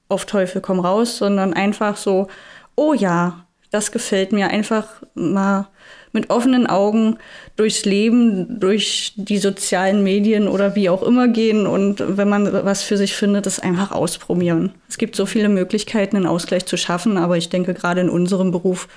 auf 0.08 0.24
Teufel 0.24 0.60
komm 0.60 0.78
raus, 0.78 1.18
sondern 1.18 1.52
einfach 1.52 1.96
so, 1.96 2.28
oh 2.76 2.94
ja, 2.94 3.48
das 3.70 3.90
gefällt 3.90 4.30
mir. 4.30 4.48
Einfach 4.48 5.02
mal 5.14 5.68
mit 6.12 6.30
offenen 6.30 6.66
Augen 6.66 7.16
durchs 7.56 7.84
Leben, 7.84 8.60
durch 8.60 9.14
die 9.16 9.38
sozialen 9.38 10.02
Medien 10.02 10.46
oder 10.46 10.74
wie 10.74 10.90
auch 10.90 11.02
immer 11.02 11.28
gehen 11.28 11.66
und 11.66 12.02
wenn 12.06 12.28
man 12.28 12.52
was 12.52 12.82
für 12.82 12.96
sich 12.96 13.14
findet, 13.14 13.46
es 13.46 13.58
einfach 13.58 13.92
ausprobieren. 13.92 14.74
Es 14.88 14.98
gibt 14.98 15.16
so 15.16 15.26
viele 15.26 15.48
Möglichkeiten, 15.48 16.16
einen 16.16 16.26
Ausgleich 16.26 16.66
zu 16.66 16.76
schaffen, 16.76 17.16
aber 17.16 17.36
ich 17.36 17.48
denke, 17.48 17.74
gerade 17.74 18.02
in 18.02 18.10
unserem 18.10 18.50
Beruf 18.50 18.88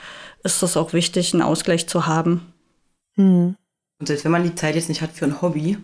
ist 0.43 0.61
es 0.61 0.77
auch 0.77 0.93
wichtig, 0.93 1.33
einen 1.33 1.41
Ausgleich 1.41 1.87
zu 1.87 2.05
haben. 2.05 2.53
Hm. 3.15 3.55
Und 3.99 4.07
selbst 4.07 4.25
wenn 4.25 4.31
man 4.31 4.43
die 4.43 4.55
Zeit 4.55 4.75
jetzt 4.75 4.89
nicht 4.89 5.01
hat 5.01 5.11
für 5.11 5.25
ein 5.25 5.41
Hobby, 5.41 5.77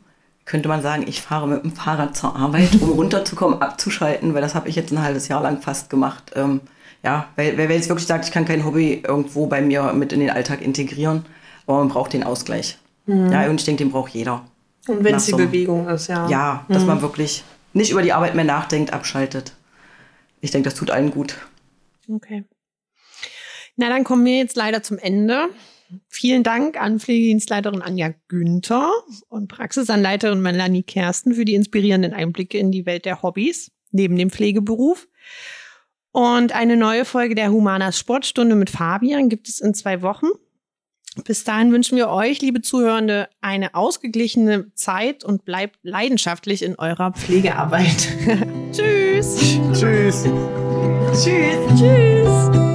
könnte 0.45 0.67
man 0.69 0.81
sagen, 0.81 1.05
ich 1.07 1.21
fahre 1.21 1.47
mit 1.47 1.63
dem 1.63 1.73
Fahrrad 1.73 2.15
zur 2.17 2.35
Arbeit, 2.35 2.69
um 2.81 2.89
runterzukommen, 2.91 3.61
abzuschalten, 3.61 4.33
weil 4.33 4.41
das 4.41 4.55
habe 4.55 4.69
ich 4.69 4.75
jetzt 4.75 4.91
ein 4.91 5.01
halbes 5.01 5.27
Jahr 5.27 5.41
lang 5.41 5.61
fast 5.61 5.89
gemacht. 5.89 6.31
Ähm, 6.35 6.61
ja, 7.03 7.27
weil 7.35 7.57
wer 7.57 7.69
jetzt 7.69 7.89
wirklich 7.89 8.07
sagt, 8.07 8.25
ich 8.25 8.31
kann 8.31 8.45
kein 8.45 8.65
Hobby 8.65 9.01
irgendwo 9.07 9.47
bei 9.47 9.61
mir 9.61 9.91
mit 9.93 10.13
in 10.13 10.19
den 10.19 10.29
Alltag 10.29 10.61
integrieren, 10.61 11.25
aber 11.67 11.79
man 11.79 11.89
braucht 11.89 12.13
den 12.13 12.23
Ausgleich. 12.23 12.77
Mhm. 13.05 13.31
Ja, 13.31 13.47
und 13.49 13.59
ich 13.59 13.65
denke, 13.65 13.83
den 13.83 13.91
braucht 13.91 14.13
jeder. 14.13 14.45
Und 14.87 15.03
wenn 15.03 15.15
es 15.15 15.25
die 15.25 15.31
so 15.31 15.37
Bewegung 15.37 15.87
ist, 15.87 16.07
ja. 16.07 16.27
Ja, 16.27 16.65
dass 16.69 16.81
Mhm. 16.81 16.87
man 16.87 17.01
wirklich 17.01 17.43
nicht 17.73 17.91
über 17.91 18.01
die 18.01 18.13
Arbeit 18.13 18.35
mehr 18.35 18.45
nachdenkt, 18.45 18.93
abschaltet. 18.93 19.53
Ich 20.41 20.51
denke, 20.51 20.69
das 20.69 20.77
tut 20.77 20.89
allen 20.91 21.11
gut. 21.11 21.37
Okay. 22.11 22.43
Na, 23.77 23.89
dann 23.89 24.03
kommen 24.03 24.25
wir 24.25 24.37
jetzt 24.37 24.55
leider 24.57 24.83
zum 24.83 24.97
Ende. 24.97 25.45
Vielen 26.07 26.43
Dank 26.43 26.79
an 26.79 26.99
Pflegedienstleiterin 26.99 27.81
Anja 27.81 28.13
Günther 28.27 28.91
und 29.29 29.47
Praxisanleiterin 29.47 30.41
Melanie 30.41 30.83
Kersten 30.83 31.33
für 31.33 31.45
die 31.45 31.55
inspirierenden 31.55 32.13
Einblicke 32.13 32.57
in 32.57 32.71
die 32.71 32.85
Welt 32.85 33.05
der 33.05 33.21
Hobbys 33.21 33.71
neben 33.91 34.15
dem 34.15 34.29
Pflegeberuf. 34.29 35.07
Und 36.11 36.53
eine 36.53 36.75
neue 36.75 37.05
Folge 37.05 37.35
der 37.35 37.51
Humanas 37.51 37.97
Sportstunde 37.97 38.55
mit 38.55 38.69
Fabian 38.69 39.29
gibt 39.29 39.47
es 39.47 39.59
in 39.59 39.73
zwei 39.73 40.01
Wochen. 40.01 40.27
Bis 41.25 41.43
dahin 41.43 41.73
wünschen 41.73 41.97
wir 41.97 42.09
euch, 42.09 42.41
liebe 42.41 42.61
Zuhörende, 42.61 43.27
eine 43.41 43.75
ausgeglichene 43.75 44.73
Zeit 44.75 45.25
und 45.25 45.43
bleibt 45.43 45.77
leidenschaftlich 45.83 46.63
in 46.63 46.75
eurer 46.79 47.11
Pflegearbeit. 47.11 48.07
Tschüss. 48.71 49.59
Tschüss. 49.73 50.23
Tschüss. 51.13 51.57
Tschüss. 51.77 52.70